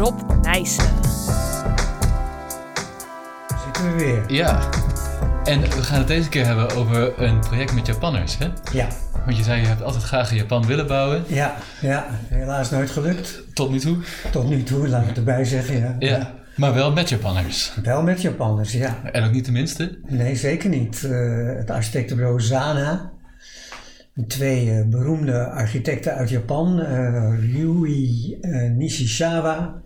Rob 0.00 0.20
Nijssen. 0.42 0.84
Zitten 3.64 3.84
we 3.84 3.94
weer. 3.96 4.32
Ja, 4.32 4.68
en 5.44 5.60
we 5.60 5.82
gaan 5.82 5.98
het 5.98 6.08
deze 6.08 6.28
keer 6.28 6.46
hebben 6.46 6.70
over 6.76 7.22
een 7.22 7.38
project 7.40 7.72
met 7.74 7.86
Japanners, 7.86 8.38
hè? 8.38 8.48
Ja, 8.72 8.86
Want 9.24 9.36
je 9.36 9.42
zei 9.42 9.60
je 9.60 9.66
hebt 9.66 9.82
altijd 9.82 10.02
graag 10.02 10.30
in 10.30 10.36
Japan 10.36 10.66
willen 10.66 10.86
bouwen. 10.86 11.24
ja, 11.26 11.54
ja. 11.80 12.06
Helaas 12.28 12.70
nooit 12.70 12.90
gelukt. 12.90 13.42
Tot 13.54 13.70
nu 13.70 13.78
toe. 13.78 13.96
Tot 14.32 14.48
nu 14.48 14.62
toe, 14.62 14.88
laat 14.88 15.02
ik 15.02 15.08
het 15.08 15.16
erbij 15.16 15.44
zeggen. 15.44 15.80
Ja. 15.80 15.96
Ja, 15.98 16.34
maar 16.56 16.74
wel 16.74 16.92
met 16.92 17.08
Japanners. 17.08 17.72
Wel 17.82 18.02
met 18.02 18.22
Japanners, 18.22 18.72
ja. 18.72 18.96
En 19.12 19.24
ook 19.24 19.32
niet 19.32 19.44
de 19.44 19.52
minste. 19.52 19.98
Nee, 20.06 20.36
zeker 20.36 20.68
niet. 20.70 21.04
Eh, 21.04 21.10
het 21.56 21.70
architectenbureau 21.70 22.40
Zana. 22.40 23.10
Twee 24.26 24.70
eh, 24.70 24.86
beroemde 24.86 25.48
architecten 25.50 26.14
uit 26.14 26.28
Japan. 26.30 26.80
eh 26.80 27.32
Ryui 27.52 28.38
eh, 28.40 28.70
Nishizawa 28.70 29.82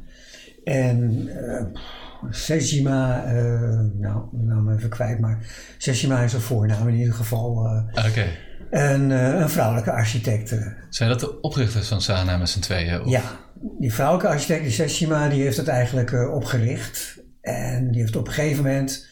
en 0.64 1.28
eh, 1.28 1.64
Sejima. 2.30 3.24
eh, 3.24 3.80
nou, 3.98 4.24
de 4.32 4.42
naam 4.44 4.70
even 4.72 4.88
kwijt, 4.88 5.18
maar 5.20 5.38
Sejima 5.78 6.20
is 6.22 6.32
een 6.32 6.40
voornaam 6.40 6.88
in 6.88 6.94
ieder 6.94 7.14
geval. 7.14 7.64
eh, 7.94 8.06
Oké. 8.08 8.24
een, 8.70 9.12
eh, 9.12 9.40
een 9.40 9.48
vrouwelijke 9.50 9.92
architect. 9.92 10.52
eh. 10.52 10.66
Zijn 10.90 11.08
dat 11.08 11.20
de 11.20 11.40
oprichters 11.40 11.88
van 11.88 12.00
Sana 12.02 12.36
met 12.36 12.48
z'n 12.48 12.60
tweeën? 12.60 13.00
Of- 13.00 13.10
Ja, 13.10 13.22
die 13.78 13.92
vrouwelijke 13.94 14.28
architect, 14.32 14.62
die 14.62 14.72
Seshima, 14.72 15.28
die 15.28 15.42
heeft 15.42 15.56
het 15.56 15.68
eigenlijk 15.68 16.12
eh, 16.12 16.34
opgericht. 16.34 17.22
En 17.40 17.90
die 17.90 18.00
heeft 18.00 18.16
op 18.16 18.26
een 18.26 18.32
gegeven 18.32 18.62
moment 18.64 19.08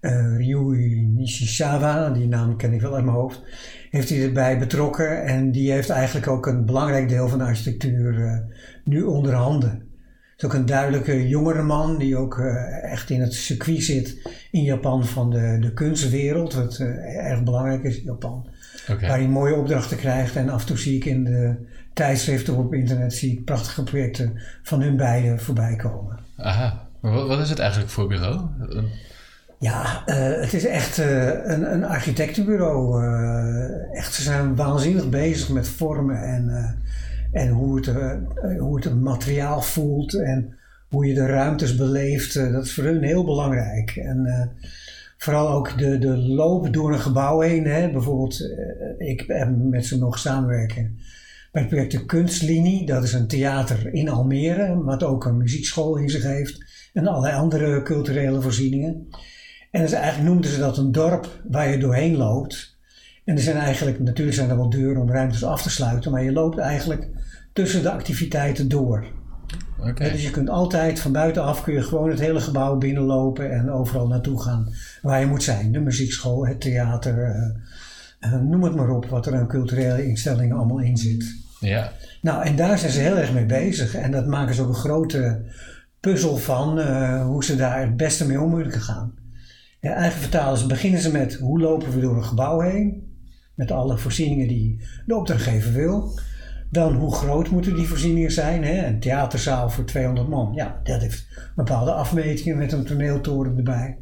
eh 0.00 0.36
Ryui 0.36 1.02
Nishizawa, 1.14 2.10
die 2.10 2.28
naam 2.28 2.56
ken 2.56 2.72
ik 2.72 2.80
wel 2.80 2.94
uit 2.94 3.04
mijn 3.04 3.16
hoofd, 3.16 3.42
heeft 3.90 4.08
hij 4.08 4.22
erbij 4.22 4.58
betrokken. 4.58 5.24
En 5.24 5.52
die 5.52 5.72
heeft 5.72 5.90
eigenlijk 5.90 6.26
ook 6.28 6.46
een 6.46 6.64
belangrijk 6.64 7.08
deel 7.08 7.28
van 7.28 7.38
de 7.38 7.44
architectuur 7.44 8.24
eh, 8.26 8.38
nu 8.84 9.02
onder 9.02 9.34
handen. 9.34 9.82
Is 10.44 10.50
ook 10.50 10.56
een 10.56 10.66
duidelijke 10.66 11.28
jongere 11.28 11.62
man 11.62 11.98
die 11.98 12.16
ook 12.16 12.38
eh, 12.38 12.92
echt 12.92 13.10
in 13.10 13.20
het 13.20 13.34
circuit 13.34 13.82
zit 13.82 14.16
in 14.50 14.62
Japan 14.62 15.06
van 15.06 15.30
de, 15.30 15.58
de 15.60 15.72
kunstwereld, 15.72 16.54
wat 16.54 16.76
eh, 16.76 17.30
erg 17.30 17.42
belangrijk 17.42 17.82
is 17.82 17.96
in 17.96 18.04
Japan 18.04 18.46
waar 18.86 19.18
hij 19.18 19.28
mooie 19.28 19.54
opdrachten 19.54 19.96
krijgt. 19.96 20.36
En 20.36 20.48
af 20.48 20.60
en 20.60 20.66
toe 20.66 20.78
zie 20.78 20.96
ik 20.96 21.04
in 21.04 21.24
de 21.24 21.54
tijdschriften 21.92 22.56
of 22.56 22.64
op 22.64 22.74
internet 22.74 23.14
zie 23.14 23.32
ik 23.32 23.44
prachtige 23.44 23.82
projecten 23.82 24.40
van 24.62 24.80
hun 24.80 24.96
beiden 24.96 25.40
voorbij 25.40 25.76
komen. 25.76 26.18
Aha. 26.36 26.86
Maar 27.00 27.12
wat, 27.12 27.28
wat 27.28 27.40
is 27.40 27.50
het 27.50 27.58
eigenlijk 27.58 27.90
voor 27.90 28.06
bureau? 28.06 28.40
Ja, 29.58 30.02
eh, 30.06 30.40
het 30.40 30.54
is 30.54 30.66
echt 30.66 30.98
een, 30.98 31.72
een 31.72 31.84
architectenbureau. 31.84 33.04
echt, 33.92 34.14
ze 34.14 34.22
zijn 34.22 34.56
waanzinnig 34.56 35.08
bezig 35.08 35.48
met 35.48 35.68
vormen 35.68 36.22
en, 36.22 36.76
en 37.34 37.48
hoe, 37.48 37.76
het, 37.76 37.88
eh, 37.88 38.10
hoe 38.58 38.76
het 38.76 39.00
materiaal 39.00 39.62
voelt 39.62 40.14
en 40.14 40.56
hoe 40.88 41.06
je 41.06 41.14
de 41.14 41.26
ruimtes 41.26 41.76
beleeft. 41.76 42.36
eh, 42.36 42.52
dat 42.52 42.64
is 42.64 42.74
voor 42.74 42.84
hun 42.84 43.02
heel 43.02 43.24
belangrijk. 43.24 43.90
En 43.96 44.26
eh, 44.26 44.66
vooral 45.16 45.48
ook 45.48 45.78
de, 45.78 45.98
de 45.98 46.16
loop 46.16 46.72
door 46.72 46.92
een 46.92 47.00
gebouw 47.00 47.40
heen. 47.40 47.64
Hè. 47.64 47.90
Bijvoorbeeld, 47.90 48.40
ik 48.98 49.24
heb 49.26 49.56
met 49.56 49.86
ze 49.86 49.98
nog 49.98 50.18
samenwerken 50.18 50.98
bij 51.52 51.62
het 51.62 51.70
project 51.70 51.92
De 51.92 52.06
Kunstlinie. 52.06 52.86
Dat 52.86 53.02
is 53.02 53.12
een 53.12 53.28
theater 53.28 53.94
in 53.94 54.08
Almere, 54.08 54.82
wat 54.82 55.02
ook 55.02 55.24
een 55.24 55.36
muziekschool 55.36 55.96
in 55.96 56.10
zich 56.10 56.22
heeft. 56.22 56.64
En 56.92 57.06
allerlei 57.06 57.34
andere 57.34 57.82
culturele 57.82 58.40
voorzieningen. 58.40 59.08
En 59.70 59.80
dus 59.80 59.92
eigenlijk 59.92 60.28
noemden 60.28 60.50
ze 60.50 60.58
dat 60.58 60.78
een 60.78 60.92
dorp 60.92 61.40
waar 61.50 61.70
je 61.70 61.78
doorheen 61.78 62.16
loopt. 62.16 62.73
En 63.24 63.36
er 63.36 63.42
zijn 63.42 63.56
eigenlijk, 63.56 64.00
natuurlijk 64.00 64.36
zijn 64.36 64.50
er 64.50 64.56
wel 64.56 64.70
deuren 64.70 65.02
om 65.02 65.10
ruimtes 65.10 65.44
af 65.44 65.62
te 65.62 65.70
sluiten, 65.70 66.10
maar 66.10 66.24
je 66.24 66.32
loopt 66.32 66.58
eigenlijk 66.58 67.08
tussen 67.52 67.82
de 67.82 67.90
activiteiten 67.90 68.68
door. 68.68 69.06
Oké. 69.78 70.02
Hè, 70.02 70.10
Dus 70.10 70.22
je 70.22 70.30
kunt 70.30 70.48
altijd 70.48 71.00
van 71.00 71.12
buitenaf 71.12 71.62
kun 71.62 71.74
je 71.74 71.82
gewoon 71.82 72.10
het 72.10 72.20
hele 72.20 72.40
gebouw 72.40 72.76
binnenlopen 72.76 73.50
en 73.50 73.70
overal 73.70 74.06
naartoe 74.06 74.42
gaan 74.42 74.68
waar 75.02 75.20
je 75.20 75.26
moet 75.26 75.42
zijn. 75.42 75.72
De 75.72 75.80
muziekschool, 75.80 76.46
het 76.46 76.60
theater, 76.60 77.22
eh, 77.24 78.32
eh, 78.32 78.40
noem 78.40 78.62
het 78.62 78.74
maar 78.74 78.90
op, 78.90 79.06
wat 79.06 79.26
er 79.26 79.34
aan 79.34 79.48
culturele 79.48 80.06
instellingen 80.06 80.56
allemaal 80.56 80.78
in 80.78 80.96
zit. 80.96 81.36
Ja. 81.60 81.92
Nou, 82.22 82.44
en 82.44 82.56
daar 82.56 82.78
zijn 82.78 82.92
ze 82.92 83.00
heel 83.00 83.18
erg 83.18 83.32
mee 83.32 83.46
bezig. 83.46 83.94
En 83.94 84.10
dat 84.10 84.26
maken 84.26 84.54
ze 84.54 84.62
ook 84.62 84.68
een 84.68 84.74
grote 84.74 85.44
puzzel 86.00 86.36
van 86.36 86.78
eh, 86.80 87.24
hoe 87.24 87.44
ze 87.44 87.56
daar 87.56 87.80
het 87.80 87.96
beste 87.96 88.26
mee 88.26 88.40
om 88.40 88.50
moeten 88.50 88.80
gaan. 88.80 89.14
Ja, 89.80 89.90
eigenlijk 89.90 90.20
vertalen 90.20 90.68
beginnen 90.68 91.00
ze 91.00 91.10
met 91.10 91.34
hoe 91.34 91.60
lopen 91.60 91.92
we 91.92 92.00
door 92.00 92.16
een 92.16 92.24
gebouw 92.24 92.60
heen. 92.60 93.13
Met 93.54 93.70
alle 93.70 93.98
voorzieningen 93.98 94.48
die 94.48 94.80
de 95.06 95.16
opdrachtgever 95.16 95.72
wil. 95.72 96.18
Dan 96.70 96.94
hoe 96.94 97.14
groot 97.14 97.50
moeten 97.50 97.74
die 97.74 97.86
voorzieningen 97.86 98.32
zijn. 98.32 98.64
Hè? 98.64 98.86
Een 98.86 99.00
theaterzaal 99.00 99.70
voor 99.70 99.84
200 99.84 100.28
man. 100.28 100.52
Ja, 100.54 100.80
dat 100.82 101.00
heeft 101.00 101.26
bepaalde 101.56 101.92
afmetingen 101.92 102.58
met 102.58 102.72
een 102.72 102.84
toneeltoren 102.84 103.56
erbij. 103.56 103.98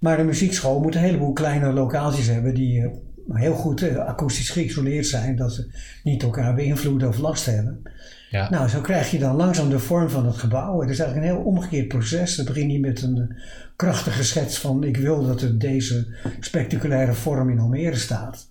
Maar 0.00 0.16
de 0.16 0.22
muziekschool 0.22 0.80
moet 0.80 0.94
een 0.94 1.00
heleboel 1.00 1.32
kleine 1.32 1.72
locaties 1.72 2.26
hebben 2.26 2.54
die 2.54 2.82
eh, 2.82 2.90
heel 3.32 3.54
goed 3.54 3.82
eh, 3.82 3.96
akoestisch 3.96 4.50
geïsoleerd 4.50 5.06
zijn. 5.06 5.36
Dat 5.36 5.52
ze 5.52 5.70
niet 6.02 6.22
elkaar 6.22 6.54
beïnvloeden 6.54 7.08
of 7.08 7.18
last 7.18 7.46
hebben. 7.46 7.82
Ja. 8.30 8.50
Nou, 8.50 8.68
zo 8.68 8.80
krijg 8.80 9.10
je 9.10 9.18
dan 9.18 9.36
langzaam 9.36 9.68
de 9.70 9.78
vorm 9.78 10.10
van 10.10 10.26
het 10.26 10.36
gebouw. 10.36 10.80
Het 10.80 10.90
is 10.90 10.98
eigenlijk 10.98 11.30
een 11.30 11.36
heel 11.36 11.46
omgekeerd 11.46 11.88
proces. 11.88 12.36
Het 12.36 12.46
begint 12.46 12.66
niet 12.66 12.80
met 12.80 13.02
een 13.02 13.18
eh, 13.18 13.36
krachtige 13.76 14.24
schets 14.24 14.58
van 14.58 14.84
ik 14.84 14.96
wil 14.96 15.26
dat 15.26 15.42
er 15.42 15.58
deze 15.58 16.06
spectaculaire 16.40 17.14
vorm 17.14 17.50
in 17.50 17.58
Almere 17.58 17.96
staat. 17.96 18.49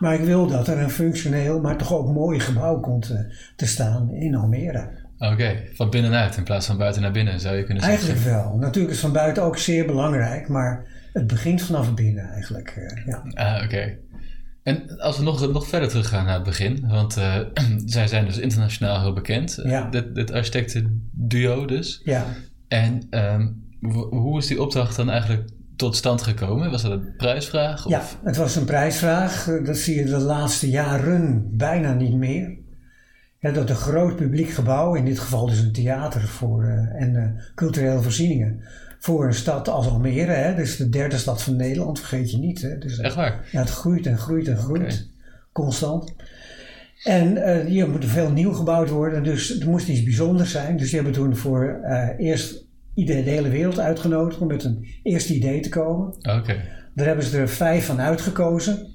Maar 0.00 0.14
ik 0.14 0.20
wil 0.24 0.46
dat 0.46 0.68
er 0.68 0.78
een 0.78 0.90
functioneel, 0.90 1.60
maar 1.60 1.76
toch 1.76 1.92
ook 1.94 2.12
mooi 2.12 2.40
gebouw 2.40 2.80
komt 2.80 3.10
eh, 3.10 3.18
te 3.56 3.66
staan 3.66 4.10
in 4.10 4.34
Almere. 4.34 4.88
Oké. 5.18 5.62
Van 5.74 5.90
binnenuit 5.90 6.36
in 6.36 6.44
plaats 6.44 6.66
van 6.66 6.78
buiten 6.78 7.02
naar 7.02 7.12
binnen 7.12 7.40
zou 7.40 7.56
je 7.56 7.64
kunnen 7.64 7.82
zeggen. 7.82 8.08
Eigenlijk 8.08 8.36
wel. 8.36 8.56
Natuurlijk 8.56 8.94
is 8.94 9.00
van 9.00 9.12
buiten 9.12 9.42
ook 9.42 9.56
zeer 9.58 9.86
belangrijk, 9.86 10.48
maar 10.48 10.86
het 11.12 11.26
begint 11.26 11.62
vanaf 11.62 11.94
binnen 11.94 12.30
eigenlijk. 12.30 12.68
eh, 12.76 13.06
ja. 13.06 13.22
Ah, 13.34 13.64
oké. 13.64 13.96
En 14.62 14.98
als 14.98 15.18
we 15.18 15.24
nog, 15.24 15.52
nog 15.52 15.68
verder 15.68 15.88
teruggaan 15.88 16.24
naar 16.24 16.34
het 16.34 16.42
begin, 16.44 16.84
want 16.88 17.16
eh, 17.16 17.38
zij 17.84 18.06
zijn 18.06 18.24
dus 18.24 18.38
internationaal 18.38 19.00
heel 19.00 19.12
bekend, 19.12 19.62
dit, 19.90 20.14
dit 20.14 20.32
architectenduo 20.32 21.64
dus. 21.66 22.00
ja. 22.04 22.24
En 22.68 23.06
ehm, 23.10 23.48
hoe 24.10 24.38
is 24.38 24.46
die 24.46 24.62
opdracht 24.62 24.96
dan 24.96 25.10
eigenlijk 25.10 25.50
tot 25.80 25.96
stand 25.96 26.22
gekomen? 26.22 26.70
Was 26.70 26.82
dat 26.82 26.92
een 26.92 27.14
prijsvraag? 27.16 27.86
Of? 27.86 27.90
Ja, 27.90 28.02
het 28.22 28.36
was 28.36 28.56
een 28.56 28.64
prijsvraag. 28.64 29.48
Eh, 29.48 29.64
Dat 29.64 29.76
zie 29.76 29.94
je 29.96 30.04
de 30.04 30.18
laatste 30.18 30.70
jaren 30.70 31.48
bijna 31.56 31.92
niet 31.92 32.14
meer. 32.14 32.58
Ja, 33.38 33.50
dat 33.50 33.70
een 33.70 33.76
groot 33.76 34.16
publiek 34.16 34.50
gebouw, 34.50 34.94
in 34.94 35.04
dit 35.04 35.18
geval 35.18 35.46
dus 35.46 35.58
een 35.58 35.72
theater 35.72 36.20
voor, 36.20 36.64
eh, 36.64 37.02
en 37.02 37.16
eh, 37.16 37.42
culturele 37.54 38.02
voorzieningen, 38.02 38.60
voor 38.98 39.26
een 39.26 39.34
stad 39.34 39.68
als 39.68 39.88
Almere, 39.88 40.32
hè, 40.32 40.54
dus 40.54 40.76
de 40.76 40.88
derde 40.88 41.16
stad 41.16 41.42
van 41.42 41.56
Nederland, 41.56 41.98
vergeet 41.98 42.30
je 42.30 42.38
niet. 42.38 42.62
Hè, 42.62 42.78
dus, 42.78 42.98
Echt 42.98 43.14
waar? 43.14 43.48
ja, 43.52 43.60
het 43.60 43.70
groeit 43.70 44.06
en 44.06 44.18
groeit 44.18 44.48
en 44.48 44.56
groeit, 44.56 45.08
constant. 45.52 46.14
En 47.04 47.36
eh, 47.36 47.66
hier 47.66 47.88
moet 47.88 48.02
er 48.02 48.08
veel 48.08 48.30
nieuw 48.30 48.52
gebouwd 48.52 48.88
worden, 48.88 49.22
dus 49.22 49.60
er 49.60 49.68
moest 49.68 49.88
iets 49.88 50.02
bijzonders 50.02 50.50
zijn. 50.50 50.76
Dus 50.76 50.86
die 50.86 50.94
hebben 51.00 51.14
toen 51.14 51.36
voor 51.36 51.80
eerst 52.18 52.68
iedereen 53.00 53.24
de 53.24 53.30
hele 53.30 53.48
wereld 53.48 53.78
uitgenodigd 53.78 54.40
om 54.40 54.46
met 54.46 54.64
een 54.64 54.86
eerste 55.02 55.34
idee 55.34 55.60
te 55.60 55.68
komen. 55.68 56.06
Oké. 56.08 56.62
Daar 56.94 57.06
hebben 57.06 57.24
ze 57.24 57.38
er 57.38 57.48
vijf 57.48 57.86
van 57.86 58.00
uitgekozen. 58.00 58.86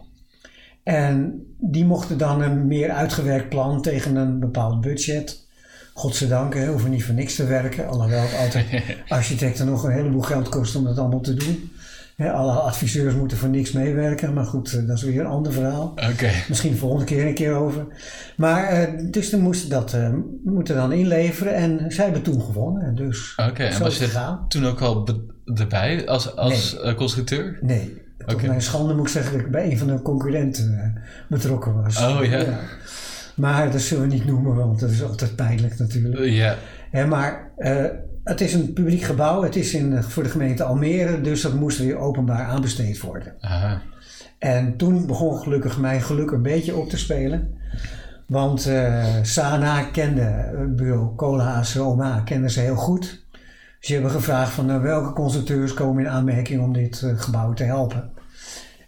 En 0.83 1.45
die 1.57 1.85
mochten 1.85 2.17
dan 2.17 2.41
een 2.41 2.67
meer 2.67 2.91
uitgewerkt 2.91 3.49
plan 3.49 3.81
tegen 3.81 4.16
een 4.16 4.39
bepaald 4.39 4.81
budget. 4.81 5.47
Godzijdank, 5.93 6.53
hè, 6.53 6.67
hoeven 6.67 6.90
niet 6.90 7.03
voor 7.03 7.13
niks 7.13 7.35
te 7.35 7.46
werken. 7.46 7.87
Alhoewel 7.87 8.22
het 8.22 8.37
altijd 8.37 8.84
architecten 9.07 9.66
nog 9.66 9.84
een 9.84 9.91
heleboel 9.91 10.22
geld 10.22 10.49
kost 10.49 10.75
om 10.75 10.84
dat 10.84 10.97
allemaal 10.97 11.22
te 11.22 11.34
doen. 11.34 11.72
Alle 12.17 12.52
adviseurs 12.52 13.16
moeten 13.16 13.38
voor 13.38 13.50
niks 13.50 13.72
meewerken. 13.72 14.34
Maar 14.34 14.46
goed, 14.46 14.73
eh, 14.73 14.88
dat 14.88 14.97
is 14.97 15.03
weer 15.03 15.20
een 15.20 15.26
ander 15.26 15.53
verhaal. 15.53 15.94
Oké. 16.12 16.29
Misschien 16.47 16.72
de 16.72 16.78
volgende 16.78 17.06
keer 17.06 17.26
een 17.28 17.34
keer 17.34 17.53
over. 17.53 17.85
Maar 18.38 18.64
eh, 18.67 18.88
dus 19.12 19.29
dan 19.29 19.40
moesten 19.40 19.70
dat 19.70 19.94
eh, 19.94 20.09
moeten 20.44 20.76
dan 20.76 20.91
inleveren. 20.94 21.56
En 21.56 21.85
zij 21.91 22.03
hebben 22.03 22.22
toen 22.23 22.41
gewonnen. 22.41 22.84
En 22.84 22.96
Dus 22.96 23.34
Oké, 23.50 23.64
en 23.64 23.79
was 23.79 23.97
je 23.97 24.03
gegaan. 24.03 24.46
toen 24.47 24.66
ook 24.66 24.82
al 24.82 25.08
erbij 25.56 26.08
als, 26.08 26.35
als 26.35 26.78
constructeur? 26.96 27.58
Nee. 27.62 28.03
Tot 28.17 28.34
Oké. 28.34 28.47
mijn 28.47 28.62
schande 28.62 28.94
moet 28.94 29.06
ik 29.06 29.12
zeggen 29.12 29.32
dat 29.38 29.41
ik 29.46 29.52
bij 29.52 29.72
een 29.72 29.78
van 29.78 29.88
de 29.88 30.02
concurrenten 30.02 31.02
betrokken 31.29 31.82
was. 31.84 31.97
Oh, 32.03 32.26
ja. 32.26 32.46
Maar 33.35 33.72
dat 33.72 33.82
zullen 33.82 34.08
we 34.08 34.14
niet 34.14 34.26
noemen, 34.26 34.56
want 34.56 34.79
dat 34.79 34.90
is 34.90 35.03
altijd 35.03 35.35
pijnlijk 35.35 35.79
natuurlijk. 35.79 36.26
Ja. 36.26 36.56
Maar 37.06 37.52
het 38.25 38.41
is 38.41 38.53
een 38.53 38.73
publiek 38.73 39.01
gebouw. 39.01 39.43
Het 39.43 39.55
is 39.55 39.73
in, 39.73 40.03
voor 40.03 40.23
de 40.23 40.29
gemeente 40.29 40.63
Almere, 40.63 41.22
dus 41.22 41.41
dat 41.41 41.53
moest 41.53 41.77
weer 41.77 41.97
openbaar 41.97 42.43
aanbesteed 42.43 43.01
worden. 43.01 43.33
Aha. 43.39 43.81
En 44.39 44.77
toen 44.77 45.07
begon 45.07 45.37
gelukkig 45.37 45.77
mijn 45.77 46.01
geluk 46.01 46.31
een 46.31 46.41
beetje 46.41 46.75
op 46.75 46.89
te 46.89 46.97
spelen. 46.97 47.57
Want 48.27 48.66
eh, 48.66 49.05
Sana 49.22 49.83
kende 49.83 50.22
het 50.57 50.75
bureau 50.75 51.16
Koolhaas 51.16 51.75
Roma, 51.75 52.19
kenden 52.19 52.49
ze 52.49 52.59
heel 52.59 52.75
goed. 52.75 53.23
Ze 53.79 53.93
hebben 53.93 54.11
gevraagd 54.11 54.51
van 54.51 54.66
nou, 54.66 54.81
welke 54.81 55.13
constructeurs 55.13 55.73
komen 55.73 56.03
in 56.03 56.09
aanmerking 56.09 56.61
om 56.61 56.73
dit 56.73 57.01
eh, 57.01 57.11
gebouw 57.16 57.53
te 57.53 57.63
helpen. 57.63 58.09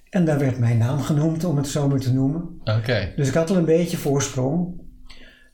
En 0.10 0.26
daar 0.26 0.40
werd 0.40 0.60
mijn 0.60 0.78
naam 0.78 1.00
genoemd, 1.00 1.44
om 1.44 1.58
het 1.58 1.68
zo 1.68 1.88
maar 1.88 2.00
te 2.00 2.14
noemen. 2.14 2.60
Oké. 2.64 3.14
Dus 3.16 3.28
ik 3.28 3.34
had 3.34 3.50
al 3.50 3.56
een 3.56 3.66
beetje 3.66 3.98
voorsprong. 3.98 4.86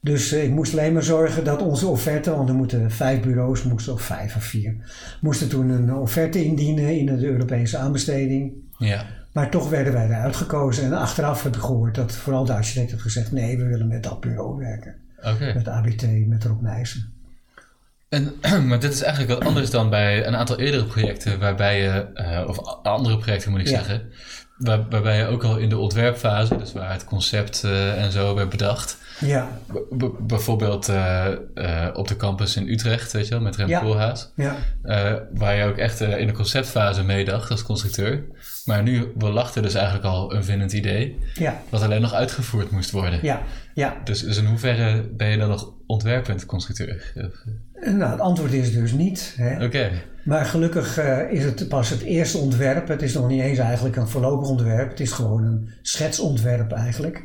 Dus 0.03 0.31
eh, 0.31 0.43
ik 0.43 0.49
moest 0.49 0.71
alleen 0.71 0.93
maar 0.93 1.03
zorgen 1.03 1.43
dat 1.43 1.61
onze 1.61 1.87
offerte, 1.87 2.35
want 2.35 2.49
er 2.49 2.55
moeten 2.55 2.91
vijf 2.91 3.21
bureaus, 3.21 3.63
moesten 3.63 3.93
of 3.93 4.01
vijf 4.01 4.35
of 4.35 4.43
vier, 4.43 4.75
moesten 5.21 5.49
toen 5.49 5.69
een 5.69 5.93
offerte 5.93 6.43
indienen 6.43 6.97
in 6.99 7.05
de 7.05 7.25
Europese 7.27 7.77
aanbesteding. 7.77 8.53
Ja. 8.77 9.05
Maar 9.31 9.49
toch 9.51 9.69
werden 9.69 9.93
wij 9.93 10.05
eruit 10.05 10.35
gekozen. 10.35 10.83
En 10.85 10.93
achteraf 10.93 11.43
heb 11.43 11.55
ik 11.55 11.61
gehoord 11.61 11.95
dat 11.95 12.11
vooral 12.11 12.45
de 12.45 12.53
architect 12.53 12.89
heeft 12.91 13.01
gezegd: 13.01 13.31
nee, 13.31 13.57
we 13.57 13.63
willen 13.63 13.87
met 13.87 14.03
dat 14.03 14.19
bureau 14.19 14.57
werken. 14.57 14.95
Met 15.55 15.67
ABT, 15.67 16.27
met 16.27 16.43
Rob 16.43 16.61
Nijssen. 16.61 17.11
En, 18.09 18.33
maar 18.67 18.79
dit 18.79 18.93
is 18.93 19.01
eigenlijk 19.01 19.39
wat 19.39 19.47
anders 19.47 19.69
dan 19.69 19.89
bij 19.89 20.27
een 20.27 20.35
aantal 20.35 20.59
eerdere 20.59 20.85
projecten, 20.85 21.39
waarbij 21.39 21.81
je, 21.81 21.89
eh, 22.13 22.43
of 22.47 22.59
andere 22.83 23.17
projecten 23.17 23.51
moet 23.51 23.59
ik 23.59 23.67
Ja. 23.67 23.77
zeggen, 23.77 24.01
waar, 24.57 24.89
waarbij 24.89 25.17
je 25.17 25.25
ook 25.25 25.43
al 25.43 25.57
in 25.57 25.69
de 25.69 25.77
ontwerpfase, 25.77 26.57
dus 26.57 26.73
waar 26.73 26.91
het 26.91 27.05
concept 27.05 27.63
eh, 27.63 28.03
en 28.03 28.11
zo 28.11 28.35
werd 28.35 28.49
bedacht, 28.49 28.97
Ja, 29.19 29.59
bijvoorbeeld 30.19 30.89
eh, 30.89 31.27
eh, 31.53 31.95
op 31.95 32.07
de 32.07 32.15
campus 32.15 32.55
in 32.55 32.67
Utrecht, 32.67 33.11
weet 33.11 33.27
je 33.27 33.33
wel, 33.33 33.43
met 33.43 33.55
Rem 33.55 33.67
Ja. 33.67 33.79
Koolhaas, 33.79 34.31
ja, 34.35 34.55
eh, 34.83 35.13
waar 35.33 35.55
je 35.55 35.63
ook 35.63 35.77
echt 35.77 36.01
in 36.01 36.27
de 36.27 36.33
conceptfase 36.33 37.03
meedacht 37.03 37.51
als 37.51 37.63
constructeur. 37.63 38.23
Maar 38.65 38.83
nu 38.83 39.13
er 39.55 39.61
dus 39.61 39.73
eigenlijk 39.73 40.05
al 40.05 40.33
een 40.33 40.43
vinnend 40.43 40.73
idee, 40.73 41.19
ja, 41.33 41.61
wat 41.69 41.81
alleen 41.81 42.01
nog 42.01 42.13
uitgevoerd 42.13 42.71
moest 42.71 42.91
worden. 42.91 43.19
ja, 43.21 43.41
ja. 43.73 43.97
Dus, 44.03 44.21
dus 44.21 44.37
in 44.37 44.45
hoeverre 44.45 45.01
ben 45.01 45.27
je 45.27 45.37
dan 45.37 45.49
nog 45.49 45.73
ontwerpend 45.87 46.45
constructeur? 46.45 47.13
Nou, 47.73 48.11
het 48.11 48.19
antwoord 48.19 48.53
is 48.53 48.73
dus 48.73 48.91
niet. 48.91 49.37
Oké, 49.61 49.89
Maar 50.23 50.45
gelukkig 50.45 50.99
is 51.29 51.43
het 51.43 51.67
pas 51.67 51.89
het 51.89 52.01
eerste 52.01 52.37
ontwerp. 52.37 52.87
Het 52.87 53.01
is 53.01 53.13
nog 53.13 53.27
niet 53.27 53.41
eens 53.41 53.57
eigenlijk 53.57 53.95
een 53.95 54.07
voorlopig 54.07 54.47
ontwerp. 54.47 54.89
Het 54.89 54.99
is 54.99 55.11
gewoon 55.11 55.43
een 55.43 55.69
schetsontwerp 55.81 56.71
eigenlijk. 56.71 57.23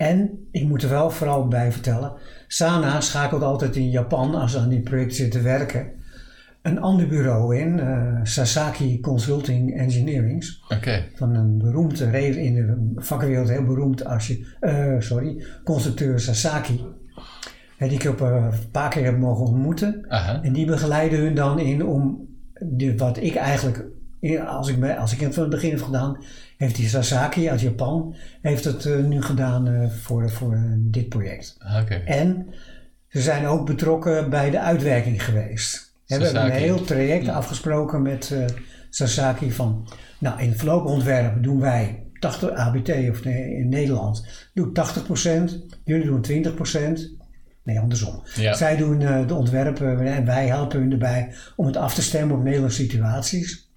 En 0.00 0.46
ik 0.50 0.64
moet 0.68 0.82
er 0.82 0.88
wel 0.88 1.10
vooral 1.10 1.48
bij 1.48 1.72
vertellen. 1.72 2.12
Sana 2.48 3.00
schakelt 3.00 3.42
altijd 3.42 3.76
in 3.76 3.90
Japan, 3.90 4.34
als 4.34 4.52
ze 4.52 4.58
aan 4.58 4.68
die 4.68 4.80
project 4.80 5.14
zitten 5.14 5.42
werken, 5.42 5.86
een 6.62 6.80
ander 6.80 7.06
bureau 7.06 7.56
in. 7.56 7.80
eh, 7.80 8.14
Sasaki 8.22 9.00
Consulting 9.00 9.76
Engineerings. 9.78 10.62
Van 11.14 11.34
een 11.34 11.58
beroemde, 11.58 12.18
in 12.42 12.54
de 12.54 12.92
vakwereld 12.96 13.48
heel 13.48 13.64
beroemd 13.64 14.04
archi- 14.04 14.46
eh, 14.60 14.94
sorry, 14.98 15.44
constructeur 15.64 16.20
Sasaki. 16.20 16.80
Die 17.78 17.90
ik 17.90 18.04
op 18.04 18.20
eh, 18.20 18.48
een 18.52 18.70
paar 18.70 18.90
keer 18.90 19.04
heb 19.04 19.18
mogen 19.18 19.46
ontmoeten. 19.46 20.04
En 20.42 20.52
die 20.52 20.66
begeleiden 20.66 21.18
hun 21.18 21.34
dan 21.34 21.58
in 21.58 21.86
om 21.86 22.28
de, 22.58 22.96
wat 22.96 23.16
ik 23.22 23.34
eigenlijk, 23.34 23.84
als 24.46 24.68
ik, 24.68 24.96
als 24.98 25.12
ik 25.12 25.20
het 25.20 25.34
van 25.34 25.42
het 25.42 25.52
begin 25.52 25.70
heb 25.70 25.82
gedaan, 25.82 26.24
heeft 26.56 26.76
die 26.76 26.88
Sasaki 26.88 27.48
uit 27.48 27.60
Japan, 27.60 28.14
heeft 28.42 28.64
het 28.64 28.86
eh, 28.86 28.98
nu 28.98 29.22
gedaan 29.22 29.68
eh, 29.68 29.90
voor, 29.90 30.30
voor 30.30 30.54
eh, 30.54 30.62
dit 30.76 31.08
project. 31.08 31.56
Oké. 31.82 31.94
En 31.94 32.46
ze 33.08 33.20
zijn 33.20 33.46
ook 33.46 33.66
betrokken 33.66 34.30
bij 34.30 34.50
de 34.50 34.60
uitwerking 34.60 35.24
geweest. 35.24 35.94
We 36.06 36.14
hebben 36.14 36.44
een 36.44 36.50
heel 36.50 36.84
traject 36.84 37.28
afgesproken 37.28 38.02
met 38.02 38.34
Sasaki 38.90 39.52
van, 39.52 39.88
nou 40.18 40.40
in 40.40 40.48
het 40.48 40.58
voorlopig 40.58 40.90
ontwerp 40.90 41.42
doen 41.42 41.60
wij 41.60 42.06
80 42.18 42.50
ABT 42.50 42.88
of 43.10 43.24
nee, 43.24 43.56
in 43.56 43.68
Nederland 43.68 44.48
doe 44.54 44.72
80%, 45.50 45.80
jullie 45.84 46.06
doen 46.06 46.24
20%. 46.98 47.18
Nee, 47.62 47.80
andersom. 47.80 48.22
Ja. 48.34 48.54
Zij 48.54 48.76
doen 48.76 48.98
de 49.26 49.34
ontwerpen 49.34 50.06
en 50.06 50.24
wij 50.24 50.46
helpen 50.46 50.80
hun 50.80 50.92
erbij 50.92 51.32
om 51.56 51.66
het 51.66 51.76
af 51.76 51.94
te 51.94 52.02
stemmen 52.02 52.36
op 52.36 52.42
Nederlandse 52.42 52.82
situaties. 52.82 53.69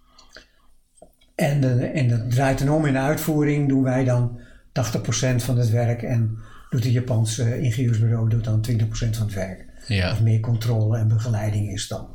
En, 1.36 1.94
en 1.94 2.08
dat 2.08 2.32
draait 2.32 2.60
dan 2.60 2.70
om 2.70 2.86
in 2.86 2.94
de 2.94 3.00
uitvoering 3.00 3.70
doen 3.70 3.84
wij 3.84 4.04
dan 4.04 4.40
80% 4.68 5.36
van 5.36 5.58
het 5.58 5.70
werk 5.70 6.02
en 6.02 6.38
doet 6.70 6.84
het 6.84 6.94
Japanse 6.94 7.62
ingenieursbureau 7.62 8.30
doet 8.30 8.44
dan 8.44 8.66
20% 8.72 8.86
van 8.90 9.26
het 9.26 9.34
werk. 9.34 9.66
Ja. 9.88 10.12
Of 10.12 10.22
meer 10.22 10.40
controle 10.40 10.98
en 10.98 11.08
begeleiding 11.08 11.72
is 11.72 11.88
dan. 11.88 12.08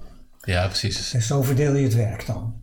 ja, 0.44 0.66
precies. 0.66 1.14
En 1.14 1.22
zo 1.22 1.42
verdeel 1.42 1.74
je 1.74 1.84
het 1.84 1.94
werk 1.94 2.26
dan. 2.26 2.54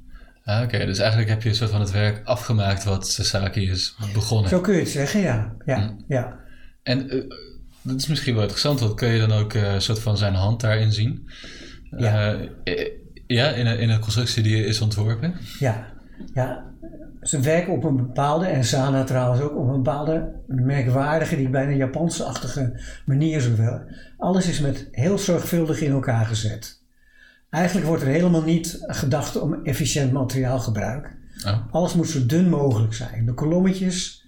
Ah, 0.43 0.63
Oké, 0.63 0.85
dus 0.85 0.99
eigenlijk 0.99 1.29
heb 1.29 1.43
je 1.43 1.49
een 1.49 1.55
soort 1.55 1.69
van 1.69 1.79
het 1.79 1.91
werk 1.91 2.21
afgemaakt 2.25 2.83
wat 2.83 3.07
Sasaki 3.07 3.69
is 3.69 3.95
begonnen. 4.13 4.49
Zo 4.49 4.61
kun 4.61 4.73
je 4.73 4.79
het 4.79 4.89
zeggen, 4.89 5.21
ja. 5.21 5.55
Ja, 5.65 5.95
ja. 6.07 6.39
En 6.83 7.09
eh, 7.09 7.21
dat 7.81 7.95
is 7.95 8.07
misschien 8.07 8.33
wel 8.33 8.41
interessant, 8.41 8.79
want 8.79 8.93
kun 8.93 9.09
je 9.09 9.19
dan 9.19 9.31
ook 9.31 9.53
eh, 9.53 9.73
een 9.73 9.81
soort 9.81 9.99
van 9.99 10.17
zijn 10.17 10.33
hand 10.33 10.61
daarin 10.61 10.91
zien? 10.91 11.29
Ja. 11.97 12.37
Eh, 12.63 12.89
ja, 13.27 13.49
in 13.49 13.65
in 13.79 13.89
een 13.89 13.99
constructie 13.99 14.43
die 14.43 14.65
is 14.65 14.81
ontworpen. 14.81 15.33
Ja, 15.59 15.93
ja. 16.35 16.73
Ze 17.21 17.39
werken 17.39 17.73
op 17.73 17.83
een 17.83 17.95
bepaalde, 17.95 18.45
en 18.45 18.63
Sana 18.63 19.03
trouwens 19.03 19.41
ook, 19.41 19.57
op 19.57 19.67
een 19.67 19.83
bepaalde 19.83 20.31
merkwaardige, 20.47 21.35
die 21.35 21.49
bijna 21.49 21.71
Japanse-achtige 21.71 22.81
manier 23.05 23.39
zo 23.39 23.55
wel. 23.55 23.81
Alles 24.17 24.49
is 24.49 24.59
met 24.59 24.87
heel 24.91 25.17
zorgvuldig 25.17 25.81
in 25.81 25.91
elkaar 25.91 26.25
gezet. 26.25 26.81
Eigenlijk 27.49 27.87
wordt 27.87 28.03
er 28.03 28.09
helemaal 28.09 28.43
niet 28.43 28.77
gedacht 28.81 29.39
om 29.39 29.63
efficiënt 29.63 30.11
materiaalgebruik. 30.11 31.15
Alles 31.71 31.93
moet 31.93 32.09
zo 32.09 32.25
dun 32.25 32.49
mogelijk 32.49 32.93
zijn. 32.93 33.25
De 33.25 33.33
kolommetjes, 33.33 34.25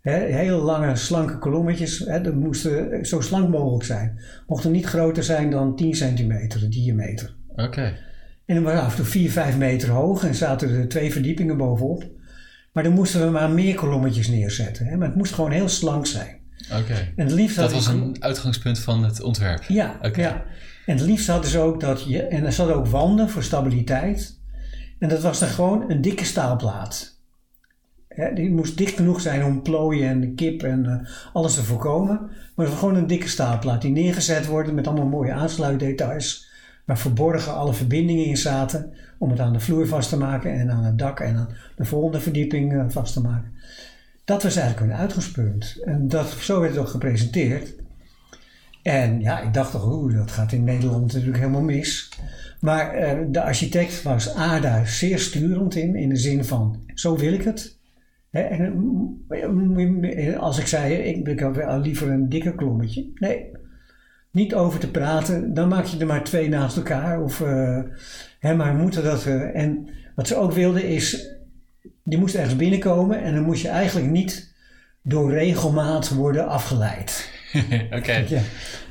hè, 0.00 0.16
hele 0.16 0.56
lange, 0.56 0.96
slanke 0.96 1.38
kolommetjes, 1.38 1.98
hè, 1.98 2.20
dat 2.20 2.34
moesten 2.34 3.06
zo 3.06 3.20
slank 3.20 3.48
mogelijk 3.48 3.84
zijn. 3.84 4.20
Mochten 4.46 4.70
niet 4.70 4.86
groter 4.86 5.22
zijn 5.22 5.50
dan 5.50 5.76
10 5.76 5.94
centimeter, 5.94 6.60
de 6.60 6.68
diameter. 6.68 7.34
oké. 7.56 8.08
En 8.50 8.56
dan 8.56 8.64
waren 8.64 8.82
af 8.82 8.90
en 8.90 8.96
toe 8.96 9.04
4, 9.04 9.30
5 9.30 9.56
meter 9.56 9.88
hoog 9.88 10.24
en 10.24 10.34
zaten 10.34 10.70
er 10.70 10.88
twee 10.88 11.12
verdiepingen 11.12 11.56
bovenop. 11.56 12.04
Maar 12.72 12.82
dan 12.82 12.92
moesten 12.92 13.24
we 13.24 13.30
maar 13.30 13.50
meer 13.50 13.74
kolommetjes 13.74 14.28
neerzetten. 14.28 14.86
Hè? 14.86 14.96
Maar 14.96 15.06
het 15.06 15.16
moest 15.16 15.32
gewoon 15.32 15.50
heel 15.50 15.68
slank 15.68 16.06
zijn. 16.06 16.36
Oké. 16.80 17.12
En 17.16 17.24
het 17.24 17.32
liefst 17.32 17.56
Dat 17.56 17.72
was 17.72 17.86
een 17.86 18.16
uitgangspunt 18.18 18.78
van 18.78 19.04
het 19.04 19.22
ontwerp. 19.22 19.62
Ja, 19.62 19.98
Oké. 20.02 20.20
ja. 20.20 20.44
En 20.86 20.96
het 20.96 21.06
liefst 21.06 21.26
hadden 21.26 21.50
ze 21.50 21.58
ook 21.58 21.80
dat 21.80 22.04
je... 22.04 22.22
En 22.22 22.44
er 22.44 22.52
zaten 22.52 22.74
ook 22.74 22.86
wanden 22.86 23.30
voor 23.30 23.42
stabiliteit. 23.42 24.38
En 24.98 25.08
dat 25.08 25.22
was 25.22 25.38
dan 25.38 25.48
gewoon 25.48 25.90
een 25.90 26.00
dikke 26.00 26.24
staalplaat. 26.24 27.18
Hè, 28.08 28.32
die 28.32 28.50
moest 28.50 28.76
dik 28.76 28.88
genoeg 28.88 29.20
zijn 29.20 29.44
om 29.44 29.62
plooien 29.62 30.08
en 30.08 30.34
kip 30.34 30.62
en 30.62 30.86
eh, 30.86 31.32
alles 31.32 31.54
te 31.54 31.62
voorkomen. 31.62 32.16
Maar 32.54 32.66
het 32.66 32.68
was 32.68 32.78
gewoon 32.78 32.96
een 32.96 33.06
dikke 33.06 33.28
staalplaat 33.28 33.82
die 33.82 33.92
neergezet 33.92 34.46
wordt 34.46 34.72
met 34.72 34.86
allemaal 34.86 35.06
mooie 35.06 35.32
aansluitdetails. 35.32 36.48
Waar 36.90 36.98
verborgen 36.98 37.54
alle 37.54 37.74
verbindingen 37.74 38.24
in 38.24 38.36
zaten 38.36 38.92
om 39.18 39.30
het 39.30 39.40
aan 39.40 39.52
de 39.52 39.60
vloer 39.60 39.86
vast 39.86 40.08
te 40.08 40.16
maken 40.16 40.52
en 40.52 40.70
aan 40.70 40.84
het 40.84 40.98
dak 40.98 41.20
en 41.20 41.36
aan 41.36 41.48
de 41.76 41.84
volgende 41.84 42.20
verdieping 42.20 42.72
eh, 42.72 42.84
vast 42.88 43.12
te 43.12 43.20
maken. 43.20 43.52
Dat 44.24 44.42
was 44.42 44.56
eigenlijk 44.56 44.90
hun 44.90 45.00
uitgangspunt. 45.00 45.80
En 45.84 46.08
dat, 46.08 46.28
zo 46.28 46.60
werd 46.60 46.72
het 46.72 46.80
ook 46.80 46.88
gepresenteerd. 46.88 47.74
En 48.82 49.20
ja, 49.20 49.40
ik 49.40 49.54
dacht 49.54 49.70
toch, 49.70 49.86
oeh, 49.86 50.14
dat 50.14 50.30
gaat 50.30 50.52
in 50.52 50.64
Nederland 50.64 51.12
natuurlijk 51.12 51.38
helemaal 51.38 51.62
mis. 51.62 52.08
Maar 52.60 52.94
eh, 52.94 53.18
de 53.28 53.42
architect 53.42 54.02
was 54.02 54.36
A 54.36 54.60
daar 54.60 54.88
zeer 54.88 55.18
sturend 55.18 55.74
in, 55.74 55.96
in 55.96 56.08
de 56.08 56.16
zin 56.16 56.44
van, 56.44 56.82
zo 56.94 57.16
wil 57.16 57.32
ik 57.32 57.42
het. 57.42 57.78
En, 58.30 58.72
mm, 58.72 60.04
als 60.38 60.58
ik 60.58 60.66
zei, 60.66 60.94
ik, 60.94 61.38
heb 61.38 61.78
liever 61.82 62.10
een 62.10 62.28
dikker 62.28 62.54
klommetje. 62.54 63.10
Nee, 63.14 63.50
niet 64.30 64.54
over 64.54 64.80
te 64.80 64.90
praten, 64.90 65.54
dan 65.54 65.68
maak 65.68 65.84
je 65.84 65.98
er 65.98 66.06
maar 66.06 66.24
twee 66.24 66.48
naast 66.48 66.76
elkaar. 66.76 67.22
Of, 67.22 67.40
eh, 67.40 67.78
hè, 68.38 68.54
maar 68.54 68.74
moeten 68.74 69.04
dat... 69.04 69.26
eh, 69.26 69.56
en 69.56 69.88
wat 70.14 70.28
ze 70.28 70.36
ook 70.36 70.52
wilden 70.52 70.88
is, 70.88 71.28
die 72.04 72.18
moest 72.18 72.34
ergens 72.34 72.56
binnenkomen 72.56 73.22
en 73.22 73.34
dan 73.34 73.44
moest 73.44 73.62
je 73.62 73.68
eigenlijk 73.68 74.10
niet 74.10 74.54
door 75.02 75.30
regelmaat 75.32 76.08
worden 76.08 76.48
afgeleid. 76.48 77.30
Oké. 77.98 78.24
Ja. 78.28 78.40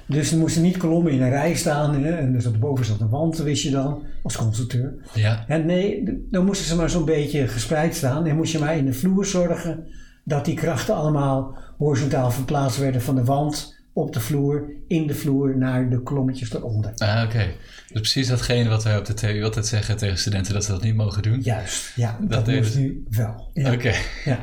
Dus 0.06 0.32
er 0.32 0.38
moesten 0.38 0.62
niet 0.62 0.78
kolommen 0.78 1.12
in 1.12 1.22
een 1.22 1.30
rij 1.30 1.56
staan 1.56 2.04
hè, 2.04 2.16
en 2.16 2.34
dus 2.34 2.46
op 2.46 2.60
boven 2.60 2.86
zat 2.86 3.00
een 3.00 3.10
wand, 3.10 3.38
wist 3.38 3.64
je 3.64 3.70
dan, 3.70 4.04
als 4.24 4.38
constructeur. 4.38 4.94
Ja. 5.14 5.44
En 5.48 5.66
nee, 5.66 6.04
dan 6.32 6.46
moesten 6.46 6.68
ze 6.68 6.76
maar 6.76 6.90
zo'n 6.90 7.06
beetje 7.06 7.48
gespreid 7.48 7.96
staan 7.96 8.26
en 8.26 8.36
moest 8.36 8.52
je 8.52 8.60
maar 8.60 8.78
in 8.78 8.86
de 8.86 8.94
vloer 8.94 9.26
zorgen 9.26 9.88
dat 10.24 10.46
die 10.46 10.56
krachten 10.56 10.96
allemaal 10.96 11.58
horizontaal 11.78 12.32
verplaatst 12.32 12.80
werden 12.80 13.02
van 13.02 13.16
de 13.16 13.24
wand 13.24 13.79
op 14.00 14.14
de 14.14 14.20
vloer, 14.20 14.70
in 14.88 15.08
de 15.08 15.16
vloer, 15.16 15.58
naar 15.58 15.90
de 15.90 16.00
kolommetjes 16.00 16.54
eronder. 16.54 16.92
Ah, 16.96 17.24
oké. 17.26 17.52
Dus 17.92 18.02
precies 18.02 18.28
datgene 18.28 18.70
wat 18.70 18.84
wij 18.84 18.98
op 18.98 19.06
de 19.06 19.14
TU 19.14 19.44
altijd 19.44 19.68
zeggen 19.68 19.98
tegen 19.98 20.18
studenten 20.18 20.54
dat 20.54 20.64
ze 20.64 20.72
dat 20.72 20.84
niet 20.84 20.96
mogen 20.96 21.22
doen. 21.22 21.42
Juist, 21.42 21.92
ja, 21.96 22.18
dat, 22.22 22.48
het. 22.48 22.76
nu 22.76 23.04
wel. 23.10 23.50
Ja. 23.54 23.74
Oké. 23.74 23.94
Ja. 24.26 24.40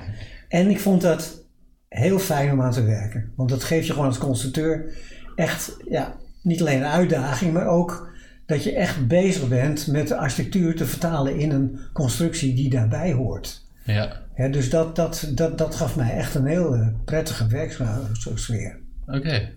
En 0.49 0.71
ik 0.71 0.81
vond 0.81 1.03
dat 1.03 1.43
heel 1.89 2.19
fijn 2.19 2.53
om 2.53 2.63
aan 2.63 2.73
te 2.73 2.85
werken. 2.85 3.33
Want 3.37 3.49
dat 3.49 3.65
geeft 3.65 3.87
je 3.87 3.93
gewoon 3.93 4.09
als 4.09 4.19
constructeur 4.19 4.97
echt, 5.37 5.77
ja, 5.89 6.15
niet 6.43 6.61
alleen 6.61 6.79
een 6.79 6.87
uitdaging, 6.87 7.53
maar 7.53 7.67
ook 7.67 8.15
dat 8.47 8.65
je 8.65 8.75
echt 8.75 9.07
bezig 9.07 9.49
bent 9.49 9.87
met 9.87 10.09
de 10.09 10.17
architectuur 10.17 10.77
te 10.77 10.87
vertalen 10.87 11.39
in 11.39 11.51
een 11.51 11.79
constructie 11.93 12.55
die 12.55 12.71
daarbij 12.71 13.13
hoort. 13.13 13.65
Ja. 13.85 14.23
Hè, 14.35 14.51
dus 14.51 14.71
dat, 14.71 14.97
dat, 14.97 15.31
dat, 15.35 15.59
dat 15.59 15.75
gaf 15.75 15.97
mij 15.97 16.11
echt 16.11 16.35
een 16.35 16.47
heel 16.47 16.93
prettige 17.05 17.47
werksfeer. 17.47 18.85
Oké. 19.07 19.55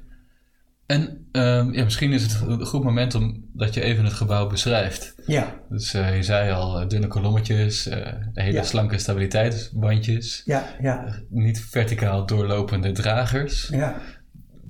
En 0.85 1.27
ehm, 1.31 1.73
ja, 1.73 1.83
misschien 1.83 2.11
is 2.11 2.23
het 2.23 2.41
een 2.47 2.65
goed 2.65 2.83
moment 2.83 3.15
om 3.15 3.45
dat 3.53 3.73
je 3.73 3.81
even 3.81 4.03
het 4.03 4.13
gebouw 4.13 4.47
beschrijft. 4.47 5.15
Ja, 5.25 5.53
Dus 5.69 5.93
eh, 5.93 6.15
je 6.15 6.23
zei 6.23 6.51
al, 6.51 6.79
eh, 6.79 6.87
dunne 6.87 7.07
kolommetjes, 7.07 7.87
eh, 7.87 8.13
hele 8.33 8.51
Ja. 8.57 8.63
slanke 8.63 8.97
stabiliteitsbandjes, 8.97 10.41
ja, 10.45 10.63
ja, 10.81 11.15
niet 11.29 11.61
verticaal 11.61 12.25
doorlopende 12.25 12.91
dragers. 12.91 13.67
ja. 13.71 13.95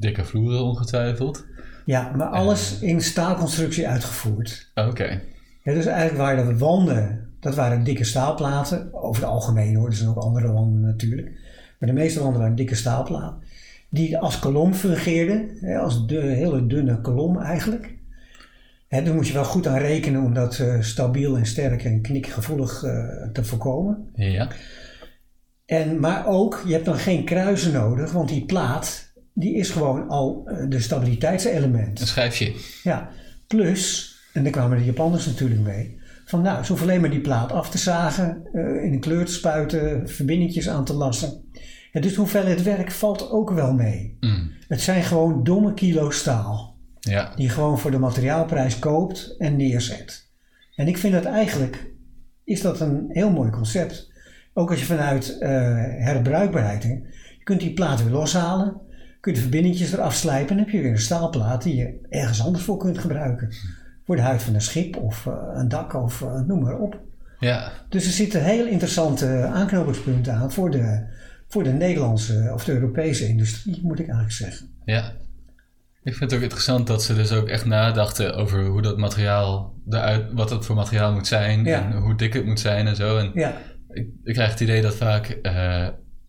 dikke 0.01 0.25
vloeren 0.25 0.63
ongetwijfeld. 0.63 1.45
Ja, 1.85 2.11
maar 2.15 2.27
alles 2.27 2.79
in 2.79 3.01
staalconstructie 3.01 3.87
uitgevoerd. 3.87 4.71
Oké. 4.75 5.21
Ja, 5.63 5.73
dus 5.73 5.85
eigenlijk 5.85 6.17
waren 6.17 6.47
de 6.47 6.57
wanden, 6.57 7.29
dat 7.39 7.55
waren 7.55 7.83
dikke 7.83 8.03
staalplaten. 8.03 8.93
Over 8.93 9.21
het 9.21 9.31
algemeen 9.31 9.75
hoor, 9.75 9.87
er 9.87 9.93
zijn 9.95 10.09
ook 10.09 10.17
andere 10.17 10.51
wanden 10.51 10.81
natuurlijk. 10.81 11.27
Maar 11.79 11.89
de 11.89 11.95
meeste 11.95 12.19
wanden 12.21 12.39
waren 12.41 12.55
dikke 12.55 12.75
staalplaten. 12.75 13.43
Die 13.89 14.17
als 14.17 14.39
kolom 14.39 14.73
fungeerden, 14.73 15.57
hè, 15.59 15.77
als 15.77 16.07
de 16.07 16.19
hele 16.19 16.67
dunne 16.67 17.01
kolom 17.01 17.37
eigenlijk. 17.37 17.97
Hè, 18.89 19.03
daar 19.03 19.13
moet 19.13 19.27
je 19.27 19.33
wel 19.33 19.43
goed 19.43 19.67
aan 19.67 19.77
rekenen 19.77 20.23
om 20.23 20.33
dat 20.33 20.59
eh, 20.59 20.81
stabiel 20.81 21.37
en 21.37 21.45
sterk 21.45 21.83
en 21.83 22.01
knikgevoelig 22.01 22.83
eh, 22.83 22.91
te 23.33 23.43
voorkomen. 23.43 24.09
Ja. 24.15 24.47
En, 25.65 25.99
maar 25.99 26.27
ook, 26.27 26.63
je 26.65 26.73
hebt 26.73 26.85
dan 26.85 26.97
geen 26.97 27.25
kruisen 27.25 27.73
nodig, 27.73 28.11
want 28.11 28.29
die 28.29 28.45
plaat, 28.45 29.11
die 29.33 29.55
is 29.55 29.69
gewoon 29.69 30.07
al 30.07 30.43
eh, 30.45 30.69
de 30.69 30.79
stabiliteitselement. 30.79 31.99
Een 31.99 32.07
schijfje. 32.07 32.53
Ja, 32.83 33.09
plus, 33.47 34.13
en 34.33 34.43
daar 34.43 34.51
kwamen 34.51 34.77
de 34.77 34.85
Japanners 34.85 35.25
natuurlijk 35.25 35.61
mee, 35.61 35.97
van 36.25 36.41
nou, 36.41 36.63
ze 36.63 36.67
hoeven 36.67 36.87
alleen 36.87 37.01
maar 37.01 37.09
die 37.09 37.21
plaat 37.21 37.51
af 37.51 37.69
te 37.69 37.77
zagen, 37.77 38.43
in 38.53 38.93
een 38.93 38.99
kleur 38.99 39.25
te 39.25 39.33
spuiten, 39.33 40.09
verbindingjes 40.09 40.69
aan 40.69 40.85
te 40.85 40.93
lassen. 40.93 41.43
Ja, 41.91 42.01
dus 42.01 42.15
hoeveelheid 42.15 42.63
werk 42.63 42.91
valt 42.91 43.29
ook 43.31 43.51
wel 43.51 43.73
mee. 43.73 44.17
Mm. 44.19 44.51
Het 44.67 44.81
zijn 44.81 45.03
gewoon 45.03 45.43
domme 45.43 45.73
kilo 45.73 46.09
staal, 46.09 46.75
Ja. 46.99 47.31
die 47.35 47.45
je 47.45 47.51
gewoon 47.51 47.79
voor 47.79 47.91
de 47.91 47.99
materiaalprijs 47.99 48.79
koopt 48.79 49.35
en 49.37 49.55
neerzet. 49.55 50.27
En 50.75 50.87
ik 50.87 50.97
vind 50.97 51.13
dat 51.13 51.25
eigenlijk, 51.25 51.87
is 52.43 52.61
dat 52.61 52.79
een 52.79 53.05
heel 53.09 53.31
mooi 53.31 53.49
concept. 53.49 54.11
Ook 54.53 54.69
als 54.69 54.79
je 54.79 54.85
vanuit 54.85 55.37
eh, 55.37 55.49
herbruikbaarheid, 55.97 56.83
hè, 56.83 56.89
je 57.37 57.43
kunt 57.43 57.59
die 57.59 57.73
plaat 57.73 58.03
weer 58.03 58.13
loshalen, 58.13 58.77
kun 59.19 59.31
je 59.31 59.37
de 59.37 59.43
verbindingjes 59.43 59.93
eraf 59.93 60.13
slijpen 60.15 60.49
en 60.49 60.55
dan 60.55 60.65
heb 60.65 60.69
je 60.73 60.81
weer 60.81 60.91
een 60.91 60.99
staalplaat 60.99 61.63
die 61.63 61.75
je 61.75 61.99
ergens 62.09 62.43
anders 62.43 62.63
voor 62.63 62.77
kunt 62.77 62.97
gebruiken. 62.97 63.53
Voor 64.05 64.15
de 64.15 64.21
huid 64.21 64.41
van 64.43 64.53
een 64.53 64.61
schip 64.61 64.95
of 64.97 65.25
eh, 65.25 65.33
een 65.53 65.67
dak 65.67 65.93
of 65.93 66.21
eh, 66.21 66.41
noem 66.41 66.61
maar 66.61 66.79
op. 66.79 66.97
Ja. 67.39 67.71
Dus 67.89 68.05
er 68.05 68.11
zitten 68.11 68.43
heel 68.43 68.65
interessante 68.65 69.49
aanknopingspunten 69.53 70.33
aan 70.33 70.51
voor 70.51 70.71
de, 70.71 71.03
voor 71.49 71.63
de 71.63 71.71
Nederlandse 71.71 72.51
of 72.53 72.63
de 72.63 72.73
Europese 72.73 73.27
industrie, 73.27 73.79
moet 73.83 73.99
ik 73.99 74.05
eigenlijk 74.05 74.35
zeggen. 74.35 74.67
Ja. 74.85 75.13
Ik 76.03 76.15
vind 76.15 76.31
het 76.31 76.33
ook 76.33 76.43
interessant 76.45 76.87
dat 76.87 77.03
ze 77.03 77.15
dus 77.15 77.31
ook 77.31 77.47
echt 77.47 77.65
nadachten 77.65 78.35
over 78.35 78.65
hoe 78.65 78.81
dat 78.81 78.97
materiaal 78.97 79.73
eruit, 79.89 80.33
wat 80.33 80.49
het 80.49 80.65
voor 80.65 80.75
materiaal 80.75 81.13
moet 81.13 81.27
zijn 81.27 81.63
Ja. 81.63 81.91
en 81.91 81.97
hoe 81.97 82.15
dik 82.15 82.33
het 82.33 82.45
moet 82.45 82.59
zijn 82.59 82.87
en 82.87 82.95
zo. 82.95 83.17
En 83.17 83.31
Ja, 83.33 83.57
ik, 83.89 84.07
ik 84.23 84.33
krijg 84.33 84.49
het 84.51 84.59
idee 84.59 84.81
dat 84.81 84.95
vaak 84.95 85.25
eh, 85.27 85.87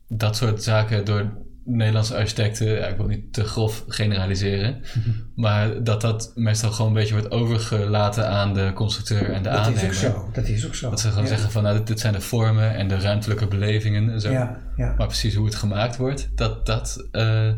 dat 0.09 0.37
soort 0.37 0.63
zaken 0.63 1.05
door 1.05 1.33
Nederlandse 1.65 2.17
architecten, 2.17 2.67
ja, 2.67 2.87
ik 2.87 2.97
wil 2.97 3.07
niet 3.07 3.33
te 3.33 3.45
grof 3.45 3.85
generaliseren, 3.89 4.81
maar 5.35 5.83
dat 5.83 6.01
dat 6.01 6.33
meestal 6.35 6.71
gewoon 6.71 6.91
een 6.91 6.97
beetje 6.97 7.15
wordt 7.15 7.31
overgelaten 7.31 8.29
aan 8.29 8.55
de 8.55 8.73
constructeur 8.75 9.31
en 9.31 9.43
de 9.43 9.49
dat 9.49 9.59
aannemer. 9.59 9.83
is 9.83 10.07
ook 10.07 10.13
zo. 10.13 10.31
Dat 10.33 10.49
is 10.49 10.67
ook 10.67 10.75
zo. 10.75 10.91
Dat 10.91 11.01
ze 11.01 11.09
gewoon 11.09 11.25
ja. 11.25 11.31
zeggen 11.31 11.51
van 11.51 11.63
nou, 11.63 11.77
dit, 11.77 11.87
dit 11.87 12.01
zijn 12.01 12.13
de 12.13 12.21
vormen 12.21 12.75
en 12.75 12.89
de 12.89 12.99
ruimtelijke 12.99 13.47
belevingen 13.47 14.11
en 14.11 14.21
zo. 14.21 14.31
Ja, 14.31 14.61
ja. 14.77 14.95
Maar 14.99 15.07
precies 15.07 15.35
hoe 15.35 15.47
het 15.47 15.55
gemaakt 15.55 15.97
wordt, 15.97 16.31
dat, 16.35 16.67
dat, 16.67 17.09
eh, 17.13 17.51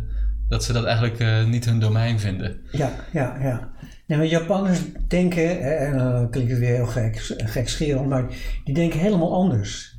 dat 0.49 0.65
ze 0.65 0.73
dat 0.73 0.85
eigenlijk 0.85 1.19
eh, 1.19 1.45
niet 1.45 1.65
hun 1.65 1.81
domein 1.81 2.21
vinden. 2.21 2.61
Ja, 2.71 2.91
ja, 3.13 3.37
ja. 3.41 3.71
Nee, 4.07 4.19
maar 4.19 4.27
Japanners 4.27 4.81
denken, 5.09 5.43
hè, 5.43 5.71
en 5.71 5.99
dan 5.99 6.31
klinkt 6.31 6.51
het 6.51 6.61
weer 6.61 6.75
heel 6.75 6.87
gek, 6.87 7.35
gekscherend, 7.45 8.09
maar 8.09 8.27
die 8.65 8.75
denken 8.75 8.99
helemaal 8.99 9.35
anders. 9.35 9.92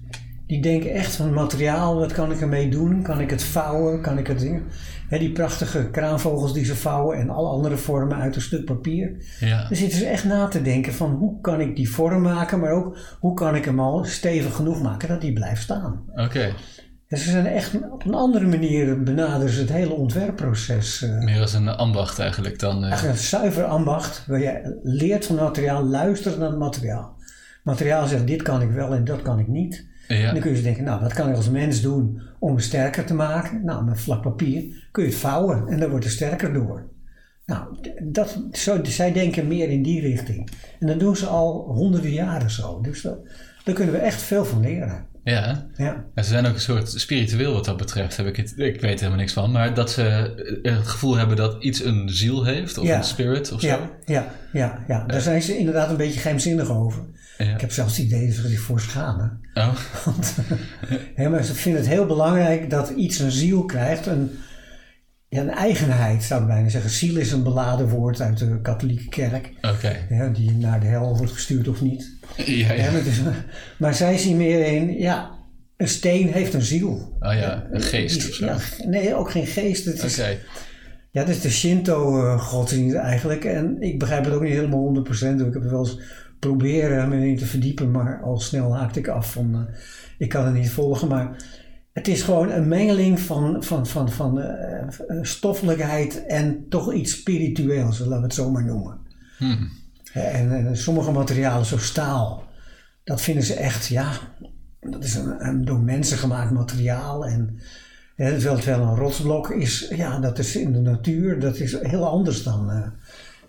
Die 0.48 0.62
denken 0.62 0.92
echt 0.94 1.16
van 1.16 1.34
materiaal, 1.34 1.96
wat 1.96 2.12
kan 2.14 2.32
ik 2.32 2.42
ermee 2.42 2.70
doen? 2.70 3.02
Kan 3.04 3.20
ik 3.20 3.30
het 3.30 3.44
vouwen? 3.44 4.02
Kan 4.02 4.18
ik 4.18 4.28
het 4.28 4.40
dingen? 4.40 4.64
Die 5.10 5.32
prachtige 5.32 5.90
kraanvogels 5.90 6.54
die 6.54 6.66
ze 6.66 6.76
vouwen 6.76 7.18
en 7.18 7.30
alle 7.30 7.50
andere 7.50 7.78
vormen 7.78 8.18
uit 8.18 8.36
een 8.36 8.42
stuk 8.42 8.66
papier. 8.66 9.12
Ja, 9.40 9.68
Dan 9.68 9.78
zitten 9.78 9.98
ze 10.00 10.06
echt 10.06 10.24
na 10.24 10.48
te 10.48 10.62
denken 10.62 10.94
van 10.94 11.12
hoe 11.12 11.42
kan 11.42 11.62
ik 11.62 11.76
die 11.76 11.90
vorm 11.90 12.22
maken, 12.22 12.60
maar 12.60 12.72
ook 12.72 12.98
hoe 13.20 13.34
kan 13.34 13.56
ik 13.56 13.66
hem 13.66 13.80
al 13.80 14.04
stevig 14.04 14.56
genoeg 14.56 14.82
maken 14.82 15.08
dat 15.08 15.22
die 15.22 15.34
blijft 15.34 15.62
staan. 15.62 16.04
oké. 16.16 16.54
Dus 17.08 17.24
ze 17.24 17.30
zijn 17.32 17.46
echt 17.46 17.74
op 17.92 18.06
een 18.06 18.14
andere 18.14 18.46
manier 18.48 19.04
benaderen 19.04 19.50
ze 19.54 19.60
het 19.60 19.72
hele 19.72 19.94
ontwerpproces. 19.94 21.02
eh. 21.02 21.18
Meer 21.20 21.42
als 21.42 21.54
een 21.54 21.68
ambacht 21.68 22.20
eigenlijk 22.20 22.60
dan. 22.60 22.78
eh, 22.84 22.90
Eigenlijk 22.90 23.14
een 23.18 23.24
zuiver 23.24 23.64
ambacht 23.64 24.26
waar 24.28 24.40
je 24.40 24.80
leert 24.84 25.26
van 25.26 25.36
materiaal, 25.36 25.84
luistert 25.84 26.38
naar 26.38 26.50
het 26.50 26.58
materiaal. 26.60 27.16
Materiaal 27.64 28.08
zegt 28.08 28.28
dit 28.28 28.42
kan 28.42 28.62
ik 28.62 28.72
wel 28.72 28.94
en 28.94 29.04
dat 29.04 29.22
kan 29.22 29.40
ik 29.40 29.48
niet. 29.48 29.86
En 30.08 30.32
dan 30.32 30.40
kun 30.40 30.50
je 30.50 30.56
dus 30.56 30.64
denken, 30.64 30.84
nou 30.84 31.02
wat 31.02 31.14
kan 31.14 31.30
ik 31.30 31.36
als 31.36 31.50
mens 31.50 31.82
doen 31.82 32.22
om 32.40 32.60
sterker 32.60 33.06
te 33.06 33.14
maken? 33.14 33.66
Nou 33.66 33.86
met 33.86 34.02
vlak 34.02 34.22
papier 34.22 34.88
kun 34.92 35.04
je 35.04 35.10
het 35.10 35.20
vouwen 35.20 35.68
en 35.68 35.80
dan 35.80 35.90
wordt 35.90 36.06
het 36.06 36.14
sterker 36.14 36.54
door. 36.54 36.92
Nou, 37.46 37.78
dat, 38.04 38.40
zo, 38.52 38.84
zij 38.84 39.12
denken 39.12 39.48
meer 39.48 39.70
in 39.70 39.84
die 39.84 40.02
richting. 40.02 40.50
En 40.80 40.88
dat 40.88 41.00
doen 41.00 41.16
ze 41.16 41.26
al 41.26 41.66
honderden 41.74 42.12
jaren 42.12 42.52
zo. 42.52 42.82
Dus 42.82 43.02
daar 43.64 43.76
kunnen 43.76 43.94
we 43.94 44.00
echt 44.00 44.22
veel 44.22 44.46
van 44.46 44.62
leren. 44.62 45.06
Ja. 45.24 45.65
Ja, 45.75 46.06
En 46.15 46.24
ze 46.24 46.30
zijn 46.30 46.46
ook 46.46 46.53
een 46.53 46.60
soort 46.62 46.89
spiritueel 46.92 47.53
wat 47.53 47.65
dat 47.65 47.77
betreft. 47.77 48.18
Heb 48.18 48.27
ik, 48.27 48.36
het, 48.36 48.53
ik 48.58 48.82
weet 48.82 48.84
er 48.84 48.98
helemaal 48.98 49.18
niks 49.18 49.34
van. 49.34 49.51
Maar 49.51 49.74
dat 49.74 49.92
ze 49.92 50.03
eh, 50.63 50.75
het 50.75 50.88
gevoel 50.88 51.15
hebben 51.18 51.36
dat 51.36 51.63
iets 51.63 51.84
een 51.84 52.10
ziel 52.10 52.44
heeft. 52.46 52.77
Of 52.77 52.86
Ja. 52.88 52.98
een 52.98 53.03
spirit 53.03 53.51
of 53.51 53.62
zo. 53.62 53.68
ja, 53.68 53.80
ja, 54.06 54.27
ja, 54.53 54.84
ja. 54.88 55.03
daar 55.08 55.22
zijn 55.22 55.42
ze 55.42 55.58
inderdaad 55.58 55.89
een 55.89 55.98
beetje 55.98 56.20
geheimzinnig 56.20 56.70
over. 56.70 57.03
Ja. 57.38 57.53
Ik 57.53 57.62
heb 57.62 57.72
zelfs 57.72 57.98
het 57.98 58.06
idee 58.06 58.25
dat 58.27 58.36
ze 58.36 58.48
zich 58.48 58.60
voor 58.60 58.80
schamen. 58.80 59.39
Oh, 59.53 59.75
Want 60.06 60.36
hè, 61.15 61.30
maar 61.30 61.44
ze 61.44 61.53
vinden 61.53 61.82
het 61.82 61.89
heel 61.89 62.06
belangrijk 62.06 62.70
dat 62.70 62.89
iets 62.89 63.20
een 63.20 63.32
ziel 63.32 63.65
krijgt, 63.65 64.06
een, 64.06 64.32
ja, 65.34 65.42
een 65.42 65.50
eigenheid 65.50 66.24
zou 66.24 66.42
ik 66.42 66.48
bijna 66.48 66.70
zeggen. 66.70 66.90
Ziel 66.92 67.18
is 67.18 67.32
een 67.32 67.44
beladen 67.44 67.90
woord 67.90 68.22
uit 68.22 68.38
de 68.38 68.60
katholieke 68.62 69.10
kerk, 69.10 69.52
die 70.34 70.52
naar 70.52 70.80
de 70.80 70.86
hel 70.86 71.18
wordt 71.18 71.32
gestuurd 71.32 71.68
of 71.68 71.82
niet. 71.82 72.12
Ja, 72.46 72.92
maar, 72.92 73.06
is- 73.06 73.22
maar 73.78 73.94
zij 73.94 74.18
zien 74.18 74.38
meer 74.38 74.66
in, 74.66 74.98
ja, 75.00 75.32
een 75.78 75.88
steen 75.88 76.28
heeft 76.34 76.54
een 76.54 76.62
ziel. 76.62 77.18
Oh 77.20 77.34
ja, 77.34 77.68
een 77.72 77.82
geest 77.82 78.30
of 78.30 78.34
zo. 78.36 78.46
ja, 78.46 78.58
nee, 78.88 79.16
ook 79.16 79.32
geen 79.32 79.46
geest. 79.48 79.86
Het 79.86 80.04
is, 80.04 80.20
Oké. 80.20 80.38
ja, 81.12 81.22
dat 81.24 81.30
is 81.30 81.42
de 81.42 81.50
Shinto-godsdienst 81.52 82.96
eigenlijk. 82.96 83.46
En 83.46 83.78
ik 83.82 84.00
begrijp 84.00 84.25
het 84.25 84.34
ook 84.34 84.42
niet 84.42 84.54
helemaal 84.54 84.80
100%. 84.80 85.48
Ik 85.48 85.54
heb 85.54 85.63
wel 85.63 85.80
eens 85.80 86.00
proberen 86.40 87.10
me 87.10 87.28
in 87.28 87.38
te 87.38 87.46
verdiepen, 87.46 87.92
maar 87.92 88.22
al 88.24 88.40
snel 88.40 88.75
haakte 88.75 89.00
ik 89.00 89.08
af 89.08 89.32
van 89.32 89.54
eh, 89.56 89.75
ik 90.18 90.30
kan 90.30 90.46
het 90.46 90.54
niet 90.54 90.70
volgen. 90.70 91.08
Maar 91.08 91.36
het 91.94 92.08
is 92.08 92.22
gewoon 92.22 92.52
een 92.52 92.68
mengeling 92.68 93.20
van, 93.20 93.64
van, 93.64 93.88
van, 93.88 94.12
van 94.12 94.42
eh, 94.42 94.82
eh, 94.82 94.88
stoffelijkheid 95.22 96.26
en 96.26 96.66
toch 96.70 96.94
iets 96.94 97.12
spiritueels, 97.12 98.00
laten 98.00 98.18
we 98.18 98.24
het 98.24 98.34
zo 98.34 98.52
maar 98.52 98.66
noemen. 98.66 98.98
Hmm. 99.38 99.70
En, 100.14 100.52
en 100.52 100.78
sommige 100.78 101.12
materialen, 101.12 101.66
zoals 101.66 101.86
staal, 101.86 102.44
dat 103.04 103.22
vinden 103.22 103.44
ze 103.44 103.54
echt, 103.54 103.88
ja, 103.88 104.12
dat 104.80 105.04
is 105.04 105.16
een, 105.16 105.48
een 105.48 105.66
door 105.66 105.80
mensen 105.80 106.18
gemaakt 106.18 106.52
materiaal. 106.52 107.26
En 107.26 107.60
terwijl 108.16 108.56
het 108.56 108.66
wel 108.66 108.82
een 108.82 108.96
rotsblok 108.96 109.50
is, 109.50 109.92
ja, 109.96 110.20
dat 110.20 110.40
is 110.40 110.56
in 110.56 110.74
de 110.74 110.80
natuur, 110.80 111.40
dat 111.40 111.58
is 111.58 111.82
heel 111.82 112.08
anders 112.08 112.44
dan. 112.44 112.72
eh, 112.72 112.88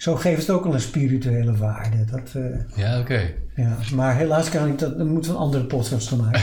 zo 0.05 0.17
geeft 0.17 0.41
het 0.41 0.51
ook 0.51 0.65
al 0.65 0.75
een 0.75 0.81
spirituele 0.81 1.57
waarde. 1.57 2.05
Dat, 2.05 2.33
eh, 2.35 2.77
Ja, 2.85 3.01
oké. 3.01 3.31
ja. 3.55 3.79
Maar 3.95 4.17
helaas 4.17 4.49
kan 4.49 4.69
ik 4.69 4.79
dat, 4.79 4.99
dan 4.99 5.07
moeten 5.09 5.31
we 5.31 5.37
een 5.37 5.43
andere 5.43 5.65
podcast 5.65 6.09
van 6.09 6.19
maken. 6.19 6.41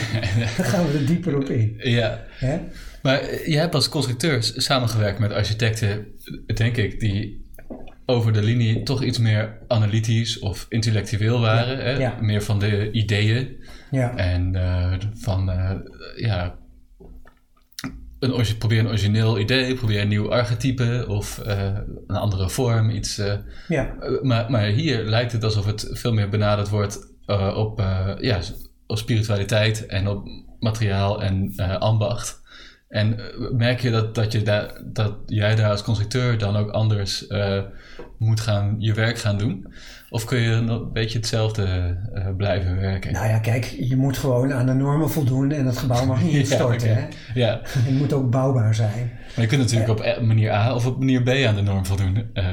Dan 0.56 0.66
gaan 0.66 0.86
we 0.86 0.98
er 0.98 1.06
dieper 1.06 1.36
op 1.36 1.48
in. 1.48 1.74
Ja. 1.78 2.20
Hè? 2.30 2.58
Maar 3.02 3.20
eh, 3.20 3.46
je 3.46 3.58
hebt 3.58 3.74
als 3.74 3.88
constructeur 3.88 4.38
samengewerkt 4.56 5.18
met 5.18 5.32
architecten, 5.32 6.06
denk 6.54 6.76
ik, 6.76 7.00
die 7.00 7.46
over 8.06 8.32
de 8.32 8.42
linie 8.42 8.82
toch 8.82 9.02
iets 9.02 9.18
meer 9.18 9.58
analytisch 9.68 10.38
of 10.38 10.66
intellectueel 10.68 11.40
waren. 11.40 11.78
Hè? 11.78 11.90
ja. 11.90 12.16
Meer 12.20 12.42
van 12.42 12.58
de 12.58 12.90
ideeën 12.90 13.56
Ja, 13.90 14.16
en 14.16 14.54
eh, 14.54 14.92
van, 15.14 15.50
eh, 15.50 15.70
ja, 16.16 16.54
een, 18.22 18.58
probeer 18.58 18.78
een 18.78 18.88
origineel 18.88 19.38
idee, 19.38 19.74
probeer 19.74 20.00
een 20.00 20.08
nieuw 20.08 20.32
archetype 20.32 21.04
of 21.08 21.38
eh, 21.38 21.76
een 22.06 22.16
andere 22.16 22.50
vorm, 22.50 22.90
iets. 22.90 23.18
eh, 23.18 23.34
ja, 23.68 23.94
eh, 24.00 24.22
maar, 24.22 24.50
maar 24.50 24.64
hier 24.64 25.04
lijkt 25.04 25.32
het 25.32 25.44
alsof 25.44 25.66
het 25.66 25.88
veel 25.92 26.12
meer 26.12 26.28
benaderd 26.28 26.68
wordt 26.68 27.10
op, 27.54 27.82
ja, 28.20 28.40
op 28.86 28.98
spiritualiteit 28.98 29.86
en 29.86 30.08
op 30.08 30.28
materiaal 30.60 31.22
en 31.22 31.54
ambacht. 31.78 32.40
En 32.88 33.20
merk 33.52 33.80
je 33.80 33.90
dat, 33.90 34.14
dat, 34.14 34.32
je 34.32 34.42
daar, 34.42 34.82
dat 34.84 35.16
jij 35.26 35.54
daar 35.54 35.70
als 35.70 35.82
constructeur 35.82 36.38
dan 36.38 36.56
ook 36.56 36.70
anders 36.70 37.26
moet 38.18 38.40
gaan, 38.40 38.76
je 38.78 38.94
werk 38.94 39.18
gaan 39.18 39.38
doen? 39.38 39.74
Of 40.12 40.24
kun 40.24 40.38
je 40.40 40.50
een 40.50 40.92
beetje 40.92 41.18
hetzelfde 41.18 41.96
eh, 42.14 42.26
blijven 42.36 42.80
werken? 42.80 43.12
nou 43.12 43.28
ja, 43.28 43.38
kijk, 43.38 43.64
je 43.64 43.96
moet 43.96 44.16
gewoon 44.18 44.52
aan 44.52 44.66
de 44.66 44.72
normen 44.72 45.10
voldoen 45.10 45.50
en 45.52 45.66
het 45.66 45.76
gebouw 45.78 46.04
mag 46.06 46.22
niet 46.22 46.32
Ja, 46.32 46.38
instorten. 46.38 46.94
hè? 46.94 47.02
Ja, 47.34 47.60
Het 47.62 47.98
moet 47.98 48.12
ook 48.12 48.30
bouwbaar 48.30 48.74
zijn. 48.74 49.10
maar 49.34 49.44
je 49.44 49.46
kunt 49.46 49.60
natuurlijk 49.60 49.90
op 49.90 50.00
eh, 50.00 50.20
manier 50.20 50.50
A 50.50 50.74
of 50.74 50.86
op 50.86 50.98
manier 50.98 51.22
B 51.22 51.28
aan 51.28 51.54
de 51.54 51.62
norm 51.62 51.86
voldoen. 51.86 52.24
Eh, 52.32 52.44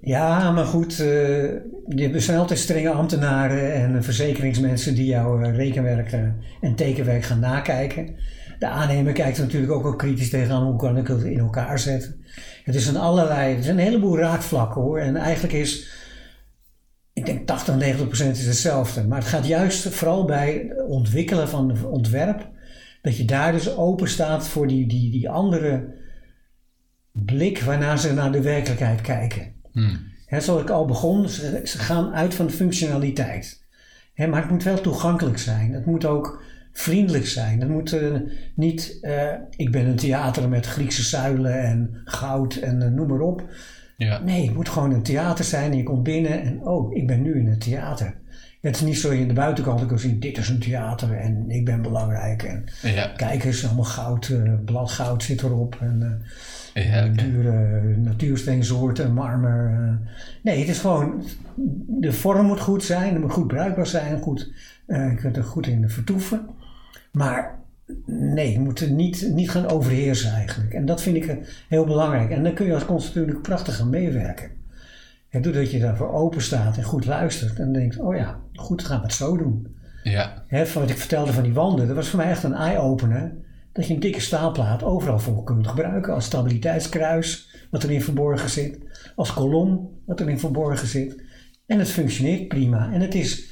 Ja, 0.00 0.50
maar 0.50 0.64
goed, 0.64 1.00
eh, 1.00 2.14
er 2.14 2.20
zijn 2.20 2.38
altijd 2.38 2.58
strenge 2.58 2.90
ambtenaren 2.90 3.74
en 3.74 4.04
verzekeringsmensen 4.04 4.94
die 4.94 5.06
jouw 5.06 5.42
eh, 5.42 5.56
rekenwerk 5.56 6.12
eh, 6.12 6.20
en 6.60 6.74
tekenwerk 6.74 7.22
gaan 7.24 7.40
nakijken. 7.40 8.08
De 8.58 8.66
aannemer 8.68 9.12
kijkt 9.12 9.36
er 9.38 9.44
natuurlijk 9.44 9.72
ook 9.72 9.82
wel 9.82 9.96
kritisch 9.96 10.30
tegenaan 10.30 10.62
hoe 10.62 10.76
kan 10.76 10.96
ik 10.96 11.06
het 11.06 11.22
in 11.22 11.38
elkaar 11.38 11.78
zetten. 11.78 12.14
Het 12.64 12.74
is 12.74 12.86
een 12.86 12.96
allerlei, 12.96 13.56
er 13.56 13.62
zijn 13.62 13.78
een 13.78 13.84
heleboel 13.84 14.18
raakvlakken 14.18 14.80
hoor. 14.80 14.98
En 14.98 15.16
eigenlijk 15.16 15.54
is, 15.54 16.00
ik 17.22 17.34
denk 17.34 17.46
80, 17.46 17.76
90 17.76 18.06
procent 18.06 18.36
is 18.36 18.46
hetzelfde. 18.46 19.06
Maar 19.06 19.18
het 19.18 19.28
gaat 19.28 19.46
juist 19.46 19.88
vooral 19.88 20.24
bij 20.24 20.66
het 20.68 20.86
ontwikkelen 20.86 21.48
van 21.48 21.68
het 21.68 21.84
ontwerp, 21.84 22.48
dat 23.02 23.16
je 23.16 23.24
daar 23.24 23.52
dus 23.52 23.76
open 23.76 24.08
staat 24.08 24.48
voor 24.48 24.66
die, 24.66 24.86
die, 24.86 25.10
die 25.10 25.30
andere 25.30 25.94
blik 27.12 27.60
waarna 27.62 27.96
ze 27.96 28.12
naar 28.12 28.32
de 28.32 28.40
werkelijkheid 28.40 29.00
kijken. 29.00 29.52
Hmm. 29.72 30.10
Zoals 30.28 30.62
ik 30.62 30.70
al 30.70 30.86
begon, 30.86 31.28
ze, 31.28 31.60
ze 31.64 31.78
gaan 31.78 32.14
uit 32.14 32.34
van 32.34 32.50
functionaliteit. 32.50 33.64
Maar 34.14 34.42
het 34.42 34.50
moet 34.50 34.62
wel 34.62 34.80
toegankelijk 34.80 35.38
zijn. 35.38 35.72
Het 35.72 35.86
moet 35.86 36.04
ook 36.04 36.42
vriendelijk 36.72 37.26
zijn. 37.26 37.60
Het 37.60 37.68
moet 37.68 37.92
eh, 37.92 38.14
niet, 38.54 38.98
eh, 39.00 39.32
ik 39.56 39.72
ben 39.72 39.86
een 39.86 39.96
theater 39.96 40.48
met 40.48 40.66
Griekse 40.66 41.02
zuilen 41.02 41.62
en 41.62 42.00
goud 42.04 42.54
en 42.54 42.82
eh, 42.82 42.88
noem 42.88 43.08
maar 43.08 43.20
op. 43.20 43.42
Ja. 44.04 44.18
Nee, 44.24 44.46
het 44.46 44.54
moet 44.54 44.68
gewoon 44.68 44.92
een 44.92 45.02
theater 45.02 45.44
zijn 45.44 45.70
en 45.70 45.76
je 45.76 45.82
komt 45.82 46.02
binnen 46.02 46.42
en 46.42 46.60
oh, 46.62 46.94
ik 46.96 47.06
ben 47.06 47.22
nu 47.22 47.38
in 47.38 47.46
het 47.46 47.60
theater. 47.60 48.14
Het 48.60 48.74
is 48.76 48.80
niet 48.82 48.98
zo 48.98 49.12
je 49.12 49.20
in 49.20 49.28
de 49.28 49.34
buitenkant 49.34 49.86
kan 49.86 49.98
zien, 49.98 50.20
dit 50.20 50.38
is 50.38 50.48
een 50.48 50.58
theater 50.58 51.12
en 51.12 51.50
ik 51.50 51.64
ben 51.64 51.82
belangrijk. 51.82 52.42
En 52.42 52.64
Ja. 52.82 53.06
kijk 53.16 53.44
eens, 53.44 53.66
allemaal 53.66 53.84
goud, 53.84 54.28
eh, 54.28 54.52
bladgoud 54.64 55.22
zit 55.22 55.42
erop. 55.42 55.76
En, 55.80 56.20
eh, 56.74 56.90
Ja, 56.92 57.08
dure 57.08 57.96
natuursteensoorten, 57.96 59.12
marmer. 59.14 59.72
eh. 59.78 60.08
Nee, 60.42 60.58
het 60.58 60.68
is 60.68 60.78
gewoon, 60.78 61.22
de 61.88 62.12
vorm 62.12 62.46
moet 62.46 62.60
goed 62.60 62.84
zijn, 62.84 63.12
het 63.12 63.20
moet 63.22 63.32
goed 63.32 63.46
bruikbaar 63.46 63.86
zijn, 63.86 64.20
goed, 64.20 64.52
je 64.86 65.14
kunt 65.20 65.36
er 65.36 65.44
goed 65.44 65.66
in 65.66 65.88
vertoeven. 65.90 66.46
Maar 67.12 67.58
nee, 68.06 68.52
je 68.52 68.60
moet 68.60 68.80
er 68.80 68.90
niet, 68.90 69.30
niet 69.32 69.50
gaan 69.50 69.68
overheersen 69.68 70.32
eigenlijk. 70.32 70.72
En 70.72 70.84
dat 70.84 71.02
vind 71.02 71.16
ik 71.16 71.26
eh, 71.26 71.36
heel 71.68 71.84
belangrijk. 71.84 72.30
En 72.30 72.42
dan 72.42 72.54
kun 72.54 72.66
je 72.66 72.74
als 72.74 72.84
constructeur 72.84 73.22
natuurlijk 73.22 73.48
prachtig 73.48 73.76
gaan 73.76 73.90
meewerken. 73.90 74.50
Ja, 75.30 75.40
doordat 75.40 75.70
je 75.70 75.78
daarvoor 75.78 76.12
open 76.12 76.42
staat 76.42 76.76
en 76.76 76.82
goed 76.82 77.06
luistert 77.06 77.58
en 77.58 77.72
denkt, 77.72 77.98
oh 77.98 78.16
ja, 78.16 78.40
goed, 78.52 78.84
gaan 78.84 78.98
we 78.98 79.06
het 79.06 79.14
zo 79.14 79.36
doen. 79.36 79.76
Ja. 80.02 80.44
Hè, 80.46 80.66
van 80.66 80.82
wat 80.82 80.90
ik 80.90 80.98
vertelde 80.98 81.32
van 81.32 81.42
die 81.42 81.52
wanden, 81.52 81.86
dat 81.86 81.96
was 81.96 82.08
voor 82.08 82.18
mij 82.18 82.30
echt 82.30 82.42
een 82.42 82.54
eye-opener. 82.54 83.34
Dat 83.72 83.86
je 83.86 83.94
een 83.94 84.00
dikke 84.00 84.20
staalplaat 84.20 84.82
overal 84.82 85.18
voor 85.18 85.44
kunt 85.44 85.66
gebruiken. 85.66 86.14
Als 86.14 86.24
stabiliteitskruis, 86.24 87.48
wat 87.70 87.84
erin 87.84 88.02
verborgen 88.02 88.50
zit. 88.50 88.78
Als 89.16 89.32
kolom, 89.32 89.90
wat 90.06 90.20
erin 90.20 90.38
verborgen 90.38 90.88
zit. 90.88 91.22
En 91.66 91.78
het 91.78 91.88
functioneert 91.88 92.48
prima. 92.48 92.92
En 92.92 93.00
het 93.00 93.14
is 93.14 93.51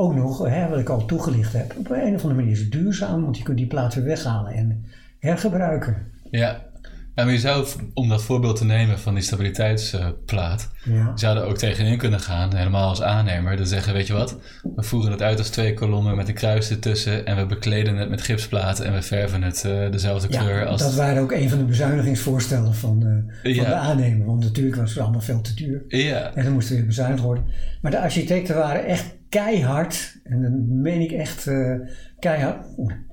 ook 0.00 0.14
nog, 0.14 0.48
hè, 0.48 0.68
wat 0.68 0.78
ik 0.78 0.88
al 0.88 1.04
toegelicht 1.04 1.52
heb, 1.52 1.74
op 1.78 1.90
een 1.90 2.14
of 2.14 2.22
andere 2.22 2.34
manier 2.34 2.50
is 2.52 2.58
het 2.60 2.72
duurzaam. 2.72 3.22
Want 3.22 3.36
je 3.36 3.42
kunt 3.42 3.56
die 3.58 3.66
plaat 3.66 3.94
weer 3.94 4.04
weghalen 4.04 4.52
en 4.52 4.84
hergebruiken. 5.18 5.96
Ja. 6.30 6.68
Ja, 7.14 7.24
maar 7.24 7.34
je 7.34 7.40
zou, 7.40 7.66
om 7.94 8.08
dat 8.08 8.22
voorbeeld 8.22 8.56
te 8.56 8.64
nemen 8.64 8.98
van 8.98 9.14
die 9.14 9.22
stabiliteitsplaat, 9.22 10.70
Ja. 10.84 10.92
je 10.92 11.10
zou 11.14 11.38
er 11.38 11.44
ook 11.44 11.56
tegenin 11.58 11.98
kunnen 11.98 12.20
gaan, 12.20 12.56
helemaal 12.56 12.88
als 12.88 13.02
aannemer. 13.02 13.56
Dan 13.56 13.66
zeggen, 13.66 13.92
weet 13.92 14.06
je 14.06 14.12
wat, 14.12 14.36
we 14.76 14.82
voeren 14.82 15.10
het 15.10 15.22
uit 15.22 15.38
als 15.38 15.48
twee 15.48 15.74
kolommen 15.74 16.16
met 16.16 16.28
een 16.28 16.34
kruis 16.34 16.70
ertussen 16.70 17.26
en 17.26 17.36
we 17.36 17.46
bekleden 17.46 17.96
het 17.96 18.08
met 18.10 18.22
gipsplaten 18.22 18.84
en 18.84 18.92
we 18.92 19.02
verven 19.02 19.42
het 19.42 19.64
eh, 19.64 19.90
dezelfde 19.90 20.28
kleur 20.28 20.66
als... 20.66 20.82
dat 20.82 20.94
waren 20.94 21.22
ook 21.22 21.32
een 21.32 21.48
van 21.48 21.58
de 21.58 21.64
bezuinigingsvoorstellen 21.64 22.74
van, 22.74 23.02
eh, 23.06 23.34
van 23.42 23.52
Ja. 23.52 23.64
de 23.64 23.74
aannemer. 23.74 24.26
Want 24.26 24.40
natuurlijk 24.42 24.76
was 24.76 24.90
het 24.90 24.98
allemaal 25.02 25.20
veel 25.20 25.40
te 25.40 25.54
duur. 25.54 25.84
Ja, 25.88 26.34
En 26.34 26.44
dan 26.44 26.52
moest 26.52 26.68
er 26.70 26.76
weer 26.76 26.86
bezuinigd 26.86 27.22
worden. 27.22 27.44
Maar 27.82 27.90
de 27.90 28.00
architecten 28.00 28.56
waren 28.56 28.84
echt 28.86 29.18
keihard. 29.30 30.20
En 30.24 30.42
dan 30.42 30.80
meen 30.80 31.00
ik 31.00 31.12
echt 31.12 31.46
eh, 31.46 31.74
keihard. 32.18 32.66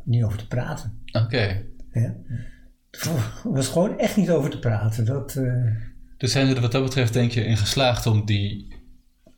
Niet 0.03 0.23
over 0.23 0.37
te 0.37 0.47
praten. 0.47 1.01
oké. 1.11 1.65
Er 1.91 3.41
was 3.43 3.67
gewoon 3.67 3.99
echt 3.99 4.17
niet 4.17 4.29
over 4.29 4.49
te 4.49 4.59
praten. 4.59 5.05
Dat, 5.05 5.35
eh, 5.35 5.65
Dus 6.17 6.31
zijn 6.31 6.47
ze 6.47 6.55
er 6.55 6.61
wat 6.61 6.71
dat 6.71 6.83
betreft 6.83 7.13
denk 7.13 7.31
je 7.31 7.45
in 7.45 7.57
geslaagd 7.57 8.05
om 8.05 8.25
die 8.25 8.75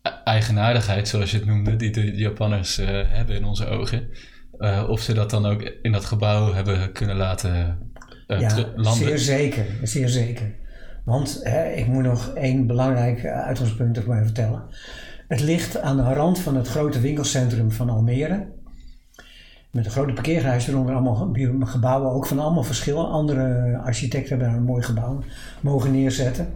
e- 0.01 0.10
eigenaardigheid, 0.23 1.08
zoals 1.08 1.32
je 1.32 1.38
het 1.38 1.45
noemde, 1.45 1.75
die 1.75 1.91
de 1.91 2.15
Japanners 2.15 2.77
eh, 2.77 2.88
hebben 3.08 3.36
in 3.36 3.45
onze 3.45 3.65
ogen, 3.65 4.10
of 4.88 5.01
ze 5.01 5.13
dat 5.13 5.30
dan 5.30 5.45
ook 5.45 5.62
in 5.82 5.91
dat 5.91 6.06
gebouw 6.06 6.53
hebben 6.53 6.91
kunnen 6.91 7.15
laten 7.15 7.77
ja, 8.27 8.71
landen? 8.75 9.08
zeer 9.08 9.17
zeker. 9.17 9.65
Zeer 9.84 10.10
zeker. 10.10 10.56
Want 11.06 11.39
hè, 11.43 11.71
ik 11.71 11.88
moet 11.88 12.03
nog 12.03 12.34
één 12.34 12.67
belangrijk 12.67 13.25
uitgangspunt 13.25 14.06
maar 14.06 14.23
vertellen. 14.23 14.63
Het 15.29 15.41
ligt 15.41 15.81
aan 15.81 15.97
de 15.97 16.13
rand 16.13 16.39
van 16.39 16.55
het 16.55 16.67
grote 16.67 16.99
winkelcentrum 16.99 17.71
van 17.71 17.89
Almere. 17.89 18.47
Met 19.71 19.85
een 19.85 19.91
grote 19.91 20.13
parkeerhuis 20.13 20.67
eronder 20.67 20.93
allemaal 20.93 21.15
ge- 21.15 21.59
gebouwen, 21.65 22.11
ook 22.11 22.25
van 22.27 22.39
allemaal 22.39 22.63
verschillen. 22.63 23.09
Andere 23.09 23.77
architecten 23.77 24.29
hebben 24.29 24.47
daar 24.47 24.57
een 24.57 24.63
mooi 24.63 24.83
gebouw 24.83 25.23
mogen 25.61 25.91
neerzetten. 25.91 26.47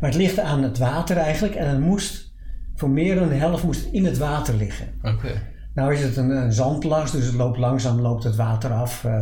Maar 0.00 0.10
het 0.10 0.18
ligt 0.18 0.38
aan 0.40 0.62
het 0.62 0.78
water 0.78 1.16
eigenlijk 1.16 1.54
en 1.54 1.68
het 1.68 1.80
moest, 1.80 2.32
voor 2.74 2.90
meer 2.90 3.14
dan 3.14 3.28
de 3.28 3.34
helft 3.34 3.64
moest 3.64 3.84
het 3.84 3.92
in 3.92 4.04
het 4.04 4.18
water 4.18 4.54
liggen. 4.54 4.86
Oké. 5.02 5.28
Nou 5.74 5.92
is 5.94 6.02
het 6.02 6.16
een, 6.16 6.30
een 6.30 6.52
zandplas, 6.52 7.12
dus 7.12 7.24
het 7.26 7.34
loopt 7.34 7.58
langzaam 7.58 8.00
loopt 8.00 8.24
het 8.24 8.36
water 8.36 8.72
af 8.72 9.04
eh, 9.04 9.20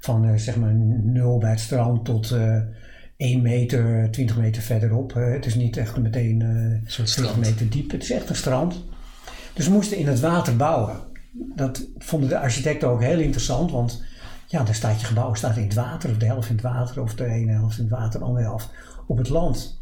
van 0.00 0.24
eh, 0.24 0.36
zeg 0.36 0.56
maar 0.56 0.74
nul 1.02 1.38
bij 1.38 1.50
het 1.50 1.60
strand 1.60 2.04
tot 2.04 2.30
eh 2.30 2.56
1 3.16 3.42
meter, 3.42 4.08
20 4.10 4.36
meter 4.36 4.62
verderop. 4.62 5.16
Eh, 5.16 5.32
het 5.32 5.46
is 5.46 5.54
niet 5.54 5.76
echt 5.76 5.96
meteen 5.96 6.42
eh 6.42 6.90
soort 6.90 7.12
20 7.12 7.12
strand. 7.12 7.36
meter 7.36 7.70
diep, 7.70 7.90
het 7.90 8.02
is 8.02 8.10
echt 8.10 8.28
een 8.28 8.36
strand. 8.36 8.84
Dus 9.54 9.66
we 9.66 9.72
moesten 9.72 9.96
in 9.96 10.06
het 10.06 10.20
water 10.20 10.56
bouwen. 10.56 10.96
Dat 11.32 11.86
vonden 11.98 12.28
de 12.28 12.38
architecten 12.38 12.88
ook 12.88 13.02
heel 13.02 13.18
interessant, 13.18 13.70
want 13.70 14.02
ja, 14.46 14.62
dan 14.62 14.74
staat 14.74 15.00
je 15.00 15.06
gebouw 15.06 15.34
staat 15.34 15.56
in 15.56 15.62
het 15.62 15.74
water, 15.74 16.10
of 16.10 16.16
de 16.16 16.26
helft 16.26 16.48
in 16.48 16.54
het 16.54 16.64
water, 16.64 17.02
of 17.02 17.14
de 17.14 17.24
ene 17.24 17.52
helft 17.52 17.78
in 17.78 17.84
het 17.84 17.92
water, 17.92 18.20
de 18.20 18.26
andere 18.26 18.44
helft 18.44 18.70
op 19.06 19.18
het 19.18 19.28
land. 19.28 19.80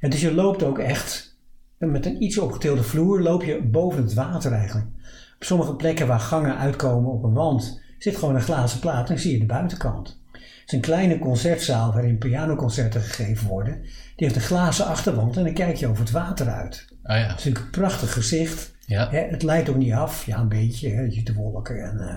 En 0.00 0.10
dus 0.10 0.20
je 0.20 0.34
loopt 0.34 0.62
ook 0.62 0.78
echt 0.78 1.38
met 1.78 2.06
een 2.06 2.22
iets 2.22 2.38
opgetilde 2.38 2.82
vloer, 2.82 3.20
loop 3.20 3.42
je 3.42 3.62
boven 3.62 4.02
het 4.02 4.14
water 4.14 4.52
eigenlijk. 4.52 4.86
Op 5.34 5.44
sommige 5.44 5.74
plekken 5.74 6.06
waar 6.06 6.20
gangen 6.20 6.58
uitkomen 6.58 7.10
op 7.10 7.22
een 7.22 7.32
wand, 7.32 7.80
zit 7.98 8.16
gewoon 8.16 8.34
een 8.34 8.40
glazen 8.40 8.80
plaat 8.80 9.10
en 9.10 9.18
zie 9.18 9.32
je 9.32 9.38
de 9.38 9.46
buitenkant. 9.46 10.20
Het 10.66 10.74
is 10.74 10.80
een 10.80 10.94
kleine 10.94 11.18
concertzaal 11.18 11.92
waarin 11.92 12.18
pianoconcerten 12.18 13.00
gegeven 13.00 13.48
worden. 13.48 13.80
Die 13.82 14.26
heeft 14.26 14.36
een 14.36 14.40
glazen 14.40 14.86
achterwand 14.86 15.36
en 15.36 15.44
dan 15.44 15.52
kijk 15.52 15.76
je 15.76 15.86
over 15.86 16.02
het 16.02 16.10
water 16.10 16.48
uit. 16.48 16.86
Ah 17.02 17.16
ja. 17.16 17.22
Het 17.22 17.38
is 17.38 17.44
natuurlijk 17.44 17.64
een 17.64 17.80
prachtig 17.80 18.12
gezicht. 18.12 18.74
Ja. 18.86 19.10
Hè, 19.10 19.18
het 19.18 19.42
leidt 19.42 19.68
ook 19.68 19.76
niet 19.76 19.92
af. 19.92 20.26
Ja, 20.26 20.38
een 20.38 20.48
beetje. 20.48 20.88
Hè, 20.88 21.00
je 21.02 21.12
ziet 21.12 21.26
de 21.26 21.34
wolken 21.34 21.82
en 21.82 22.00
eh, 22.00 22.14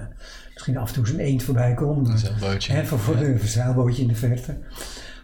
misschien 0.54 0.78
af 0.78 0.88
en 0.88 0.94
toe 0.94 1.04
eens 1.04 1.14
een 1.14 1.20
eend 1.20 1.44
voorbij 1.44 1.74
komt. 1.74 2.08
Een 2.08 2.18
zeilbootje. 2.18 2.74
Hè, 2.74 2.86
voor, 2.86 3.00
voor 3.00 3.16
een 3.16 3.40
zeilbootje 3.40 4.02
in 4.02 4.08
de 4.08 4.16
verte. 4.16 4.58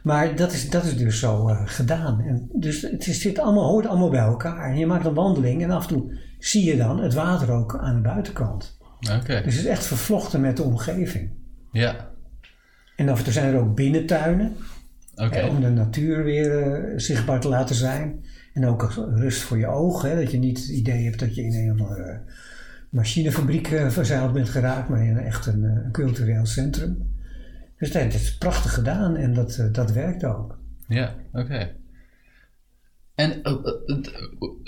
Maar 0.04 0.36
dat 0.36 0.52
is, 0.52 0.70
dat 0.70 0.84
is 0.84 0.98
dus 0.98 1.20
zo 1.20 1.48
eh, 1.48 1.62
gedaan. 1.66 2.22
En 2.22 2.50
dus 2.54 2.82
het 2.82 3.08
is, 3.08 3.22
zit 3.22 3.40
allemaal, 3.40 3.70
hoort 3.70 3.88
allemaal 3.88 4.10
bij 4.10 4.20
elkaar. 4.20 4.70
En 4.70 4.78
je 4.78 4.86
maakt 4.86 5.06
een 5.06 5.14
wandeling 5.14 5.64
en 5.64 5.72
af 5.72 5.82
en 5.82 5.88
toe 5.88 6.20
zie 6.40 6.64
je 6.64 6.78
dan 6.78 7.02
het 7.02 7.14
water 7.14 7.52
ook 7.52 7.78
aan 7.78 7.96
de 7.96 8.02
buitenkant. 8.02 8.78
Oké. 9.00 9.42
Dus 9.44 9.56
het 9.56 9.64
is 9.64 9.66
echt 9.66 9.86
vervlochten 9.86 10.42
met 10.42 10.58
de 10.58 10.64
omgeving. 10.64 11.30
Ja. 11.72 12.14
En 12.96 13.10
af 13.10 13.18
en 13.18 13.24
toe 13.24 13.34
zijn 13.34 13.54
er 13.54 13.60
ook 13.60 13.76
binnentuinen. 13.76 14.56
Oké. 15.16 15.36
Hè, 15.36 15.48
om 15.48 15.62
de 15.62 15.70
natuur 15.70 16.24
weer 16.24 16.62
eh, 16.62 16.94
zichtbaar 16.96 17.40
te 17.40 17.48
laten 17.48 17.76
zijn. 17.76 18.26
En 18.54 18.66
ook 18.66 18.94
rust 19.16 19.42
voor 19.42 19.58
je 19.58 19.68
ogen. 19.68 20.10
Hè, 20.10 20.16
dat 20.22 20.32
je 20.32 20.38
niet 20.38 20.58
het 20.60 20.68
idee 20.70 21.04
hebt 21.04 21.20
dat 21.20 21.36
je 21.36 21.44
in 21.44 21.54
een 21.54 21.72
of 21.74 21.88
andere 21.88 22.22
machinefabriek 22.90 23.68
eh, 23.68 23.90
verzeild 23.90 24.34
bent 24.34 24.50
geraakt. 24.50 24.90
Maar 24.90 25.06
in 25.06 25.18
echt 25.18 25.46
een, 25.46 25.64
eh, 25.64 25.92
cultureel 25.92 26.46
centrum. 26.46 27.14
Dus 27.78 27.92
dat, 27.92 28.04
dat 28.12 28.22
is 28.22 28.38
prachtig 28.38 28.74
gedaan 28.74 29.16
en 29.16 29.34
dat, 29.34 29.56
eh, 29.58 29.66
dat 29.72 29.92
werkt 29.92 30.24
ook. 30.24 30.60
Ja, 30.88 31.16
oké. 31.32 31.76
En 33.16 33.44
eh, 33.44 33.52
eh, 33.86 33.98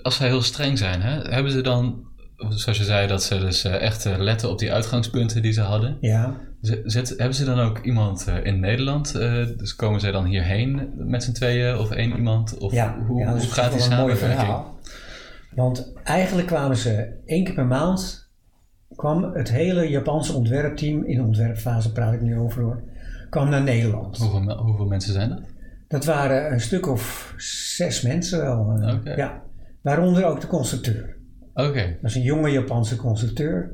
als 0.02 0.16
zij 0.16 0.28
heel 0.28 0.42
streng 0.42 0.78
zijn, 0.78 1.02
hè, 1.02 1.22
hebben 1.34 1.52
ze 1.52 1.62
dan, 1.62 2.06
zoals 2.50 2.78
je 2.78 2.84
zei, 2.84 3.08
dat 3.08 3.24
ze 3.24 3.40
dus 3.40 3.64
eh, 3.64 3.82
echt 3.82 4.06
eh, 4.06 4.18
letten 4.18 4.50
op 4.50 4.60
die 4.60 4.74
uitgangspunten 4.74 5.42
die 5.42 5.52
ze 5.52 5.62
hadden. 5.62 5.98
Ja, 6.02 6.38
zet- 6.84 7.10
hebben 7.18 7.34
ze 7.36 7.46
dan 7.46 7.60
ook 7.60 7.80
iemand 7.80 8.28
eh, 8.28 8.46
in 8.46 8.60
Nederland? 8.60 9.16
eh, 9.16 9.46
dus 9.58 9.76
komen 9.76 10.00
zij 10.00 10.12
dan 10.12 10.26
hierheen 10.26 10.90
met 10.96 11.24
z'n 11.24 11.32
tweeën 11.32 11.78
of 11.78 11.92
één 11.92 12.16
iemand? 12.16 12.58
Of 12.58 12.72
ja, 12.74 12.98
hoe, 13.08 13.20
ja 13.20 13.26
dat 13.26 13.34
hoe 13.36 13.44
is 13.44 13.52
gaat 13.52 13.72
die 13.72 13.82
samenwerking? 13.82 14.32
verhaal. 14.32 14.78
Want 15.56 15.94
eigenlijk 16.04 16.48
kwamen 16.48 16.78
ze 16.78 17.14
één 17.26 17.44
keer 17.44 17.54
per 17.54 17.66
maand, 17.66 18.30
kwam 18.96 19.24
het 19.34 19.52
hele 19.52 19.90
Japanse 19.90 20.34
ontwerpteam, 20.34 21.04
in 21.04 21.18
de 21.18 21.24
ontwerpfase 21.24 21.92
praat 21.92 22.14
ik 22.14 22.22
nu 22.22 22.38
over 22.38 22.62
hoor, 22.64 22.84
kwam 23.30 23.50
naar 23.50 23.64
Nederland. 23.64 24.18
Hoeveel, 24.18 24.42
me- 24.42 24.58
hoeveel 24.58 24.86
mensen 24.86 25.14
zijn 25.14 25.30
dat? 25.30 25.42
Dat 25.88 26.06
waren 26.06 26.52
een 26.52 26.62
stuk 26.62 26.88
of 26.88 27.34
zes 27.76 28.02
mensen 28.02 28.40
wel. 28.42 28.72
eh. 29.04 29.16
Ja. 29.18 29.42
Waaronder 29.82 30.26
ook 30.26 30.42
de 30.42 30.48
constructeur. 30.48 31.16
Oké, 31.54 31.98
Dat 32.02 32.10
is 32.10 32.16
een 32.16 32.22
jonge 32.22 32.50
Japanse 32.52 32.96
constructeur, 32.96 33.72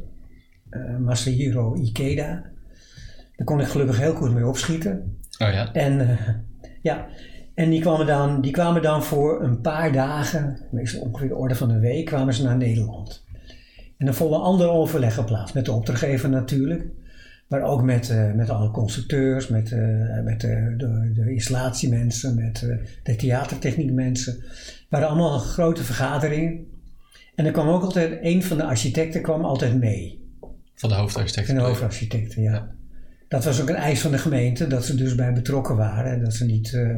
eh, 0.70 0.98
Masahiro 0.98 1.76
Ikeda. 1.76 2.44
Daar 3.36 3.46
kon 3.46 3.60
ik 3.60 3.68
gelukkig 3.68 4.00
heel 4.00 4.14
goed 4.14 4.34
mee 4.34 4.48
opschieten. 4.48 5.18
oh 5.40 5.52
ja. 5.52 5.74
En, 5.74 6.00
eh, 6.00 6.28
ja. 6.82 7.08
en 7.54 7.70
die, 7.70 7.82
kwamen 7.82 8.06
dan, 8.06 8.42
die 8.42 8.52
kwamen 8.52 8.82
dan 8.82 9.04
voor 9.04 9.44
een 9.44 9.62
paar 9.62 9.92
dagen, 9.92 10.60
meestal 10.72 11.02
ongeveer 11.02 11.28
de 11.28 11.36
orde 11.36 11.56
van 11.56 11.70
een 11.70 11.80
week, 11.80 12.06
kwamen 12.06 12.34
ze 12.34 12.44
naar 12.44 12.58
Nederland. 12.58 13.24
En 13.98 14.06
dan 14.06 14.16
vonden 14.16 14.42
andere 14.42 14.70
overleggen 14.70 15.26
plaats, 15.26 15.52
met 15.52 15.66
de 15.66 15.72
opdrachtgever 15.72 16.30
natuurlijk. 16.30 16.86
Maar 17.48 17.62
ook 17.62 17.82
met, 17.82 18.10
eh, 18.10 18.32
met 18.32 18.50
alle 18.50 18.72
constructeurs, 18.72 19.48
met, 19.48 19.72
eh, 19.72 19.80
met 20.24 20.42
de, 20.42 20.74
de, 20.78 21.12
de 21.14 21.32
installatiemensen, 21.32 22.36
met 22.36 22.66
de 23.04 23.16
theatertechniekmensen. 23.16 24.34
Het 24.34 24.86
waren 24.90 25.08
allemaal 25.08 25.40
grote 25.40 25.84
vergaderingen. 25.84 26.66
En 27.36 27.46
er 27.46 27.52
kwam 27.52 27.68
ook 27.68 27.84
altijd, 27.84 28.20
een 28.22 28.44
van 28.44 28.58
de 28.58 28.64
architecten 28.64 29.22
kwam 29.22 29.46
altijd 29.46 29.80
mee. 29.80 30.22
Van 30.76 30.90
de 30.90 30.96
hoofdarchitect. 30.96 31.48
Van 31.48 31.56
de 31.56 31.62
hoofdarchitecten, 31.62 32.42
ja. 32.42 32.72
Dat 33.34 33.46
was 33.46 33.62
ook 33.62 33.70
een 33.70 33.76
eis 33.76 34.02
van 34.02 34.12
de 34.12 34.18
gemeente, 34.18 34.68
dat 34.68 34.86
ze 34.86 34.96
dus 34.96 35.16
bij 35.16 35.34
betrokken 35.34 35.76
waren. 35.76 36.12
En 36.12 36.24
dat 36.24 36.34
ze 36.34 36.46
niet 36.46 36.74
eh 36.74 36.96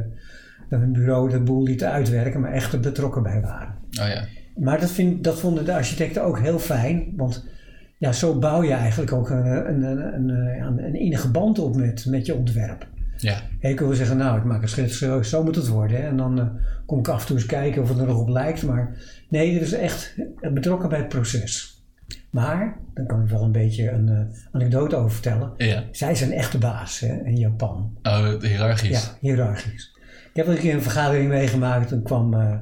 dat 0.70 0.82
een 0.82 0.94
bureau 0.94 1.30
de 1.30 1.40
boel 1.40 1.64
lieten 1.64 1.92
uitwerken, 1.92 2.42
maar 2.42 2.52
echt 2.52 2.74
er 2.74 2.80
betrokken 2.80 3.24
bij 3.24 3.42
waren. 3.42 3.76
Oh 4.02 4.08
ja. 4.08 4.26
Maar 4.56 4.80
dat, 4.80 4.92
vind, 4.92 5.24
dat 5.24 5.40
vonden 5.40 5.66
de 5.66 5.74
architecten 5.74 6.24
ook 6.24 6.40
heel 6.40 6.60
fijn, 6.60 7.14
want 7.16 7.46
ja, 7.98 8.12
zo 8.12 8.40
bouw 8.40 8.64
je 8.64 8.74
eigenlijk 8.74 9.12
ook 9.12 9.30
een, 9.30 9.46
een, 9.46 9.84
een, 9.84 10.30
een, 10.30 10.84
een, 10.84 10.96
innige 10.96 11.32
band 11.32 11.60
op 11.60 11.76
met, 11.76 12.06
met 12.06 12.26
je 12.26 12.36
ontwerp. 12.36 12.88
Ja. 13.18 13.42
En 13.60 13.70
ik 13.70 13.80
wil 13.80 13.94
zeggen, 13.94 14.18
nou, 14.18 14.38
ik 14.38 14.44
maak 14.44 14.62
een 14.62 14.70
schets, 14.70 14.98
zo, 14.98 15.22
zo 15.22 15.44
moet 15.44 15.56
het 15.56 15.68
worden. 15.68 15.98
hè. 15.98 16.08
En 16.08 16.18
dan 16.18 16.40
eh, 16.40 16.46
kom 16.86 17.00
ik 17.00 17.08
af 17.08 17.22
en 17.22 17.28
toe 17.28 17.36
eens 17.36 17.46
kijken 17.46 17.82
of 17.82 17.90
het 17.90 17.98
er 17.98 18.08
nog 18.08 18.20
op 18.20 18.30
lijkt. 18.30 18.64
Maar 18.64 18.96
nee, 19.30 19.54
het 19.54 19.62
is 19.62 19.74
echt 19.74 20.16
betrokken 20.54 20.90
bij 20.90 21.00
het 21.00 21.10
proces. 21.10 21.75
Maar, 22.30 22.78
daar 22.94 23.06
kan 23.06 23.22
ik 23.24 23.30
wel 23.30 23.44
een 23.44 23.52
beetje 23.52 23.92
een 23.92 24.10
eh, 24.10 24.38
anekdote 24.52 24.96
over 24.96 25.12
vertellen. 25.12 25.54
Ja. 25.58 25.84
Zij 25.92 26.16
zijn 26.16 26.32
echt 26.32 26.52
de 26.52 26.58
baas 26.58 27.00
hè, 27.00 27.24
in 27.24 27.38
Japan. 27.38 27.98
Oh, 28.04 28.42
hiërarchisch. 28.42 29.04
Ja, 29.04 29.18
hiërarchisch. 29.20 29.94
Ik 30.30 30.36
heb 30.36 30.48
een 30.48 30.58
keer 30.58 30.74
een 30.74 30.82
vergadering 30.82 31.30
meegemaakt. 31.30 31.88
Toen 31.88 32.04
kwam 32.04 32.34
eh, 32.34 32.56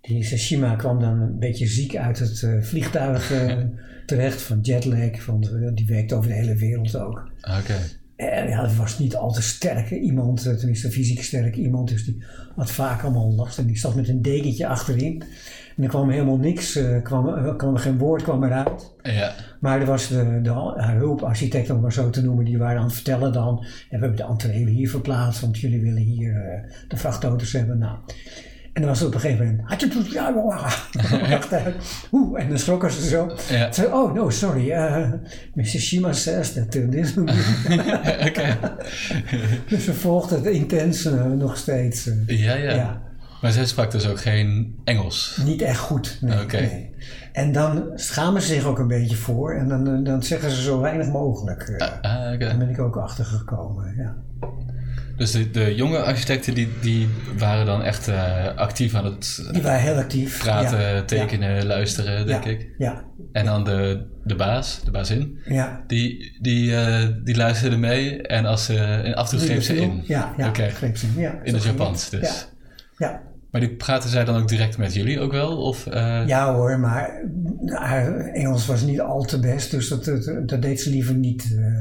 die 0.00 0.24
Sashima 0.24 0.74
kwam 0.74 1.00
dan 1.00 1.20
een 1.20 1.38
beetje 1.38 1.66
ziek 1.66 1.96
uit 1.96 2.18
het 2.18 2.42
eh, 2.42 2.62
vliegtuig 2.62 3.32
terecht 4.06 4.42
van 4.42 4.60
jetlag. 4.60 5.22
Van, 5.22 5.40
die 5.74 5.86
werkt 5.86 6.12
over 6.12 6.28
de 6.28 6.36
hele 6.36 6.54
wereld 6.54 6.96
ook. 6.96 7.30
Oké. 7.58 7.78
En 8.20 8.48
ja, 8.48 8.62
het 8.62 8.76
was 8.76 8.98
niet 8.98 9.16
al 9.16 9.32
te 9.32 9.42
sterk 9.42 9.90
iemand, 9.90 10.46
eh, 10.46 10.54
tenminste 10.54 10.90
fysiek 10.90 11.22
sterk 11.22 11.56
iemand. 11.56 11.88
Dus 11.88 12.04
die 12.04 12.22
had 12.54 12.70
vaak 12.70 13.02
allemaal 13.02 13.32
last. 13.32 13.58
En 13.58 13.66
die 13.66 13.78
zat 13.78 13.94
met 13.94 14.08
een 14.08 14.22
dekentje 14.22 14.66
achterin. 14.66 15.22
En 15.76 15.82
er 15.82 15.88
kwam 15.88 16.10
helemaal 16.10 16.36
niks, 16.36 16.76
eh, 16.76 17.02
kwam, 17.02 17.28
er 17.28 17.56
kwam 17.56 17.76
geen 17.76 17.98
woord 17.98 18.22
kwam 18.22 18.44
eruit. 18.44 18.92
Ja. 19.02 19.34
Maar 19.60 19.80
er 19.80 19.86
was 19.86 20.08
de, 20.08 20.40
de 20.42 20.50
haar 20.76 20.96
hulparchitect, 20.96 21.70
om 21.70 21.80
maar 21.80 21.92
zo 21.92 22.10
te 22.10 22.22
noemen, 22.22 22.44
die 22.44 22.58
waren 22.58 22.78
aan 22.78 22.84
het 22.84 22.94
vertellen 22.94 23.32
dan. 23.32 23.58
En 23.58 23.98
we 24.00 24.06
hebben 24.06 24.16
de 24.16 24.24
entree 24.24 24.68
hier 24.68 24.90
verplaatst, 24.90 25.40
want 25.40 25.58
jullie 25.58 25.80
willen 25.80 26.02
hier 26.02 26.34
eh, 26.34 26.72
de 26.88 26.96
vrachtauto's 26.96 27.52
hebben. 27.52 27.78
Nou. 27.78 27.98
En 28.72 28.80
dan 28.82 28.90
was 28.90 28.98
het 28.98 29.08
op 29.08 29.14
een 29.14 29.20
gegeven 29.20 29.46
moment. 29.46 29.68
Oeh, 32.12 32.40
en 32.42 32.48
dan 32.48 32.58
schrokken 32.58 32.90
ze 32.90 33.08
zo. 33.08 33.32
Ja. 33.48 33.72
Ze 33.72 33.86
oh 33.86 34.14
no, 34.14 34.30
sorry. 34.30 34.70
uh, 34.70 35.12
Mr. 35.54 35.64
Shima 35.64 36.12
says 36.12 36.52
that 36.52 36.70
this 36.70 37.16
Oké. 38.28 38.58
Dus 39.68 39.84
ze 39.84 39.94
volgde 39.94 40.34
het 40.36 40.46
intens 40.46 41.04
eh, 41.04 41.24
nog 41.24 41.56
steeds. 41.56 42.06
eh. 42.06 42.38
Ja, 42.44 42.54
ja, 42.54 42.74
Ja. 42.74 43.02
Maar 43.40 43.52
zij 43.52 43.66
sprak 43.66 43.90
dus 43.90 44.08
ook 44.08 44.20
geen 44.20 44.78
Engels. 44.84 45.40
Niet 45.44 45.62
echt 45.62 45.78
goed. 45.78 46.18
Nee, 46.20 46.42
Oké. 46.42 46.60
nee. 46.60 46.94
En 47.32 47.52
dan 47.52 47.90
schamen 47.94 48.42
ze 48.42 48.54
zich 48.54 48.64
ook 48.64 48.78
een 48.78 48.88
beetje 48.88 49.16
voor. 49.16 49.54
En 49.54 49.68
dan, 49.68 49.86
eh, 49.88 50.04
dan 50.04 50.22
zeggen 50.22 50.50
ze 50.50 50.62
zo 50.62 50.80
weinig 50.80 51.06
mogelijk. 51.08 51.74
Ah, 52.00 52.32
oké. 52.34 52.44
Daar 52.44 52.58
ben 52.58 52.68
ik 52.68 52.78
ook 52.80 52.96
achter 52.96 53.24
gekomen. 53.24 53.94
Ja. 53.96 54.16
Dus 55.16 55.30
de, 55.30 55.50
de 55.50 55.74
jonge 55.74 55.98
architecten 56.02 56.54
die, 56.54 56.68
die 56.80 57.08
waren 57.38 57.66
dan 57.66 57.82
echt 57.82 58.08
eh, 58.08 58.46
actief 58.56 58.94
aan 58.94 59.04
het 59.04 59.48
Die 59.52 59.62
waren 59.62 59.80
heel 59.80 59.94
actief. 59.96 60.38
praten, 60.38 60.80
ja. 60.80 61.02
tekenen, 61.02 61.66
luisteren, 61.66 62.26
denk 62.26 62.44
ja. 62.44 62.50
ik. 62.50 62.68
Ja, 62.78 63.04
En 63.32 63.44
dan 63.44 63.64
de, 63.64 64.06
de 64.24 64.34
baas, 64.36 64.80
de 64.84 64.90
bazin, 64.90 65.38
ja. 65.44 65.84
die, 65.86 66.38
die, 66.40 66.76
eh, 66.76 67.08
die 67.24 67.36
luisterde 67.36 67.76
mee 67.76 68.22
en, 68.22 68.44
als 68.46 68.64
ze, 68.64 68.76
en 68.78 69.14
af 69.14 69.32
en 69.32 69.38
toe 69.38 69.46
greep 69.46 69.62
ze 69.62 69.76
in. 69.76 70.02
Ja, 70.04 70.34
ja 70.36 70.48
Oké. 70.48 70.68
greep 70.68 70.96
ze 70.96 71.06
in. 71.14 71.20
Ja, 71.20 71.30
In 71.42 71.50
zo 71.50 71.56
het 71.56 71.64
Japans 71.64 72.10
dus. 72.10 72.46
Ja. 72.98 73.06
Ja. 73.06 73.20
Maar 73.50 73.60
die 73.60 73.70
praten 73.76 74.10
zij 74.10 74.24
dan 74.24 74.36
ook 74.42 74.48
direct 74.48 74.78
met 74.78 74.94
jullie 74.94 75.20
ook 75.20 75.32
wel? 75.32 75.56
Of, 75.62 75.86
eh, 75.86 76.22
ja 76.26 76.54
hoor, 76.54 76.78
maar 76.78 77.10
haar 77.66 78.18
Engels 78.18 78.66
was 78.66 78.82
niet 78.82 79.00
al 79.00 79.22
te 79.22 79.40
best. 79.40 79.70
Dus 79.70 79.88
dat, 79.88 80.04
dat, 80.04 80.48
dat 80.48 80.62
deed 80.62 80.80
ze 80.80 80.90
liever 80.90 81.14
niet. 81.14 81.56
eh. 81.58 81.76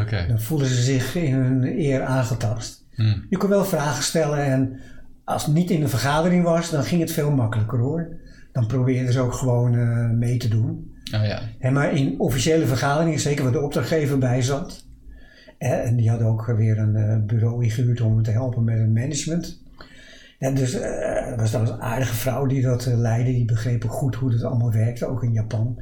Oké. 0.00 0.24
dan 0.28 0.40
voelden 0.40 0.66
ze 0.66 0.82
zich 0.82 1.14
in 1.14 1.34
hun 1.34 1.78
eer 1.78 2.02
aangetast. 2.02 2.84
Hm. 2.94 3.16
Je 3.30 3.36
kon 3.36 3.48
wel 3.48 3.64
vragen 3.64 4.02
stellen 4.02 4.44
en 4.44 4.80
als 5.24 5.44
het 5.44 5.54
niet 5.54 5.70
in 5.70 5.82
een 5.82 5.88
vergadering 5.88 6.44
was, 6.44 6.70
dan 6.70 6.84
ging 6.84 7.00
het 7.00 7.12
veel 7.12 7.30
makkelijker 7.30 7.78
hoor. 7.78 8.08
Dan 8.52 8.66
probeerden 8.66 9.12
ze 9.12 9.20
ook 9.20 9.34
gewoon 9.34 9.74
eh, 9.74 10.10
mee 10.10 10.36
te 10.36 10.48
doen. 10.48 10.92
Oh 11.14 11.26
ja. 11.26 11.70
Maar 11.70 11.92
in 11.92 12.20
officiële 12.20 12.66
vergaderingen, 12.66 13.20
zeker 13.20 13.42
waar 13.42 13.52
de 13.52 13.60
opdrachtgever 13.60 14.18
bij 14.18 14.42
zat. 14.42 14.86
en 15.58 15.96
die 15.96 16.10
hadden 16.10 16.26
ook 16.26 16.46
weer 16.46 16.78
een 16.78 16.96
eh, 16.96 17.16
bureau 17.26 17.64
ingehuurd 17.64 18.00
om 18.00 18.22
te 18.22 18.30
helpen 18.30 18.64
met 18.64 18.78
het 18.78 18.94
management. 18.94 19.62
En 20.38 20.54
dus 20.54 20.74
er 20.74 21.36
was 21.36 21.50
dan 21.50 21.68
een 21.68 21.80
aardige 21.80 22.14
vrouw 22.14 22.46
die 22.46 22.62
dat 22.62 22.86
leidde. 22.86 23.32
Die 23.32 23.44
begreep 23.44 23.84
ook 23.84 23.92
goed 23.92 24.14
hoe 24.14 24.32
het 24.32 24.42
allemaal 24.42 24.72
werkte, 24.72 25.06
ook 25.06 25.22
in 25.22 25.32
Japan. 25.32 25.80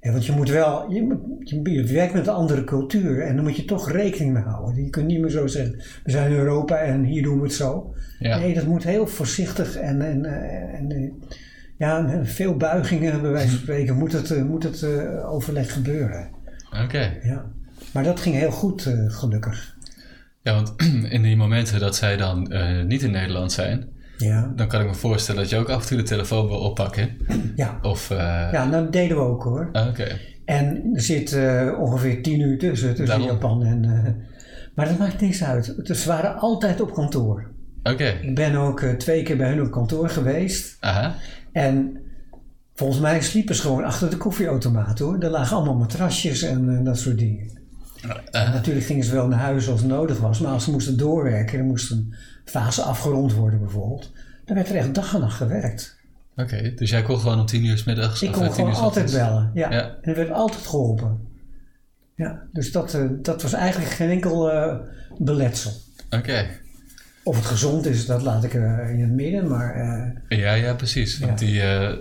Want 0.00 0.26
je 0.26 0.32
moet 0.32 0.48
wel, 0.50 0.92
je, 0.92 1.02
moet, 1.02 1.48
je, 1.48 1.70
je 1.70 1.84
werkt 1.84 2.14
met 2.14 2.26
een 2.26 2.34
andere 2.34 2.64
cultuur 2.64 3.20
en 3.20 3.34
dan 3.34 3.44
moet 3.44 3.56
je 3.56 3.64
toch 3.64 3.90
rekening 3.90 4.32
mee 4.32 4.42
houden. 4.42 4.84
Je 4.84 4.90
kunt 4.90 5.06
niet 5.06 5.20
meer 5.20 5.30
zo 5.30 5.46
zeggen, 5.46 5.76
we 6.04 6.10
zijn 6.10 6.30
in 6.30 6.38
Europa 6.38 6.76
en 6.76 7.04
hier 7.04 7.22
doen 7.22 7.36
we 7.36 7.42
het 7.42 7.54
zo. 7.54 7.94
Ja. 8.18 8.38
Nee, 8.38 8.54
dat 8.54 8.66
moet 8.66 8.84
heel 8.84 9.06
voorzichtig 9.06 9.76
en, 9.76 10.00
en, 10.02 10.24
eh, 10.24 10.78
en 10.78 10.90
eh, 10.92 11.10
ja, 11.78 12.00
met 12.00 12.28
veel 12.28 12.56
buigingen, 12.56 13.22
bij 13.22 13.30
wijze 13.30 13.50
van 13.50 13.58
spreken, 13.58 13.96
moet 13.96 14.12
het, 14.12 14.30
eh, 14.30 14.42
moet 14.42 14.62
het 14.62 14.82
eh, 14.82 15.32
overleg 15.32 15.72
gebeuren. 15.72 16.28
Oké. 16.84 17.18
Ja. 17.22 17.44
Maar 17.92 18.04
dat 18.04 18.20
ging 18.20 18.34
heel 18.34 18.50
goed, 18.50 18.86
eh, 18.86 19.04
gelukkig. 19.08 19.76
Ja, 20.42 20.54
want 20.54 20.74
in 21.16 21.22
die 21.22 21.36
momenten 21.36 21.80
dat 21.80 21.96
zij 21.96 22.16
dan 22.16 22.52
eh, 22.52 22.84
niet 22.84 23.02
in 23.02 23.10
Nederland 23.10 23.52
zijn, 23.52 23.88
Ja, 24.18 24.52
dan 24.56 24.68
kan 24.68 24.80
ik 24.80 24.86
me 24.86 24.94
voorstellen 24.94 25.40
dat 25.40 25.50
je 25.50 25.56
ook 25.56 25.68
af 25.68 25.82
en 25.82 25.88
toe 25.88 25.96
de 25.96 26.02
telefoon 26.02 26.46
wil 26.48 26.58
oppakken. 26.58 27.16
ja. 27.56 27.78
Of, 27.82 28.10
eh, 28.10 28.16
ja 28.52 28.64
nou, 28.64 28.70
dat 28.84 28.92
deden 28.92 29.16
we 29.16 29.22
ook 29.22 29.42
hoor. 29.42 29.68
ah, 29.72 29.86
Oké. 29.88 30.18
En 30.44 30.90
er 30.94 31.00
zit 31.00 31.32
eh, 31.32 31.72
ongeveer 31.80 32.22
tien 32.22 32.40
uur 32.40 32.58
tussen, 32.58 32.88
tussen 32.88 33.06
Daarom. 33.06 33.26
Japan 33.26 33.62
en... 33.64 33.84
eh, 33.84 34.12
maar 34.74 34.88
dat 34.88 34.98
maakt 34.98 35.20
niks 35.20 35.44
uit. 35.44 35.86
Dus 35.86 36.02
ze 36.02 36.08
waren 36.08 36.36
altijd 36.38 36.80
op 36.80 36.92
kantoor. 36.92 37.50
Oké. 37.82 38.04
Ik 38.22 38.34
ben 38.34 38.54
ook 38.54 38.80
twee 38.80 39.22
keer 39.22 39.36
bij 39.36 39.48
hun 39.48 39.62
op 39.62 39.70
kantoor 39.70 40.08
geweest. 40.08 40.76
Aha. 40.80 41.14
En 41.52 41.96
volgens 42.74 43.00
mij 43.00 43.20
sliepen 43.22 43.54
ze 43.54 43.62
gewoon 43.62 43.84
achter 43.84 44.10
de 44.10 44.16
koffieautomaat 44.16 44.98
hoor. 44.98 45.18
Er 45.18 45.30
lagen 45.30 45.56
allemaal 45.56 45.74
matrasjes 45.76 46.42
en 46.42 46.84
dat 46.84 46.98
soort 46.98 47.18
dingen. 47.18 47.57
Eh, 48.30 48.52
Natuurlijk 48.52 48.86
gingen 48.86 49.04
ze 49.04 49.12
wel 49.12 49.28
naar 49.28 49.38
huis 49.38 49.68
als 49.68 49.80
het 49.80 49.88
nodig 49.88 50.18
was, 50.18 50.40
maar 50.40 50.52
als 50.52 50.64
ze 50.64 50.70
moesten 50.70 50.96
doorwerken, 50.96 51.58
er 51.58 51.64
moest 51.64 51.90
een 51.90 52.14
fase 52.44 52.82
afgerond 52.82 53.32
worden 53.32 53.58
bijvoorbeeld, 53.60 54.12
dan 54.44 54.56
werd 54.56 54.68
er 54.68 54.76
echt 54.76 54.94
dag 54.94 55.14
en 55.14 55.20
nacht 55.20 55.36
gewerkt. 55.36 55.96
Oké, 56.36 56.72
dus 56.74 56.90
jij 56.90 57.02
kon 57.02 57.18
gewoon 57.18 57.38
om 57.40 57.46
tien 57.46 57.64
uur 57.64 57.78
s 57.78 57.84
middags 57.84 58.22
Ik 58.22 58.32
kon 58.32 58.42
eh, 58.44 58.52
gewoon 58.54 58.74
altijd 58.74 59.12
bellen, 59.12 59.50
ja. 59.54 59.70
Ja. 59.72 59.80
En 60.00 60.10
er 60.10 60.14
werd 60.14 60.30
altijd 60.30 60.66
geholpen. 60.66 61.18
Ja, 62.14 62.42
dus 62.52 62.72
dat, 62.72 62.94
eh, 62.94 63.04
dat 63.22 63.42
was 63.42 63.52
eigenlijk 63.52 63.90
geen 63.90 64.10
enkel 64.10 64.50
beletsel. 65.18 65.72
Oké. 66.10 66.46
Of 67.22 67.36
het 67.36 67.46
gezond 67.46 67.86
is, 67.86 68.06
dat 68.06 68.22
laat 68.22 68.44
ik 68.44 68.54
eh, 68.54 68.90
in 68.90 69.00
het 69.00 69.10
midden, 69.10 69.48
maar 69.48 69.76
Ja, 70.28 70.52
ja, 70.52 70.74
precies. 70.74 71.18
Want 71.18 71.40
Ja. 71.40 71.46
die, 71.90 71.98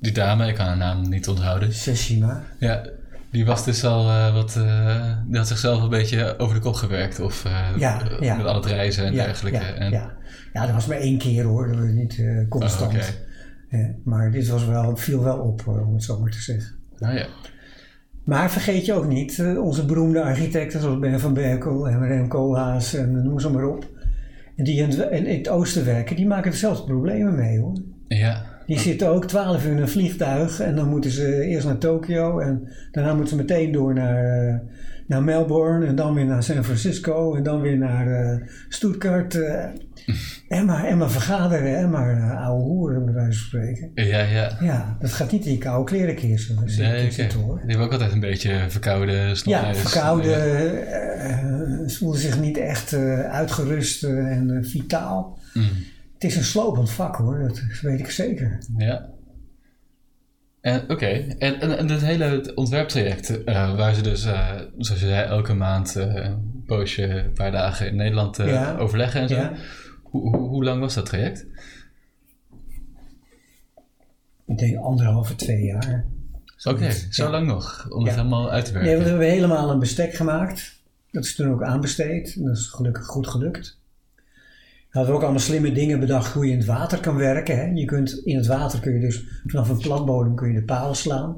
die 0.00 0.12
dame, 0.12 0.48
ik 0.48 0.54
kan 0.54 0.66
haar 0.66 0.76
naam 0.76 1.08
niet 1.08 1.28
onthouden. 1.28 1.72
Seshima. 1.74 2.42
Ja, 2.58 2.82
die 3.30 3.44
was 3.46 3.64
dus 3.64 3.84
al 3.84 4.08
eh, 4.08 4.34
wat... 4.34 4.56
eh, 4.56 5.16
die 5.26 5.36
had 5.38 5.48
zichzelf 5.48 5.82
een 5.82 5.88
beetje 5.88 6.38
over 6.38 6.54
de 6.54 6.60
kop 6.60 6.74
gewerkt. 6.74 7.20
Of 7.20 7.44
eh, 7.44 7.68
Ja, 7.76 8.02
ja. 8.20 8.36
met 8.36 8.46
al 8.46 8.54
het 8.54 8.66
reizen 8.66 9.04
en 9.06 9.12
Ja, 9.14 9.24
dergelijke. 9.24 9.58
ja, 9.58 9.74
en, 9.74 9.90
ja. 9.90 10.12
ja, 10.52 10.64
dat 10.64 10.74
was 10.74 10.86
maar 10.86 10.96
één 10.96 11.18
keer 11.18 11.44
hoor, 11.44 11.66
dat 11.68 11.76
was 11.76 11.88
niet 11.90 12.22
constant. 12.48 12.92
Oh. 12.92 13.78
Eh, 13.80 13.88
maar 14.04 14.30
dit 14.30 14.48
was 14.48 14.66
wel, 14.66 14.96
viel 14.96 15.22
wel 15.22 15.38
op, 15.38 15.66
om 15.66 15.94
het 15.94 16.02
zo 16.04 16.20
maar 16.20 16.30
te 16.30 16.40
zeggen. 16.40 16.74
Nou 16.98 17.14
ja. 17.14 17.26
Maar 18.24 18.50
vergeet 18.50 18.86
je 18.86 18.92
ook 18.92 19.06
niet, 19.08 19.42
onze 19.60 19.84
beroemde 19.84 20.22
architecten 20.22 20.80
zoals 20.80 20.98
Ben 20.98 21.20
van 21.20 21.34
Berkel 21.34 21.88
en 21.88 22.06
Rem 22.06 22.28
Koolhaas 22.28 22.94
en 22.94 23.22
noem 23.22 23.40
ze 23.40 23.50
maar 23.50 23.64
op. 23.64 23.86
Die 24.56 24.82
in 24.82 24.88
het, 24.90 25.10
in 25.10 25.26
het 25.26 25.48
oosten 25.48 25.84
werken, 25.84 26.16
die 26.16 26.26
maken 26.26 26.50
dezelfde 26.50 26.84
problemen 26.84 27.34
mee 27.34 27.60
hoor. 27.60 27.76
Ja, 28.08 28.44
Die 28.70 28.78
zitten 28.78 29.08
ook 29.08 29.24
12 29.26 29.64
uur 29.64 29.70
in 29.70 29.78
een 29.78 29.88
vliegtuig 29.88 30.60
en 30.60 30.76
dan 30.76 30.88
moeten 30.88 31.10
ze 31.10 31.42
eerst 31.44 31.66
naar 31.66 31.78
Tokio 31.78 32.38
en 32.38 32.68
daarna 32.92 33.10
moeten 33.14 33.28
ze 33.28 33.36
meteen 33.36 33.72
door 33.72 33.94
naar, 33.94 34.48
eh, 34.48 34.54
naar 35.06 35.22
Melbourne 35.22 35.86
en 35.86 35.94
dan 35.94 36.14
weer 36.14 36.24
naar 36.26 36.42
San 36.42 36.64
Francisco 36.64 37.34
en 37.34 37.42
dan 37.42 37.60
weer 37.60 37.78
naar 37.78 38.06
eh, 38.12 38.40
Stuttgart. 38.68 39.34
eh, 39.34 39.64
en, 40.48 40.64
maar, 40.66 40.84
en 40.84 40.98
maar 40.98 41.10
vergaderen 41.10 41.76
en 41.76 41.90
maar 41.90 42.16
uh, 42.16 42.46
ouwe 42.46 42.62
hoeren 42.62 43.04
bij 43.04 43.14
wijze 43.14 43.38
van 43.38 43.46
spreken. 43.48 43.90
ja, 43.94 44.20
ja. 44.22 44.56
Ja, 44.60 44.96
dat 45.00 45.12
gaat 45.12 45.32
niet 45.32 45.46
in 45.46 45.52
je 45.52 45.58
koude 45.58 45.90
kleren 45.90 46.14
kiezen. 46.14 46.56
Nee, 46.78 47.10
hoor. 47.44 47.56
Die 47.58 47.66
hebben 47.68 47.86
ook 47.86 47.92
altijd 47.92 48.12
een 48.12 48.20
beetje 48.20 48.64
verkouden 48.68 49.36
Ja, 49.44 49.74
verkouden, 49.74 50.30
Ja. 50.30 51.88
voelen 51.88 52.20
zich 52.20 52.40
niet 52.40 52.58
echt 52.58 52.94
uitgerust 53.30 54.04
en 54.04 54.58
vitaal. 54.64 55.38
Mm. 55.54 55.64
Het 56.20 56.30
is 56.30 56.36
een 56.36 56.44
slopend 56.44 56.90
vak 56.90 57.16
hoor, 57.16 57.38
dat 57.38 57.62
weet 57.82 58.00
ik 58.00 58.10
zeker. 58.10 58.58
ja. 58.76 59.08
En 60.60 60.90
Oké, 60.90 61.06
en, 61.06 61.60
en, 61.60 61.78
en 61.78 61.88
het 61.88 62.00
hele 62.00 62.52
ontwerptraject, 62.54 63.44
eh, 63.44 63.76
waar 63.76 63.94
ze 63.94 64.02
dus, 64.02 64.24
eh, 64.24 64.48
zoals 64.78 65.00
je 65.00 65.06
zei, 65.06 65.26
elke 65.28 65.54
maand 65.54 65.96
eh, 65.96 66.14
een 66.14 66.62
poosje, 66.66 67.04
een 67.08 67.32
paar 67.32 67.50
dagen 67.52 67.86
in 67.86 67.96
Nederland 67.96 68.36
Ja. 68.36 68.76
overleggen 68.76 69.20
en 69.20 69.28
zo. 69.28 69.34
Ja. 69.34 69.52
Hoe, 70.02 70.36
hoe, 70.36 70.48
hoe 70.48 70.64
lang 70.64 70.80
was 70.80 70.94
dat 70.94 71.06
traject? 71.06 71.46
Ik 74.46 74.58
denk 74.58 74.76
anderhalve, 74.78 75.34
twee 75.34 75.62
jaar. 75.64 76.04
Oké, 76.64 76.90
zo 77.10 77.24
Ja. 77.24 77.30
lang 77.30 77.46
nog, 77.46 77.86
om 77.90 78.04
het 78.04 78.14
helemaal 78.14 78.50
uit 78.50 78.64
te 78.64 78.72
Nee, 78.72 78.80
werken. 78.82 78.96
want 78.96 79.04
we 79.04 79.10
hebben 79.10 79.30
helemaal 79.34 79.70
een 79.70 79.78
bestek 79.78 80.14
gemaakt. 80.14 80.78
Dat 81.10 81.24
is 81.24 81.34
toen 81.34 81.52
ook 81.52 81.62
aanbesteed. 81.62 82.34
En 82.36 82.44
dat 82.44 82.56
is 82.56 82.66
gelukkig 82.66 83.06
goed 83.06 83.26
gelukt. 83.26 83.79
We 84.90 84.98
hadden 84.98 85.14
ook 85.14 85.22
allemaal 85.22 85.40
slimme 85.40 85.72
dingen 85.72 86.00
bedacht 86.00 86.32
hoe 86.32 86.46
je 86.46 86.52
in 86.52 86.58
het 86.58 86.66
water 86.66 87.00
kan 87.00 87.16
werken. 87.16 87.56
Hè. 87.56 87.64
Je 87.74 87.84
kunt, 87.84 88.20
in 88.24 88.36
het 88.36 88.46
water 88.46 88.80
kun 88.80 88.92
je 88.92 89.00
dus 89.00 89.24
vanaf 89.46 89.68
een 89.68 89.78
platbodem 89.78 90.34
kun 90.34 90.48
je 90.48 90.54
de 90.54 90.64
palen 90.64 90.96
slaan. 90.96 91.30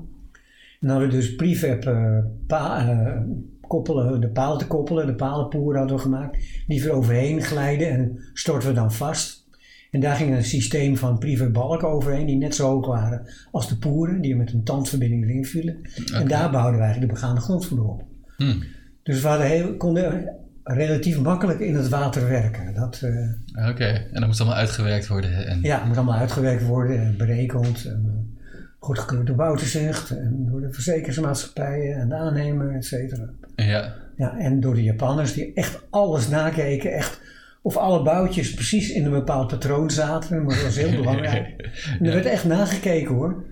En 0.81 0.89
dan 0.89 0.91
hadden 0.91 1.09
we 1.09 1.15
dus 1.15 1.35
prefab 1.35 1.85
eh, 1.85 2.19
pa- 2.47 2.89
eh, 2.89 3.21
koppelen, 3.61 4.21
de 4.21 4.29
palen 4.29 4.59
te 4.59 4.67
koppelen. 4.67 5.07
De 5.07 5.15
palenpoeren 5.15 5.79
hadden 5.79 5.97
we 5.97 6.03
gemaakt. 6.03 6.39
Die 6.67 6.85
er 6.85 6.93
overheen 6.93 7.43
glijden 7.43 7.89
en 7.89 8.19
storten 8.33 8.69
we 8.69 8.75
dan 8.75 8.93
vast. 8.93 9.47
En 9.91 10.01
daar 10.01 10.17
ging 10.17 10.35
een 10.37 10.45
systeem 10.45 10.97
van 10.97 11.19
prefab 11.19 11.53
balken 11.53 11.89
overheen 11.89 12.27
die 12.27 12.37
net 12.37 12.55
zo 12.55 12.69
hoog 12.69 12.87
waren 12.87 13.27
als 13.51 13.69
de 13.69 13.77
poeren. 13.77 14.21
Die 14.21 14.33
er 14.33 14.39
met 14.39 14.53
een 14.53 14.65
tandverbinding 14.65 15.25
erin 15.25 15.45
vielen. 15.45 15.77
En 16.15 16.29
daar 16.29 16.51
bouwden 16.51 16.79
we 16.79 16.85
eigenlijk 16.85 17.13
de 17.13 17.21
begaande 17.21 17.41
grondvloer 17.41 17.89
op. 17.89 18.03
Hm. 18.37 18.55
Dus 19.03 19.23
we 19.23 19.29
hadden 19.29 19.47
heel, 19.47 19.77
konden 19.77 20.29
relatief 20.65 21.21
makkelijk 21.21 21.61
in 21.61 21.75
het 21.75 21.89
water 21.89 22.29
werken. 22.29 22.75
Dat 22.75 23.03
eh, 23.03 23.69
Oké, 23.69 23.85
en 23.85 24.13
dat 24.13 24.27
moest 24.27 24.41
allemaal 24.41 24.59
uitgewerkt 24.59 25.07
worden. 25.09 25.47
En... 25.47 25.59
ja, 25.63 25.85
moet 25.85 25.97
allemaal 25.97 26.19
uitgewerkt 26.19 26.63
worden 26.63 27.01
en 27.01 27.17
berekend. 27.17 27.85
En, 27.85 28.05
eh, 28.07 28.59
goedgekeurd 28.79 29.27
door 29.27 29.37
Wouterzicht 29.37 30.11
en 30.11 30.47
door 30.51 30.61
de 30.61 30.73
verzekeringsmaatschappijen 30.73 31.97
en 31.97 32.09
de 32.09 32.15
aannemer, 32.15 32.75
et 32.75 32.85
cetera. 32.85 33.29
ja. 33.57 33.95
Ja, 34.17 34.39
en 34.39 34.61
door 34.61 34.75
de 34.75 34.83
Japanners 34.83 35.33
die 35.33 35.53
echt 35.55 35.83
alles 35.91 36.29
nakeken. 36.29 36.93
Echt 36.93 37.21
of 37.63 37.77
alle 37.77 38.03
boutjes 38.03 38.55
precies 38.55 38.91
in 38.91 39.05
een 39.05 39.11
bepaald 39.11 39.49
patroon 39.49 39.91
zaten. 39.91 40.45
Maar 40.45 40.55
dat 40.55 40.65
was 40.65 40.77
heel 40.77 40.97
belangrijk. 41.03 41.71
En 41.99 42.07
er 42.07 42.13
werd 42.13 42.27
echt 42.27 42.45
nagekeken 42.45 43.15
hoor. 43.15 43.45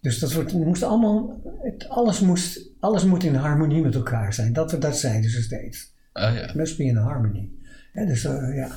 Dus 0.00 0.18
dat 0.18 0.32
wordt, 0.32 0.52
moest 0.52 0.82
allemaal, 0.82 1.40
het, 1.62 1.88
alles, 1.88 2.20
moest, 2.20 2.70
alles 2.80 3.04
moet 3.04 3.24
in 3.24 3.34
harmonie 3.34 3.82
met 3.82 3.94
elkaar 3.94 4.34
zijn. 4.34 4.52
Dat, 4.52 4.76
dat 4.80 4.98
zeiden 4.98 5.30
ze 5.30 5.42
steeds. 5.42 5.92
Oh 6.12 6.34
ja. 6.34 6.52
Must 6.54 6.76
be 6.76 6.84
in 6.84 6.96
harmony. 6.96 7.48
Dus 7.92 8.24
eh, 8.24 8.56
ja, 8.56 8.70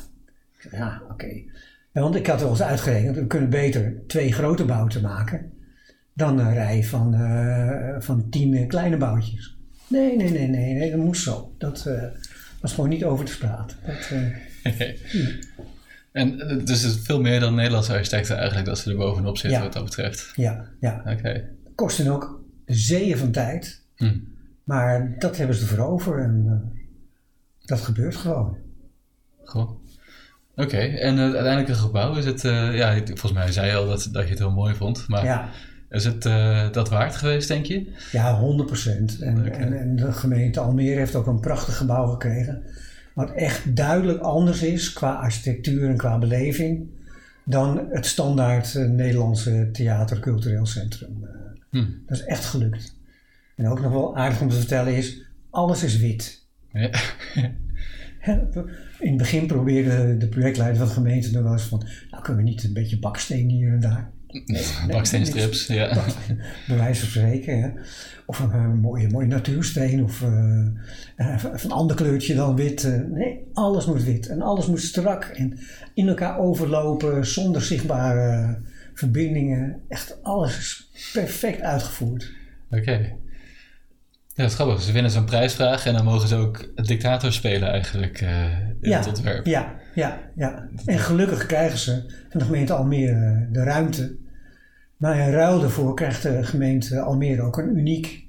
ja, 0.72 1.02
oké. 1.12 1.42
Want 1.92 2.16
ik 2.16 2.28
had 2.28 2.42
wel 2.42 2.50
eens 2.50 2.62
uitgerekend, 2.62 3.16
we 3.16 3.28
kunnen 3.28 3.50
beter 3.50 3.96
twee 4.08 4.32
grote 4.34 4.66
bouten 4.66 5.02
maken 5.02 5.52
dan 6.14 6.40
een 6.40 6.54
rij 6.54 6.84
van, 6.84 7.14
eh, 7.14 7.96
van 8.00 8.30
tien 8.30 8.54
eh, 8.54 8.68
kleine 8.68 8.98
boutjes. 8.98 9.58
Nee, 9.88 10.16
nee, 10.18 10.30
nee, 10.32 10.48
nee, 10.48 10.74
nee, 10.74 10.92
dat 10.92 11.00
moest 11.00 11.24
zo. 11.24 11.54
Dat 11.58 11.90
was 12.62 12.74
gewoon 12.74 12.90
niet 12.90 13.04
over 13.04 13.26
te 13.26 13.38
praten. 13.38 13.78
Dat, 13.86 14.12
en 16.12 16.38
dus 16.66 16.82
het 16.82 16.92
is 16.96 17.00
veel 17.04 17.22
meer 17.22 17.40
dan 17.40 17.56
Nederlandse 17.56 17.94
architecten 17.94 18.38
eigenlijk 18.38 18.68
dat 18.68 18.78
ze 18.80 18.90
er 18.90 18.98
bovenop 18.98 19.38
zitten 19.38 19.60
Ja. 19.60 19.66
wat 19.66 19.74
dat 19.74 19.84
betreft. 19.84 20.32
ja, 20.36 20.66
ja. 20.80 21.04
Oké. 21.06 21.50
Kostte 21.76 22.12
ook 22.12 22.44
zeeën 22.66 23.18
van 23.18 23.32
tijd. 23.32 23.82
Hm. 23.96 24.18
Maar 24.64 25.16
dat 25.20 25.38
hebben 25.38 25.56
ze 25.56 25.62
ervoor 25.62 25.86
over 25.86 26.20
en 26.20 26.72
dat 27.66 27.82
gebeurt 27.82 28.16
gewoon. 28.16 28.58
Goh. 29.44 29.82
Oké, 30.56 30.78
en 30.78 31.18
het 31.18 31.34
uiteindelijke 31.36 31.82
gebouw 31.82 32.16
is 32.16 32.26
het, 32.26 32.46
eh, 32.46 32.78
ja, 32.78 32.96
volgens 33.06 33.32
mij 33.32 33.52
zei 33.52 33.68
je 33.68 33.76
al 33.76 33.88
dat, 33.88 34.10
dat 34.12 34.24
je 34.24 34.30
het 34.30 34.40
heel 34.40 34.52
mooi 34.52 34.76
vond, 34.76 35.08
maar 35.08 35.26
Ja, 35.26 35.50
is 35.90 36.06
het 36.06 36.26
eh, 36.26 36.72
dat 36.72 36.90
waard 36.90 37.16
geweest, 37.16 37.48
denk 37.48 37.66
je? 37.66 37.92
ja 38.12 38.40
100 38.40 38.68
procent. 38.68 39.20
En, 39.20 39.54
en, 39.54 39.80
en 39.80 39.96
de 39.96 40.12
gemeente 40.12 40.60
Almere 40.60 41.00
heeft 41.00 41.16
ook 41.16 41.28
een 41.28 41.40
prachtig 41.40 41.78
gebouw 41.78 42.08
gekregen. 42.08 42.64
Wat 43.14 43.32
echt 43.32 43.76
duidelijk 43.76 44.20
anders 44.20 44.62
is 44.62 44.94
qua 44.94 45.14
architectuur 45.14 45.90
en 45.90 45.98
qua 45.98 46.18
beleving 46.18 46.90
dan 47.46 47.88
het 47.90 48.06
standaard 48.06 48.74
Nederlandse 48.74 49.70
theater 49.72 50.20
cultureel 50.20 50.66
centrum. 50.66 51.28
Hm. 51.70 51.86
dat 52.08 52.18
is 52.18 52.24
echt 52.24 52.46
gelukt. 52.46 52.96
En 53.56 53.68
ook 53.68 53.82
nog 53.82 53.92
wel 53.92 54.18
aardig 54.18 54.42
om 54.42 54.50
te 54.50 54.56
vertellen 54.56 54.96
is, 54.96 55.22
alles 55.50 55.84
is 55.84 55.98
wit. 55.98 56.43
Ja. 56.74 56.90
In 59.00 59.10
het 59.10 59.18
begin 59.18 59.48
probeerde 59.48 60.18
de 60.18 60.28
projectleider 60.28 60.78
van 60.78 60.88
de 60.88 60.94
gemeente 60.94 61.32
nog 61.32 61.44
wel 61.44 61.52
eens 61.52 61.64
van, 61.64 61.88
nou 62.10 62.24
kunnen 62.24 62.44
we 62.44 62.50
niet 62.50 62.64
een 62.64 62.74
beetje 62.74 63.00
baksteen 63.00 63.50
hier 63.50 63.74
en 63.74 63.80
daar. 63.80 64.12
Baksteenstrips, 64.88 65.68
ja. 65.68 66.04
bij 66.68 66.78
wijze 66.78 67.00
van 67.00 67.10
spreken. 67.10 67.62
Hè? 67.62 67.70
Of 68.26 68.40
een, 68.40 68.52
eh, 68.52 68.74
mooie, 68.74 69.10
mooie 69.10 69.28
natuursteen 69.28 70.04
of 70.04 70.22
eh, 70.22 71.44
een 71.64 71.72
ander 71.72 71.96
kleurtje 71.96 72.36
dan 72.36 72.56
wit. 72.56 73.08
nee, 73.12 73.44
alles 73.54 73.86
moet 73.86 74.04
wit 74.04 74.28
en 74.28 74.42
alles 74.42 74.68
moet 74.68 74.82
strak 74.82 75.24
en 75.24 75.60
in 75.94 76.08
elkaar 76.08 76.40
overlopen 76.40 77.26
zonder 77.26 77.62
zichtbare 77.62 78.58
verbindingen. 78.94 79.82
Echt 79.88 80.24
alles 80.24 80.58
is 80.58 81.12
perfect 81.14 81.62
uitgevoerd. 81.62 82.32
Oké. 82.70 83.16
Ja, 84.36 84.44
dat 84.44 84.52
is 84.52 84.54
grappig. 84.54 84.82
Ze 84.82 84.92
winnen 84.92 85.12
zo'n 85.12 85.26
prijsvraag 85.26 85.86
en 85.86 85.94
dan 85.94 86.06
mogen 86.06 86.28
ze 86.28 86.36
ook 86.36 86.72
het 86.76 86.88
dictator 86.88 87.32
spelen 87.32 87.70
eigenlijk 87.70 88.22
eh, 88.22 88.60
in 88.60 88.90
ja, 88.90 88.98
het 88.98 89.08
ontwerp. 89.08 89.46
Ja, 89.46 89.76
ja, 89.96 90.20
ja. 90.36 90.70
En 90.86 91.00
gelukkig 91.00 91.46
krijgen 91.46 91.78
ze 91.78 92.04
van 92.30 92.40
de 92.40 92.46
gemeente 92.46 92.74
Almere 92.74 93.48
de 93.52 93.64
ruimte. 93.64 94.16
Maar 94.98 95.18
in 95.18 95.34
ruil 95.34 95.60
daarvoor 95.60 95.96
krijgt 95.96 96.24
de 96.24 96.44
gemeente 96.44 97.02
Almere 97.02 97.42
ook 97.42 97.58
een 97.58 97.78
uniek 97.78 98.28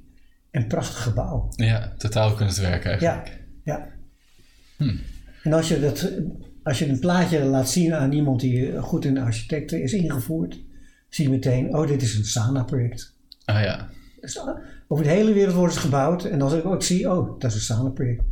en 0.51 0.67
prachtig 0.67 1.03
gebouw. 1.03 1.49
Ja, 1.57 1.93
totaal 1.99 2.35
kunstwerk 2.35 2.85
eigenlijk. 2.85 3.29
Ja, 3.63 3.75
ja. 3.75 3.89
Hm. 4.77 4.97
En 5.43 5.53
als 5.53 5.69
je, 5.69 5.81
dat, 5.81 6.11
als 6.63 6.79
je 6.79 6.89
een 6.89 6.99
plaatje 6.99 7.45
laat 7.45 7.71
zien 7.71 7.95
aan 7.95 8.13
iemand 8.13 8.41
die 8.41 8.79
goed 8.79 9.05
in 9.05 9.19
architecten 9.19 9.83
is 9.83 9.93
ingevoerd, 9.93 10.61
zie 11.09 11.25
je 11.25 11.31
meteen, 11.31 11.77
oh, 11.77 11.89
dit 11.89 12.03
is 12.03 12.15
een 12.15 12.25
SANA-project. 12.25 13.15
Ah 13.45 13.63
ja. 13.63 13.89
Over 14.89 15.05
de 15.05 15.11
hele 15.11 15.33
wereld 15.33 15.55
wordt 15.55 15.75
het 15.75 15.83
gebouwd 15.83 16.25
en 16.25 16.43
als 16.43 16.53
ik 16.53 16.65
ook 16.65 16.83
zie, 16.83 17.11
oh, 17.11 17.41
dat 17.41 17.51
is 17.51 17.57
een 17.57 17.63
SANA-project. 17.63 18.23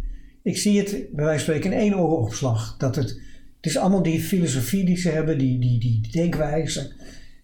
Ik 0.43 0.57
zie 0.57 0.79
het 0.79 0.91
bij 0.91 1.25
wijze 1.25 1.45
van 1.45 1.55
spreken 1.55 1.73
in 1.73 1.79
één 1.79 1.95
oogopslag. 1.95 2.77
Dat 2.77 2.97
het, 2.97 3.09
het 3.57 3.67
is 3.67 3.77
allemaal 3.77 4.03
die 4.03 4.21
filosofie 4.21 4.85
die 4.85 4.97
ze 4.97 5.09
hebben, 5.09 5.39
die, 5.39 5.59
die, 5.59 5.81
die 5.81 6.09
denkwijze 6.11 6.93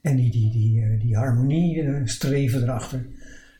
en 0.02 0.16
die, 0.16 0.30
die, 0.30 0.50
die, 0.50 0.82
eh, 0.82 1.00
die 1.00 1.16
harmonie 1.16 1.82
eh, 1.82 2.00
streven 2.04 2.62
erachter. 2.62 3.06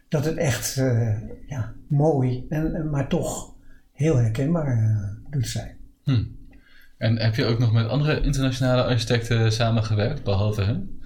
Dat 0.08 0.24
het 0.24 0.36
echt 0.36 0.76
eh, 0.76 1.16
ja, 1.46 1.72
mooi, 1.86 2.46
en, 2.48 2.90
maar 2.90 3.08
toch 3.08 3.54
heel 3.92 4.16
herkenbaar 4.16 4.78
eh, 4.78 5.30
doet 5.30 5.46
zijn. 5.46 5.76
Hm. 6.02 6.24
En 6.98 7.18
heb 7.18 7.34
je 7.34 7.44
ook 7.44 7.58
nog 7.58 7.72
met 7.72 7.88
andere 7.88 8.20
internationale 8.20 8.84
architecten 8.84 9.52
samengewerkt, 9.52 10.24
behalve 10.24 10.62
hem? 10.62 11.00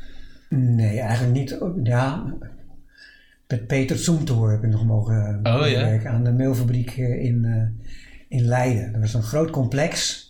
Nee, 0.48 0.98
eigenlijk 0.98 1.34
niet. 1.34 1.58
Ja, 1.82 2.34
met 3.52 3.66
Peter 3.66 3.98
Zoemtoor 3.98 4.50
heb 4.50 4.64
ik 4.64 4.70
nog 4.70 4.84
mogen 4.84 5.40
Oh, 5.42 5.68
ja? 5.68 5.80
werken 5.80 6.10
aan 6.10 6.24
de 6.24 6.32
meelfabriek 6.32 6.90
eh, 6.90 7.24
in, 7.24 7.44
eh, 7.44 7.88
in 8.38 8.44
Leiden. 8.44 8.92
Dat 8.92 9.00
was 9.00 9.14
een 9.14 9.22
groot 9.22 9.50
complex 9.50 10.26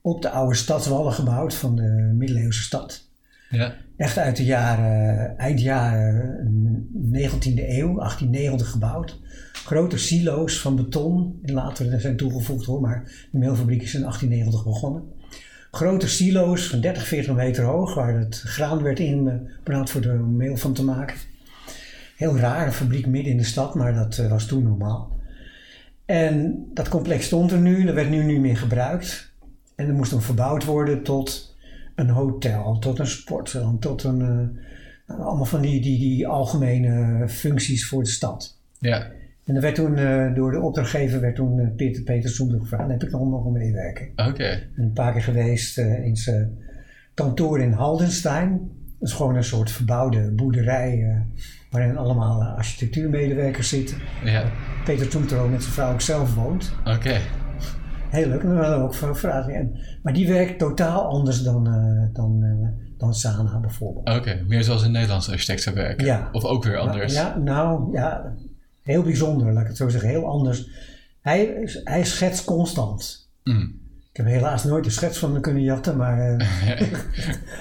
op 0.00 0.22
de 0.22 0.30
oude 0.30 0.54
stadswallen 0.54 1.12
gebouwd 1.12 1.54
van 1.54 1.76
de 1.76 2.12
middeleeuwse 2.14 2.62
stad. 2.62 3.08
Ja. 3.50 3.74
Echt 3.96 4.18
uit 4.18 4.36
de 4.36 4.44
jaren, 4.44 5.38
eind 5.38 5.60
jaren 5.60 6.88
19e 7.12 7.68
eeuw, 7.68 7.94
1890 7.98 8.70
gebouwd. 8.70 9.20
Grote 9.52 9.98
silo's 9.98 10.60
van 10.60 10.76
beton, 10.76 11.38
en 11.42 11.54
later 11.54 12.00
zijn 12.00 12.16
toegevoegd 12.16 12.66
hoor, 12.66 12.80
maar 12.80 13.02
de 13.30 13.38
meelfabriek 13.38 13.82
is 13.82 13.94
in 13.94 14.00
1890 14.00 14.64
begonnen. 14.64 15.02
Grote 15.70 16.08
silo's 16.08 16.68
van 16.68 16.80
30, 16.80 17.06
40 17.06 17.34
meter 17.34 17.64
hoog, 17.64 17.94
waar 17.94 18.18
het 18.18 18.40
graan 18.44 18.82
werd 18.82 18.98
ingebracht 18.98 19.90
voor 19.90 20.00
de 20.00 20.12
meel 20.12 20.56
van 20.56 20.72
te 20.72 20.84
maken. 20.84 21.16
Heel 22.16 22.36
raar, 22.36 22.66
een 22.66 22.72
fabriek 22.72 23.06
midden 23.06 23.32
in 23.32 23.38
de 23.38 23.44
stad, 23.44 23.74
maar 23.74 23.94
dat 23.94 24.18
eh, 24.18 24.30
was 24.30 24.46
toen 24.46 24.62
normaal. 24.62 25.16
En 26.04 26.66
dat 26.74 26.88
complex 26.88 27.26
stond 27.26 27.52
er 27.52 27.58
nu, 27.58 27.84
dat 27.84 27.94
werd 27.94 28.10
nu 28.10 28.24
niet 28.24 28.40
meer 28.40 28.56
gebruikt. 28.56 29.32
En 29.74 29.86
er 29.88 29.94
moest 29.94 30.10
dan 30.10 30.22
verbouwd 30.22 30.64
worden 30.64 31.02
tot 31.02 31.56
een 31.94 32.08
hotel, 32.08 32.78
tot 32.78 32.98
een 32.98 33.06
sportsalon, 33.06 33.78
tot 33.78 34.02
een. 34.04 34.20
eh, 34.20 34.64
nou, 35.06 35.20
allemaal 35.20 35.44
van 35.44 35.60
die, 35.60 35.80
die, 35.80 35.98
die 35.98 36.28
algemene 36.28 37.28
functies 37.28 37.88
voor 37.88 38.02
de 38.02 38.08
stad. 38.08 38.58
Ja. 38.78 39.10
En 39.44 39.54
er 39.54 39.60
werd 39.60 39.74
toen 39.74 39.96
eh, 39.96 40.34
door 40.34 40.52
de 40.52 40.60
opdrachtgever 40.60 41.20
werd 41.20 41.34
toen 41.36 41.72
Peter, 41.76 42.02
Peter 42.02 42.30
Soender 42.30 42.60
gevraagd. 42.60 42.82
Daar 42.82 42.98
heb 42.98 43.02
ik 43.02 43.10
nog 43.10 43.28
mogen 43.28 43.52
meewerken. 43.52 44.08
Oké. 44.16 44.62
Ben 44.74 44.84
een 44.84 44.92
paar 44.92 45.12
keer 45.12 45.22
geweest 45.22 45.78
in 45.78 46.16
zijn 46.16 46.58
kantoor 47.14 47.60
in 47.60 47.72
Haldenstein. 47.72 48.70
Dat 49.06 49.14
is 49.14 49.20
gewoon 49.20 49.36
een 49.36 49.44
soort 49.44 49.70
verbouwde 49.70 50.30
boerderij 50.30 51.02
eh, 51.02 51.40
waarin 51.70 51.96
allemaal 51.96 52.40
eh, 52.42 52.54
architectuurmedewerkers 52.56 53.68
zitten. 53.68 53.96
Ja. 54.24 54.44
Peter 54.84 55.08
Toentro 55.08 55.48
met 55.48 55.62
zijn 55.62 55.74
vrouw 55.74 55.92
ook 55.92 56.00
zelf 56.00 56.34
woont. 56.34 56.72
Oké. 56.84 57.20
Heel 58.10 58.28
leuk. 58.28 58.42
En 58.42 58.54
we 58.56 58.62
hadden 58.64 58.78
ook. 58.82 58.94
En- 59.48 59.78
Maar 60.02 60.12
die 60.12 60.28
werkt 60.28 60.58
totaal 60.58 61.04
anders 61.08 61.42
dan, 61.42 61.66
eh, 61.66 62.14
dan 62.14 62.44
dan 62.98 63.14
Sana 63.14 63.58
bijvoorbeeld. 63.60 64.08
Oké, 64.18 64.44
meer 64.46 64.64
zoals 64.64 64.82
een 64.82 64.92
Nederlandse 64.92 65.30
architect 65.32 65.62
zou 65.62 65.76
werken. 65.76 66.06
Ja. 66.06 66.28
Of 66.32 66.44
ook 66.44 66.64
weer 66.64 66.76
anders. 66.76 67.14
Ja, 67.14 67.36
nou 67.38 67.92
ja, 67.92 68.34
heel 68.82 69.02
bijzonder, 69.02 69.52
laat 69.52 69.62
ik 69.62 69.68
het 69.68 69.76
zo 69.76 69.88
zeggen, 69.88 70.08
heel 70.10 70.26
anders. 70.28 70.68
Hij, 71.20 71.70
hij 71.84 72.04
schetst 72.04 72.44
constant. 72.44 73.28
Mm. 73.44 73.80
Ik 74.16 74.24
heb 74.24 74.32
helaas 74.32 74.64
nooit 74.64 74.84
de 74.84 74.90
schets 74.90 75.18
van 75.18 75.32
hem 75.32 75.40
kunnen 75.40 75.62
jatten, 75.62 75.96
maar 75.96 76.18
eh, 76.18 76.48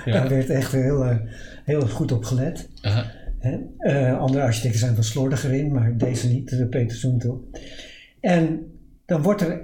Ja. 0.06 0.14
daar 0.14 0.30
werd 0.30 0.50
echt 0.50 0.72
heel, 0.72 1.06
eh, 1.06 1.18
heel 1.64 1.88
goed 1.88 2.12
op 2.12 2.24
gelet. 2.24 2.70
Aha. 2.82 3.12
Eh, 3.80 4.20
andere 4.20 4.44
architecten 4.44 4.80
zijn 4.80 4.96
wat 4.96 5.06
slordiger 5.06 5.54
in, 5.54 5.72
maar 5.72 5.98
deze 5.98 6.28
niet, 6.28 6.50
de 6.50 6.68
Peter 6.68 6.98
Zoentel. 6.98 7.50
En 8.20 8.72
dan 9.06 9.22
wordt 9.22 9.42
er 9.42 9.62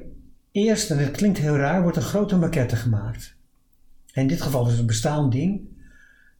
eerst, 0.51 0.91
en 0.91 0.97
het 0.97 1.11
klinkt 1.11 1.37
heel 1.37 1.57
raar, 1.57 1.81
wordt 1.81 1.97
een 1.97 2.03
grote 2.03 2.35
maquette 2.35 2.75
gemaakt. 2.75 3.35
En 4.13 4.21
in 4.21 4.27
dit 4.27 4.41
geval 4.41 4.65
is 4.65 4.71
het 4.71 4.79
een 4.79 4.85
bestaand 4.85 5.31
ding. 5.31 5.61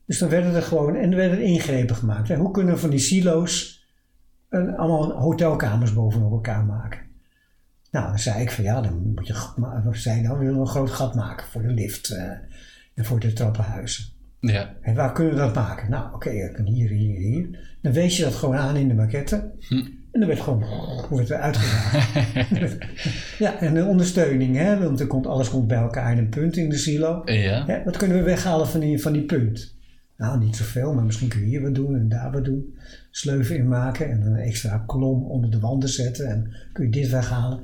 Dus 0.05 0.19
dan 0.19 0.29
werden 0.29 0.55
er 0.55 0.61
gewoon, 0.61 0.95
en 0.95 1.11
er 1.11 1.17
werden 1.17 1.41
ingrepen 1.41 1.95
gemaakt. 1.95 2.27
Hè? 2.27 2.35
Hoe 2.35 2.51
kunnen 2.51 2.73
we 2.73 2.79
van 2.79 2.89
die 2.89 2.99
silo's 2.99 3.85
een, 4.49 4.75
allemaal 4.77 5.11
hotelkamers 5.11 5.93
bovenop 5.93 6.31
elkaar 6.31 6.65
maken? 6.65 6.99
Nou, 7.91 8.07
dan 8.07 8.19
zei 8.19 8.41
ik 8.41 8.51
van 8.51 8.63
ja, 8.63 8.81
dan 8.81 9.13
moet 9.15 9.27
je, 9.27 9.33
zei 9.91 10.21
nou, 10.21 10.39
we 10.39 10.45
willen 10.45 10.59
een 10.59 10.67
groot 10.67 10.91
gat 10.91 11.15
maken 11.15 11.47
voor 11.47 11.61
de 11.61 11.73
lift 11.73 12.09
eh, 12.09 12.23
en 12.93 13.05
voor 13.05 13.19
de 13.19 13.33
trappenhuizen. 13.33 14.05
Ja. 14.39 14.73
En 14.81 14.95
waar 14.95 15.11
kunnen 15.11 15.33
we 15.33 15.39
dat 15.39 15.55
maken? 15.55 15.89
Nou, 15.89 16.13
oké, 16.13 16.51
kan 16.51 16.65
hier, 16.65 16.89
hier, 16.89 17.17
hier. 17.17 17.59
Dan 17.81 17.91
wees 17.91 18.17
je 18.17 18.23
dat 18.23 18.35
gewoon 18.35 18.55
aan 18.55 18.75
in 18.75 18.87
de 18.87 18.93
maquette. 18.93 19.51
En 20.11 20.19
dan 20.19 20.27
werd 20.27 20.39
gewoon 20.39 20.65
wordt 21.09 21.29
er 21.29 21.37
ja, 23.39 23.59
en 23.59 23.73
de 23.73 23.85
ondersteuning, 23.85 24.55
hè, 24.55 24.79
want 24.79 24.99
er 24.99 25.07
komt, 25.07 25.27
alles 25.27 25.49
komt 25.49 25.67
bij 25.67 25.77
elkaar 25.77 26.11
in 26.11 26.17
een 26.17 26.29
punt 26.29 26.57
in 26.57 26.69
de 26.69 26.77
silo. 26.77 27.21
Ja. 27.25 27.65
Hè, 27.65 27.83
wat 27.83 27.97
kunnen 27.97 28.17
we 28.17 28.23
weghalen 28.23 28.67
van 28.67 28.79
die, 28.79 29.01
van 29.01 29.13
die 29.13 29.25
punt? 29.25 29.75
Nou, 30.21 30.39
niet 30.39 30.55
zoveel, 30.55 30.93
maar 30.93 31.03
misschien 31.03 31.27
kun 31.27 31.39
je 31.39 31.45
hier 31.45 31.61
wat 31.61 31.75
doen 31.75 31.95
en 31.95 32.09
daar 32.09 32.31
wat 32.31 32.45
doen. 32.45 32.75
Sleuven 33.11 33.55
in 33.55 33.67
maken 33.67 34.09
en 34.09 34.19
dan 34.19 34.31
een 34.31 34.39
extra 34.39 34.83
kolom 34.87 35.23
onder 35.23 35.51
de 35.51 35.59
wanden 35.59 35.89
zetten 35.89 36.27
en 36.27 36.55
kun 36.73 36.83
je 36.83 36.91
dit 36.91 37.09
weghalen. 37.09 37.59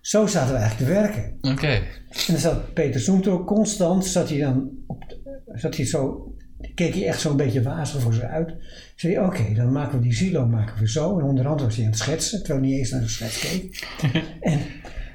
Zo 0.00 0.26
zaten 0.26 0.54
we 0.54 0.60
eigenlijk 0.60 0.90
te 0.90 0.98
werken. 1.00 1.52
Oké. 1.52 1.66
En 1.66 1.82
dan 2.26 2.38
zat 2.38 2.74
Peter 2.74 3.00
Zoemto 3.00 3.44
constant, 3.44 4.04
zat 4.04 4.28
hij 4.28 4.38
dan 4.38 4.70
op, 4.86 5.18
zat 5.54 5.76
hij 5.76 5.86
zo, 5.86 6.34
keek 6.74 6.94
hij 6.94 7.06
echt 7.06 7.20
zo'n 7.20 7.36
beetje 7.36 7.62
wazig 7.62 8.00
voor 8.00 8.14
zich 8.14 8.22
uit. 8.22 8.54
Zei 8.96 9.14
hij, 9.14 9.24
oké, 9.24 9.54
dan 9.54 9.72
maken 9.72 9.98
we 9.98 10.04
die 10.04 10.14
silo 10.14 10.46
maken 10.46 10.80
we 10.80 10.88
zo. 10.88 11.18
En 11.18 11.24
onderhand 11.24 11.60
was 11.60 11.76
hij 11.76 11.84
aan 11.84 11.90
het 11.90 12.00
schetsen, 12.00 12.38
terwijl 12.38 12.60
hij 12.60 12.68
niet 12.70 12.78
eens 12.78 12.90
naar 12.90 13.00
de 13.00 13.08
schets 13.08 13.38
keek. 13.38 13.88
en 14.40 14.60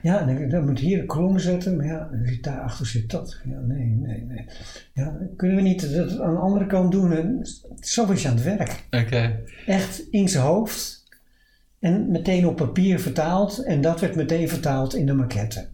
ja, 0.03 0.23
dan, 0.47 0.65
moet 0.65 0.79
je 0.79 0.85
hier 0.85 0.99
een 0.99 1.05
kolom 1.05 1.39
zetten, 1.39 1.75
maar 1.75 1.85
ja, 1.85 2.09
daarachter 2.41 2.85
zit 2.85 3.09
dat. 3.11 3.37
Ja, 3.43 3.59
nee, 3.59 3.85
nee, 3.85 4.23
nee. 4.23 4.45
Ja, 4.93 5.17
kunnen 5.35 5.55
we 5.57 5.61
niet 5.63 5.93
dat 5.95 6.19
aan 6.19 6.33
de 6.33 6.39
andere 6.39 6.65
kant 6.65 6.91
doen? 6.91 7.11
En 7.13 7.39
zo 7.79 8.05
was 8.05 8.21
je 8.21 8.27
aan 8.27 8.35
het 8.35 8.43
werk. 8.43 8.83
Oké. 8.91 9.39
Echt 9.65 10.03
in 10.09 10.29
zijn 10.29 10.43
hoofd. 10.43 11.03
En 11.79 12.11
meteen 12.11 12.47
op 12.47 12.55
papier 12.55 12.99
vertaald. 12.99 13.63
En 13.63 13.81
dat 13.81 13.99
werd 13.99 14.15
meteen 14.15 14.49
vertaald 14.49 14.95
in 14.95 15.05
de 15.05 15.13
maquette. 15.13 15.67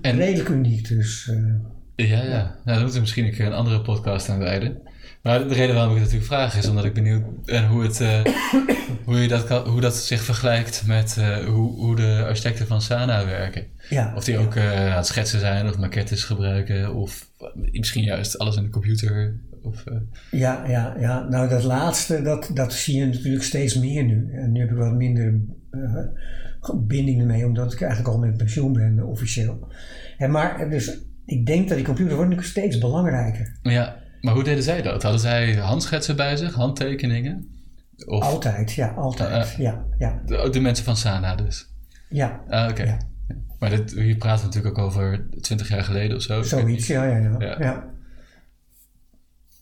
En 0.00 0.16
Redelijk 0.16 0.48
uniek 0.48 0.88
dus. 0.88 1.28
eh. 1.28 2.06
Ja, 2.08 2.22
ja. 2.22 2.28
Nou, 2.42 2.54
daar 2.64 2.76
moeten 2.76 2.94
we 2.94 3.00
misschien 3.00 3.24
een 3.24 3.32
keer 3.32 3.46
een 3.46 3.52
andere 3.52 3.80
podcast 3.82 4.28
aan 4.28 4.38
wijden. 4.38 4.78
Maar 5.22 5.48
de 5.48 5.54
reden 5.54 5.74
waarom 5.74 5.94
ik 5.94 6.02
het 6.02 6.12
natuurlijk 6.12 6.32
vraag 6.32 6.56
is 6.56 6.68
omdat 6.68 6.84
ik 6.84 6.94
benieuwd 6.94 7.44
ben 7.44 7.66
hoe, 7.66 7.82
het, 7.82 8.00
eh, 8.00 8.24
hoe, 9.04 9.20
je 9.20 9.28
dat 9.28 9.44
kan, 9.44 9.68
hoe 9.68 9.80
dat 9.80 9.96
zich 9.96 10.22
vergelijkt 10.22 10.86
met 10.86 11.16
eh, 11.18 11.36
hoe, 11.36 11.74
hoe 11.74 11.96
de 11.96 12.24
architecten 12.26 12.66
van 12.66 12.82
Sana 12.82 13.26
werken. 13.26 13.66
ja, 13.88 14.12
Of 14.16 14.24
die 14.24 14.38
ook 14.38 14.54
eh, 14.54 14.90
aan 14.90 14.96
het 14.96 15.06
schetsen 15.06 15.40
zijn 15.40 15.68
of 15.68 15.78
maquettes 15.78 16.24
gebruiken 16.24 16.94
of 16.94 17.28
misschien 17.54 18.04
juist 18.04 18.38
alles 18.38 18.56
in 18.56 18.62
de 18.62 18.68
computer. 18.68 19.40
Of, 19.62 19.84
ja, 20.30 20.68
ja, 20.68 20.96
ja, 20.98 21.28
nou 21.28 21.48
dat 21.48 21.62
laatste, 21.62 22.22
dat, 22.22 22.50
dat 22.54 22.72
zie 22.72 22.98
je 22.98 23.06
natuurlijk 23.06 23.44
steeds 23.44 23.78
meer 23.78 24.04
nu. 24.04 24.32
En 24.32 24.52
nu 24.52 24.60
heb 24.60 24.70
ik 24.70 24.76
wat 24.76 24.92
minder 24.92 25.40
bindingen 26.74 27.26
mee, 27.26 27.46
omdat 27.46 27.72
ik 27.72 27.80
eigenlijk 27.80 28.14
al 28.14 28.18
met 28.18 28.36
pensioen 28.36 28.72
ben, 28.72 29.06
officieel. 29.06 29.68
En 30.18 30.30
maar, 30.30 30.70
dus 30.70 30.98
ik 31.24 31.46
denk 31.46 31.68
dat 31.68 31.76
die 31.76 31.86
computer 31.86 32.16
wordt 32.16 32.30
nu 32.30 32.42
steeds 32.42 32.78
belangrijker. 32.78 33.56
ja, 33.62 34.01
maar 34.22 34.34
hoe 34.34 34.44
deden 34.44 34.62
zij 34.62 34.82
dat? 34.82 35.02
Hadden 35.02 35.20
zij 35.20 35.54
handschetsen 35.54 36.16
bij 36.16 36.36
zich, 36.36 36.54
handtekeningen? 36.54 37.46
Of 38.06 38.22
Altijd, 38.22 38.72
ja, 38.72 38.88
altijd. 38.88 39.52
Eh, 39.52 39.58
ja, 39.58 39.84
ja, 39.98 40.22
de, 40.26 40.48
de 40.50 40.60
mensen 40.60 40.84
van 40.84 40.96
Sana 40.96 41.34
dus? 41.34 41.70
ja. 42.08 42.40
Ah, 42.48 42.70
oké. 42.70 42.82
Ja. 42.82 42.98
Maar 43.58 43.70
dit, 43.70 43.92
hier 43.92 44.16
praten 44.16 44.40
we 44.40 44.46
natuurlijk 44.46 44.78
ook 44.78 44.84
over 44.84 45.26
20 45.40 45.68
jaar 45.68 45.84
geleden 45.84 46.16
of 46.16 46.22
zo. 46.22 46.42
Zoiets, 46.42 46.86
ja, 46.86 47.04
ja, 47.04 47.16
ja, 47.16 47.36
Ja. 47.38 47.56
ja. 47.58 47.90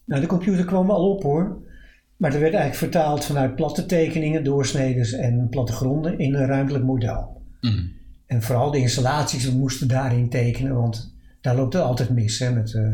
Nou, 0.05 0.21
de 0.21 0.27
computer 0.27 0.65
kwam 0.65 0.91
al 0.91 1.11
op 1.11 1.23
hoor. 1.23 1.63
Maar 2.17 2.35
er 2.35 2.41
werd 2.41 2.55
eigenlijk 2.55 2.93
vertaald 2.93 3.25
vanuit 3.25 3.55
platte 3.55 3.87
tekeningen, 3.87 4.45
doorsneden 4.45 5.19
en 5.19 5.49
plattegronden 5.49 6.19
in 6.19 6.35
een 6.35 6.47
ruimtelijk 6.47 6.85
model. 6.85 7.43
Mm. 7.61 7.93
En 8.27 8.43
vooral 8.43 8.71
de 8.71 8.79
installaties, 8.79 9.45
we 9.45 9.59
moesten 9.59 9.89
daarin 9.89 10.29
tekenen, 10.29 10.75
want 10.75 11.15
daar 11.41 11.57
loopt 11.57 11.73
het 11.73 11.83
altijd 11.83 12.11
mis 12.11 12.39
hè, 12.39 12.53
met 12.53 12.75
eh, 12.75 12.87
eh, 12.87 12.93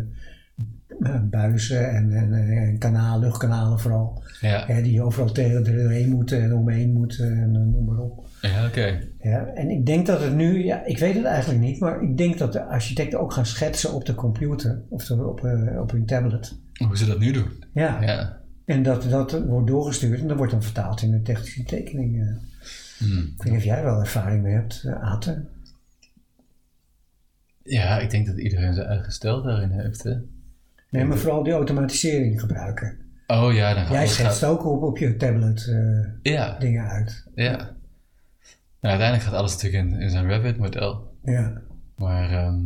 buizen 1.30 1.90
en, 1.90 2.12
en, 2.12 2.32
en 2.32 2.78
kanalen, 2.78 3.20
luchtkanalen 3.20 3.80
vooral. 3.80 4.22
Ja, 4.40 4.64
Hè, 4.66 4.82
die 4.82 5.02
overal 5.02 5.32
tegen 5.32 5.66
erheen 5.66 6.08
moeten 6.10 6.42
en 6.42 6.54
omheen 6.54 6.92
moeten 6.92 7.26
en 7.32 7.54
eh, 7.54 7.60
noem 7.60 7.84
maar 7.84 7.98
op. 7.98 8.26
ja 8.40 8.66
oké. 8.66 9.00
Ja, 9.20 9.46
en 9.46 9.70
ik 9.70 9.86
denk 9.86 10.06
dat 10.06 10.20
het 10.20 10.34
nu, 10.34 10.64
ja, 10.64 10.84
ik 10.84 10.98
weet 10.98 11.14
het 11.14 11.24
eigenlijk 11.24 11.60
niet, 11.60 11.80
maar 11.80 12.02
ik 12.02 12.16
denk 12.16 12.38
dat 12.38 12.52
de 12.52 12.64
architecten 12.64 13.20
ook 13.20 13.32
gaan 13.32 13.46
schetsen 13.46 13.92
op 13.92 14.04
de 14.04 14.14
computer 14.14 14.82
of 14.88 15.04
de- 15.06 15.26
op, 15.26 15.44
eh, 15.44 15.80
op 15.80 15.90
hun 15.90 16.06
tablet. 16.06 16.54
Hoe 16.86 16.96
ze 16.96 17.06
dat 17.06 17.18
nu 17.18 17.32
doen. 17.32 17.64
Ja. 17.72 18.02
Ja. 18.02 18.38
en 18.64 18.82
dat, 18.82 19.02
dat 19.10 19.44
wordt 19.46 19.66
doorgestuurd 19.66 20.20
en 20.20 20.28
dat 20.28 20.36
wordt 20.36 20.52
dan 20.52 20.62
vertaald 20.62 21.02
in 21.02 21.10
de 21.10 21.22
technische 21.22 21.62
tekeningen. 21.64 22.40
Mm. 22.98 23.18
Ik 23.18 23.42
weet 23.42 23.52
niet 23.52 23.60
of 23.60 23.64
jij 23.64 23.82
wel 23.82 24.00
ervaring 24.00 24.42
mee 24.42 24.54
hebt, 24.54 24.86
Aten. 25.00 25.48
ja, 27.62 27.98
ik 27.98 28.10
denk 28.10 28.26
dat 28.26 28.38
iedereen 28.38 28.74
zijn 28.74 28.86
eigen 28.86 29.12
stijl 29.12 29.42
daarin 29.42 29.70
heeft. 29.70 30.02
Hè? 30.02 30.14
Nee, 30.90 31.05
maar 31.05 31.18
vooral 31.18 31.42
die 31.42 31.53
automatisering 31.53 32.40
gebruiken. 32.40 32.99
Oh 33.27 33.53
ja, 33.55 33.75
dan 33.75 33.83
gaat 33.83 33.92
Jij 33.92 34.07
schetst 34.07 34.38
gaat- 34.38 34.51
ook 34.51 34.66
op, 34.66 34.83
op 34.83 34.99
je 34.99 35.16
tablet 35.16 35.66
eh, 35.68 36.33
Ja, 36.33 36.59
dingen 36.59 36.88
uit. 36.88 37.25
ja. 37.35 37.57
Nou, 38.81 38.99
uiteindelijk 38.99 39.22
gaat 39.22 39.35
alles 39.40 39.53
natuurlijk 39.53 39.85
in, 39.85 40.01
in 40.01 40.11
zijn 40.11 40.27
Revit-model. 40.27 41.14
Ja, 41.25 41.53
Maar 41.96 42.31
ehm, 42.31 42.59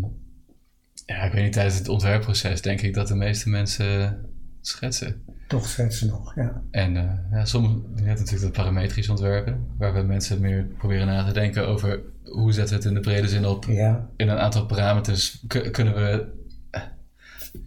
ja, 1.07 1.23
ik 1.23 1.33
weet 1.33 1.43
niet, 1.45 1.53
tijdens 1.53 1.79
het 1.79 1.89
ontwerpproces 1.89 2.63
denk 2.63 2.81
ik 2.81 2.95
dat 2.95 3.09
de 3.09 3.15
meeste 3.15 3.49
mensen 3.49 4.19
schetsen. 4.61 5.23
toch 5.49 5.67
schetsen 5.69 6.09
nog, 6.09 6.35
ja. 6.35 6.63
En 6.71 6.97
eh 6.97 7.11
ja, 7.31 7.45
sommige, 7.45 7.75
je 7.97 8.03
hebt 8.03 8.19
natuurlijk 8.19 8.55
dat 8.55 8.65
parametrisch 8.65 9.09
ontwerpen, 9.09 9.67
waarbij 9.79 10.05
mensen 10.05 10.41
meer 10.41 10.63
proberen 10.79 11.07
na 11.07 11.25
te 11.27 11.33
denken 11.33 11.67
over 11.69 12.01
hoe 12.25 12.53
zetten 12.53 12.75
we 12.77 12.81
het 12.83 12.91
in 12.91 12.95
de 12.95 13.09
brede 13.11 13.29
zin 13.29 13.47
op. 13.47 13.65
Ja, 13.65 14.09
In 14.17 14.29
een 14.29 14.39
aantal 14.39 14.67
parameters 14.67 15.43
ku- 15.47 15.71
kunnen 15.71 15.95
we, 15.95 16.27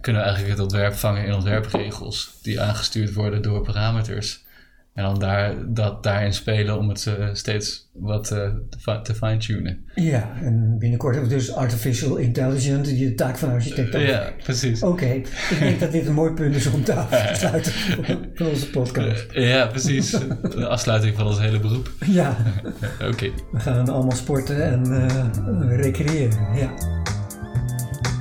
kunnen 0.02 0.22
we 0.22 0.28
eigenlijk 0.28 0.58
het 0.58 0.64
ontwerp 0.68 0.94
vangen 0.94 1.26
in 1.26 1.34
ontwerpregels 1.34 2.40
die 2.42 2.62
aangestuurd 2.62 3.14
worden 3.14 3.42
door 3.42 3.62
parameters. 3.62 4.42
En 4.94 5.04
dan 5.04 5.20
daar, 5.20 5.54
dat 5.68 6.04
daarin 6.04 6.34
spelen 6.34 6.78
om 6.78 6.90
het 6.90 7.06
eh, 7.08 7.28
steeds 7.34 7.90
wat 7.94 8.32
eh, 8.32 8.38
te, 8.70 8.78
fi- 8.80 9.02
te 9.04 9.16
fine-tunen. 9.16 9.86
ja. 9.96 10.32
en 10.42 10.76
binnenkort 10.80 11.14
hebben 11.16 11.32
we 11.32 11.38
dus 11.38 11.54
artificial 11.54 12.16
intelligence, 12.16 12.94
die 12.96 13.08
de 13.10 13.16
taak 13.16 13.38
van 13.38 13.50
architect 13.50 13.94
Ja, 13.94 14.00
overneemt. 14.00 14.44
precies. 14.44 14.84
Oké, 14.84 15.06
ik 15.06 15.56
denk 15.60 15.80
dat 15.80 15.92
dit 15.92 16.06
een 16.08 16.14
mooi 16.14 16.34
punt 16.34 16.56
is 16.56 16.68
om 16.68 16.84
te 16.84 16.94
af 17.02 17.10
te 17.10 17.36
sluiten 17.36 17.72
van 18.34 18.48
onze 18.48 18.70
podcast. 18.70 19.26
Eh, 19.32 19.50
ja, 19.50 19.68
precies. 19.68 20.10
De 20.56 20.68
afsluiting 20.68 21.16
van 21.16 21.26
ons 21.28 21.40
hele 21.40 21.60
beroep. 21.60 21.92
Ja, 22.06 22.38
Oké. 23.12 23.30
we 23.52 23.60
gaan 23.60 23.90
allemaal 23.90 24.16
sporten 24.16 24.64
en 24.72 25.08
eh, 25.08 25.76
recreëren. 25.78 26.56
Ja. 26.56 26.74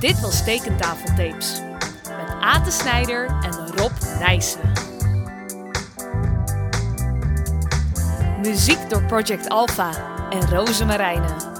Dit 0.03 0.19
was 0.19 0.43
Tekentafeltapes. 0.43 1.61
Met 2.03 2.35
Ate 2.39 2.71
Snijder 2.71 3.25
en 3.25 3.67
Rob 3.75 3.91
Nijssen. 4.19 4.71
Muziek 8.41 8.89
door 8.89 9.03
Project 9.03 9.49
Alpha 9.49 9.91
en 10.29 10.49
Roze 10.49 10.85
Marijnen. 10.85 11.52